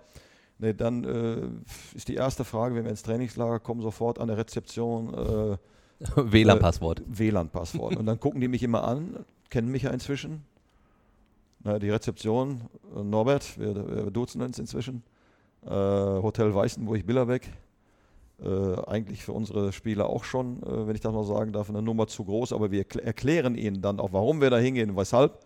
[0.59, 4.38] Nee, dann äh, ist die erste Frage, wenn wir ins Trainingslager kommen, sofort an der
[4.38, 5.12] Rezeption.
[5.12, 5.57] Äh,
[6.16, 7.00] WLAN-Passwort.
[7.00, 7.96] Äh, WLAN-Passwort.
[7.96, 10.44] Und dann gucken die mich immer an, kennen mich ja inzwischen.
[11.64, 12.62] Na, die Rezeption,
[12.96, 15.04] äh, Norbert, wir, wir duzen uns inzwischen.
[15.64, 17.48] Äh, Hotel Weißenburg, Billerbeck.
[18.42, 21.80] Äh, eigentlich für unsere Spieler auch schon, äh, wenn ich das mal sagen darf, eine
[21.80, 25.38] Nummer zu groß, aber wir erklären ihnen dann auch, warum wir da hingehen und weshalb.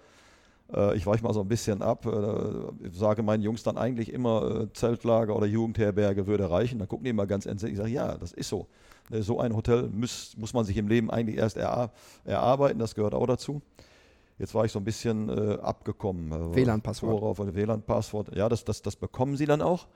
[0.75, 4.69] Äh, ich weiche mal so ein bisschen ab, äh, sage meinen Jungs dann eigentlich immer,
[4.73, 6.79] Zeltlager oder Jugendherberge würde reichen.
[6.79, 7.73] Dann gucken die immer ganz entsetzt.
[7.73, 8.69] Ich sage, ja, das ist so.
[9.11, 13.27] So ein Hotel muss, muss man sich im Leben eigentlich erst erarbeiten, das gehört auch
[13.27, 13.63] dazu.
[14.39, 16.55] Jetzt war ich so ein bisschen äh, abgekommen.
[16.55, 17.55] WLAN-Passwort.
[17.55, 18.37] WLAN-Passwort.
[18.37, 19.87] Ja, das, das, das bekommen sie dann auch.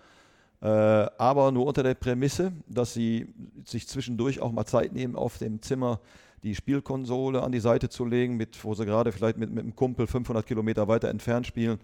[0.62, 3.32] Äh, aber nur unter der Prämisse, dass sie
[3.64, 6.00] sich zwischendurch auch mal Zeit nehmen, auf dem Zimmer
[6.42, 9.76] die Spielkonsole an die Seite zu legen, mit, wo sie gerade vielleicht mit, mit einem
[9.76, 11.78] Kumpel 500 Kilometer weiter entfernt spielen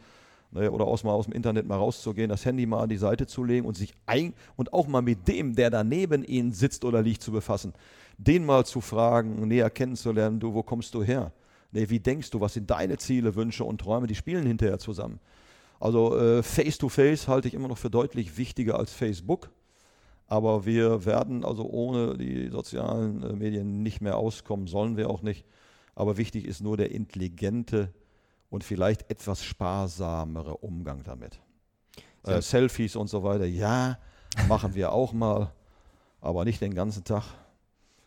[0.51, 3.27] ne, oder aus, mal aus dem Internet mal rauszugehen, das Handy mal an die Seite
[3.27, 6.85] zu legen und sich ein und auch mal mit dem, der da neben ihnen sitzt
[6.85, 7.75] oder liegt, zu befassen.
[8.19, 11.33] Den mal zu fragen, näher kennenzulernen, du, wo kommst du her?
[11.73, 14.07] Nee, wie denkst du, was sind deine Ziele, Wünsche und Träume?
[14.07, 15.21] Die spielen hinterher zusammen.
[15.79, 19.51] Also äh, Face-to-Face halte ich immer noch für deutlich wichtiger als Facebook.
[20.29, 25.23] Aber wir werden also ohne die sozialen äh, Medien nicht mehr auskommen, sollen wir auch
[25.23, 25.45] nicht.
[25.95, 27.93] Aber wichtig ist nur der intelligente
[28.51, 31.41] und vielleicht etwas sparsamere Umgang damit.
[32.25, 33.99] Äh, Selfies und so weiter, ja,
[34.49, 35.53] machen wir auch mal,
[36.21, 37.25] aber nicht den ganzen Tag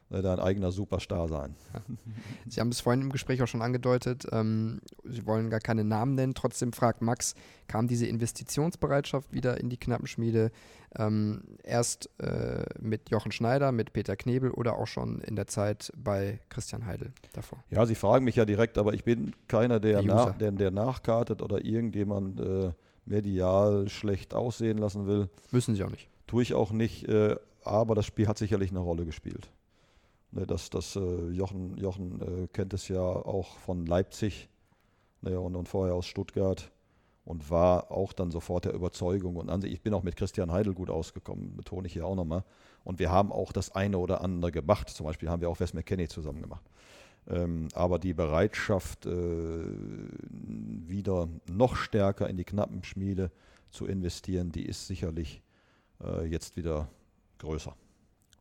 [0.09, 1.55] dein eigener Superstar sein.
[2.47, 6.15] Sie haben es vorhin im Gespräch auch schon angedeutet, ähm, Sie wollen gar keine Namen
[6.15, 6.33] nennen.
[6.33, 7.35] Trotzdem fragt Max,
[7.67, 10.51] kam diese Investitionsbereitschaft wieder in die Knappenschmiede
[10.97, 15.91] ähm, erst äh, mit Jochen Schneider, mit Peter Knebel oder auch schon in der Zeit
[15.95, 17.63] bei Christian Heidel davor?
[17.69, 20.71] Ja, Sie fragen mich ja direkt, aber ich bin keiner, der, der, nach, der, der
[20.71, 22.71] nachkartet oder irgendjemand äh,
[23.05, 25.29] medial schlecht aussehen lassen will.
[25.51, 26.09] Müssen Sie auch nicht.
[26.27, 29.49] Tue ich auch nicht, äh, aber das Spiel hat sicherlich eine Rolle gespielt.
[30.31, 34.47] Ne, das, das, äh, Jochen, Jochen äh, kennt es ja auch von Leipzig
[35.21, 36.71] ne, und, und vorher aus Stuttgart
[37.25, 39.35] und war auch dann sofort der Überzeugung.
[39.37, 42.15] Und an sich, ich bin auch mit Christian Heidel gut ausgekommen, betone ich hier auch
[42.15, 42.43] nochmal.
[42.83, 44.89] Und wir haben auch das eine oder andere gemacht.
[44.89, 46.65] Zum Beispiel haben wir auch Wes McKenney zusammen gemacht.
[47.27, 49.65] Ähm, aber die Bereitschaft, äh,
[50.87, 53.31] wieder noch stärker in die Knappenschmiede
[53.71, 55.41] zu investieren, die ist sicherlich
[56.03, 56.87] äh, jetzt wieder
[57.39, 57.75] größer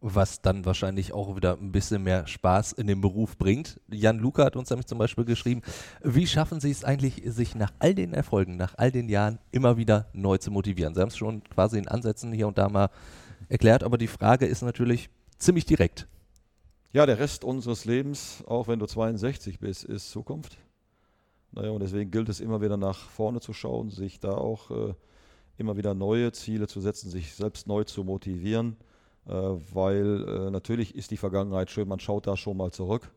[0.00, 3.80] was dann wahrscheinlich auch wieder ein bisschen mehr Spaß in den Beruf bringt.
[3.88, 5.62] Jan Luca hat uns nämlich zum Beispiel geschrieben,
[6.02, 9.76] wie schaffen Sie es eigentlich, sich nach all den Erfolgen, nach all den Jahren immer
[9.76, 10.94] wieder neu zu motivieren?
[10.94, 12.90] Sie haben es schon quasi in Ansätzen hier und da mal
[13.48, 16.06] erklärt, aber die Frage ist natürlich ziemlich direkt.
[16.92, 20.58] Ja, der Rest unseres Lebens, auch wenn du 62 bist, ist Zukunft.
[21.52, 24.94] Naja, und deswegen gilt es immer wieder nach vorne zu schauen, sich da auch äh,
[25.56, 28.76] immer wieder neue Ziele zu setzen, sich selbst neu zu motivieren
[29.32, 33.10] weil äh, natürlich ist die Vergangenheit schön, man schaut da schon mal zurück.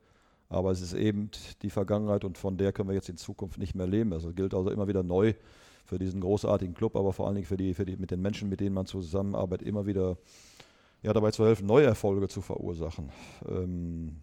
[0.50, 1.32] Aber es ist eben
[1.62, 4.12] die Vergangenheit und von der können wir jetzt in Zukunft nicht mehr leben.
[4.12, 5.34] Also gilt also immer wieder neu
[5.86, 8.50] für diesen großartigen Club, aber vor allen Dingen für die, für die, mit den Menschen,
[8.50, 10.18] mit denen man zusammenarbeitet, immer wieder
[11.02, 13.10] ja, dabei zu helfen, neue Erfolge zu verursachen.
[13.48, 14.18] Ähm,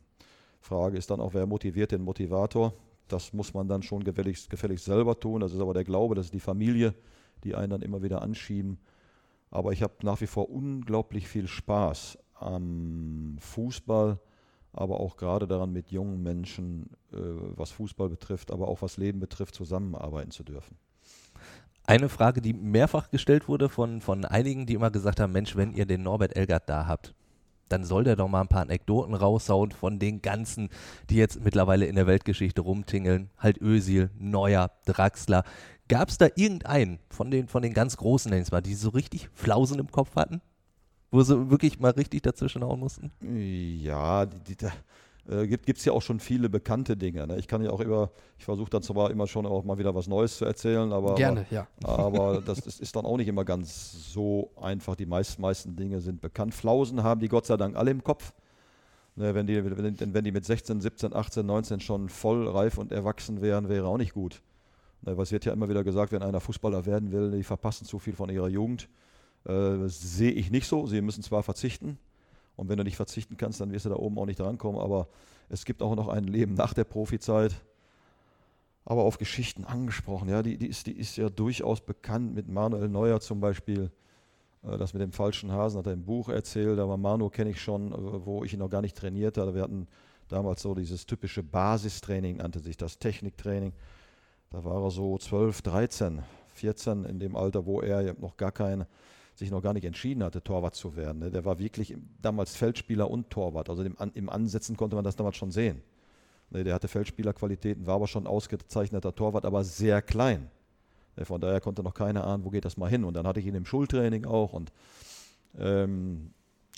[0.61, 2.75] Frage ist dann auch, wer motiviert den Motivator?
[3.09, 5.41] Das muss man dann schon gefälligst, gefälligst selber tun.
[5.41, 6.95] Das ist aber der Glaube, das ist die Familie,
[7.43, 8.79] die einen dann immer wieder anschieben.
[9.51, 14.19] Aber ich habe nach wie vor unglaublich viel Spaß am Fußball,
[14.73, 19.21] aber auch gerade daran, mit jungen Menschen, äh, was Fußball betrifft, aber auch was Leben
[19.21, 20.77] betrifft, zusammenarbeiten zu dürfen.
[21.85, 25.73] Eine Frage, die mehrfach gestellt wurde von, von einigen, die immer gesagt haben, Mensch, wenn
[25.73, 27.15] ihr den Norbert Elgert da habt,
[27.69, 30.69] dann soll der doch mal ein paar Anekdoten raushauen von den ganzen,
[31.11, 33.31] die jetzt mittlerweile in der Weltgeschichte rumtingeln.
[33.39, 35.45] Halt Ösil, Neuer, Draxler.
[35.89, 39.29] Gab es da irgendeinen von den, von den ganz großen, nenne mal, die so richtig
[39.35, 40.41] Flausen im Kopf hatten?
[41.11, 43.11] Wo sie wirklich mal richtig dazwischen hauen mussten?
[43.23, 44.71] Ja, die, die, da
[45.29, 47.27] äh, gibt es ja auch schon viele bekannte Dinge.
[47.27, 47.39] Ne?
[47.39, 50.07] Ich kann ja auch immer, ich versuche dann zwar immer schon auch mal wieder was
[50.09, 51.67] Neues zu erzählen, aber, Gerne, ja.
[51.83, 54.97] aber das ist, ist, dann auch nicht immer ganz so einfach.
[54.97, 56.55] Die meisten, meisten Dinge sind bekannt.
[56.55, 58.33] Flausen haben die Gott sei Dank alle im Kopf.
[59.17, 62.93] Ne, wenn, die, wenn, wenn die mit 16, 17, 18, 19 schon voll reif und
[62.93, 64.43] erwachsen wären, wäre auch nicht gut.
[65.03, 68.15] Was wird ja immer wieder gesagt, wenn einer Fußballer werden will, die verpassen zu viel
[68.15, 68.89] von ihrer Jugend.
[69.45, 70.87] Äh, das sehe ich nicht so.
[70.87, 71.99] Sie müssen zwar verzichten
[72.59, 75.07] und wenn du nicht verzichten kannst, dann wirst du da oben auch nicht drankommen, aber
[75.49, 77.55] es gibt auch noch ein Leben nach der Profizeit.
[78.85, 82.89] Aber auf Geschichten angesprochen, ja, die, die, ist, die ist ja durchaus bekannt mit Manuel
[82.89, 83.93] Neuer zum Beispiel.
[84.65, 87.61] Äh, das mit dem falschen Hasen hat er im Buch erzählt, aber Manu kenne ich
[87.61, 89.55] schon, äh, wo ich ihn noch gar nicht trainiert hatte.
[89.55, 89.87] Wir hatten
[90.27, 93.73] damals so dieses typische Basistraining, nannte sich das Techniktraining.
[94.51, 96.23] Da war er so 12, 13,
[96.55, 98.87] 14 in dem Alter, wo er noch gar kein
[99.39, 101.21] sich noch gar nicht entschieden hatte, Torwart zu werden.
[101.21, 101.31] Ne?
[101.31, 103.71] Der war wirklich damals Feldspieler und Torwart.
[103.71, 105.81] Also im, Ansetzen konnte man das damals schon sehen.
[106.51, 106.65] Ne?
[106.65, 110.51] Der hatte Feldspielerqualitäten, war aber schon ausgezeichneter Torwart, aber sehr klein.
[111.17, 111.25] Ne?
[111.25, 113.05] Von daher konnte noch keiner ahnen, wo geht das mal hin.
[113.05, 114.73] Und dann hatte ich ihn im Schultraining auch und,
[115.57, 116.33] ähm,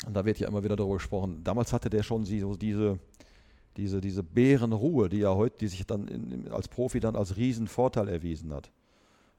[0.06, 1.42] und da wird ja immer wieder darüber gesprochen.
[1.42, 2.98] Damals hatte der schon so diese,
[3.80, 8.08] diese, diese Bärenruhe, die ja heute, die sich dann in, als Profi dann als Riesenvorteil
[8.08, 8.70] erwiesen hat.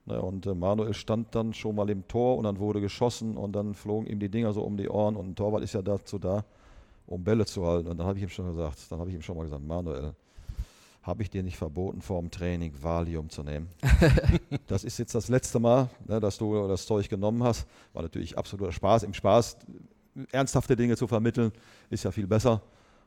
[0.05, 3.53] Ne, und äh, Manuel stand dann schon mal im Tor und dann wurde geschossen und
[3.53, 6.17] dann flogen ihm die Dinger so um die Ohren und ein Torwart ist ja dazu
[6.17, 6.43] da,
[7.05, 7.87] um Bälle zu halten.
[7.87, 10.15] Und dann habe ich ihm schon gesagt, dann habe ich ihm schon mal gesagt, Manuel,
[11.03, 13.69] habe ich dir nicht verboten, vor dem Training Valium zu nehmen.
[14.67, 17.67] das ist jetzt das letzte Mal, ne, dass du das Zeug genommen hast.
[17.93, 19.03] War natürlich absoluter Spaß.
[19.03, 19.57] Im Spaß
[20.31, 21.51] ernsthafte Dinge zu vermitteln,
[21.91, 22.61] ist ja viel besser.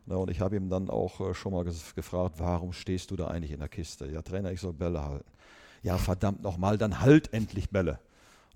[0.07, 3.29] Ne, und ich habe ihm dann auch äh, schon mal gefragt, warum stehst du da
[3.29, 4.07] eigentlich in der Kiste?
[4.07, 5.31] Ja, Trainer, ich soll Bälle halten
[5.85, 8.01] ja verdammt nochmal, dann halt endlich Bälle.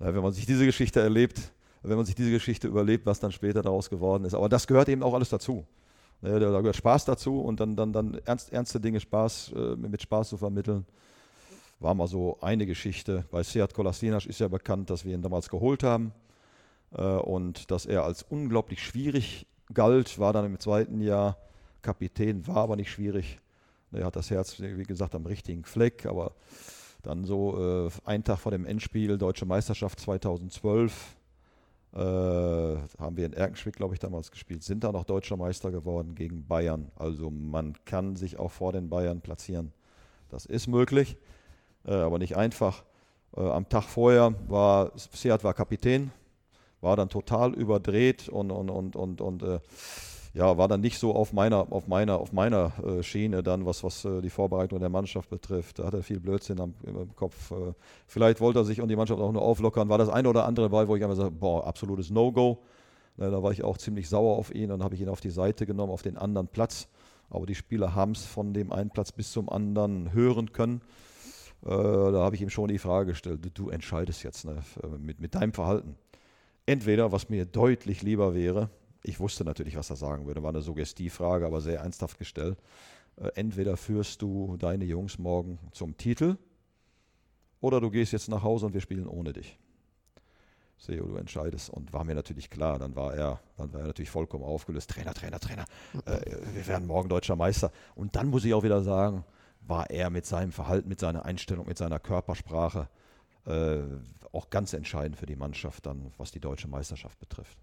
[0.00, 1.52] Ja, wenn man sich diese Geschichte erlebt,
[1.82, 4.34] wenn man sich diese Geschichte überlebt, was dann später daraus geworden ist.
[4.34, 5.64] Aber das gehört eben auch alles dazu.
[6.22, 10.02] Ja, da gehört Spaß dazu und dann, dann, dann ernst, ernste Dinge Spaß, äh, mit
[10.02, 10.84] Spaß zu vermitteln.
[11.78, 13.24] War mal so eine Geschichte.
[13.30, 16.12] Bei Seat Kolasinac ist ja bekannt, dass wir ihn damals geholt haben
[16.92, 21.36] äh, und dass er als unglaublich schwierig galt, war dann im zweiten Jahr
[21.82, 23.40] Kapitän, war aber nicht schwierig.
[23.92, 26.32] Er hat das Herz, wie gesagt, am richtigen Fleck, aber
[27.02, 31.16] dann so äh, einen Tag vor dem Endspiel, Deutsche Meisterschaft 2012,
[31.94, 36.14] äh, haben wir in Erkenschwick, glaube ich, damals gespielt, sind da noch Deutscher Meister geworden
[36.14, 36.90] gegen Bayern.
[36.96, 39.72] Also man kann sich auch vor den Bayern platzieren.
[40.28, 41.16] Das ist möglich,
[41.86, 42.84] äh, aber nicht einfach.
[43.34, 46.10] Äh, am Tag vorher war Seat war Kapitän,
[46.80, 49.60] war dann total überdreht und, und, und, und, und äh,
[50.34, 53.82] ja, war dann nicht so auf meiner, auf meiner, auf meiner äh, Schiene dann, was,
[53.82, 55.78] was äh, die Vorbereitung der Mannschaft betrifft.
[55.78, 57.50] Da hat er viel Blödsinn am, im Kopf.
[57.50, 57.72] Äh,
[58.06, 59.88] vielleicht wollte er sich und die Mannschaft auch nur auflockern.
[59.88, 62.62] War das eine oder andere bei, wo ich einfach sage, boah, absolutes No-Go.
[63.16, 64.68] da war ich auch ziemlich sauer auf ihn.
[64.68, 66.88] Dann habe ich ihn auf die Seite genommen, auf den anderen Platz.
[67.30, 70.82] Aber die Spieler haben es von dem einen Platz bis zum anderen hören können.
[71.64, 74.62] Äh, da habe ich ihm schon die Frage gestellt, du, du entscheidest jetzt ne,
[74.98, 75.96] mit, mit deinem Verhalten.
[76.68, 78.68] Entweder, was mir deutlich lieber wäre,
[79.02, 80.42] ich wusste natürlich, was er sagen würde.
[80.42, 82.58] War eine Suggestivfrage, aber sehr ernsthaft gestellt.
[83.16, 86.36] Äh, entweder führst du deine Jungs morgen zum Titel
[87.62, 89.58] oder du gehst jetzt nach Hause und wir spielen ohne dich.
[90.76, 91.70] Seo, du entscheidest.
[91.70, 94.90] Und war mir natürlich klar, dann war er, dann war er natürlich vollkommen aufgelöst.
[94.90, 95.64] Trainer, Trainer, Trainer,
[96.04, 97.72] äh, wir werden morgen deutscher Meister.
[97.94, 99.24] Und dann muss ich auch wieder sagen,
[99.62, 102.90] war er mit seinem Verhalten, mit seiner Einstellung, mit seiner Körpersprache
[103.48, 103.82] äh,
[104.32, 107.58] auch ganz entscheidend für die Mannschaft dann, was die deutsche Meisterschaft betrifft.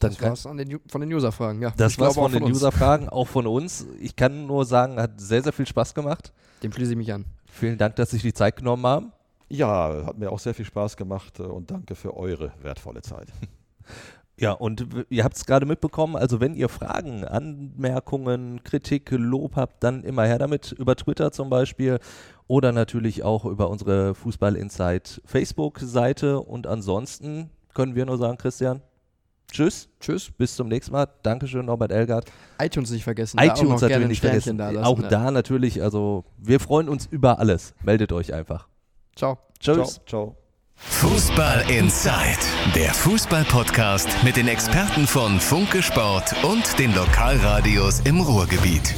[0.00, 1.72] Das war's an den, von den User-Fragen, ja.
[1.76, 3.86] Das war's von, von den User-Fragen, auch von uns.
[4.00, 6.32] Ich kann nur sagen, hat sehr, sehr viel Spaß gemacht.
[6.62, 7.26] Dem schließe ich mich an.
[7.46, 9.12] Vielen Dank, dass Sie sich die Zeit genommen haben.
[9.48, 13.28] Ja, hat mir auch sehr viel Spaß gemacht äh, und danke für eure wertvolle Zeit.
[14.40, 19.84] Ja, und ihr habt es gerade mitbekommen, also wenn ihr Fragen, Anmerkungen, Kritik, Lob habt,
[19.84, 21.98] dann immer her damit, über Twitter zum Beispiel
[22.50, 26.40] oder natürlich auch über unsere Fußball Insight Facebook-Seite.
[26.40, 28.82] Und ansonsten können wir nur sagen, Christian,
[29.52, 29.88] Tschüss.
[30.00, 30.32] Tschüss.
[30.36, 31.06] Bis zum nächsten Mal.
[31.22, 32.24] Dankeschön, Norbert Elgard.
[32.60, 33.38] iTunes nicht vergessen.
[33.40, 34.58] iTunes natürlich nicht vergessen.
[34.58, 35.06] Da lassen, auch ne?
[35.06, 35.80] da natürlich.
[35.80, 37.72] Also, wir freuen uns über alles.
[37.84, 38.66] Meldet euch einfach.
[39.14, 39.38] Ciao.
[39.60, 40.00] Tschüss.
[40.06, 40.06] Ciao.
[40.06, 40.36] Ciao.
[40.74, 42.40] Fußball Inside,
[42.74, 48.96] der Fußball-Podcast mit den Experten von Funke Sport und den Lokalradios im Ruhrgebiet.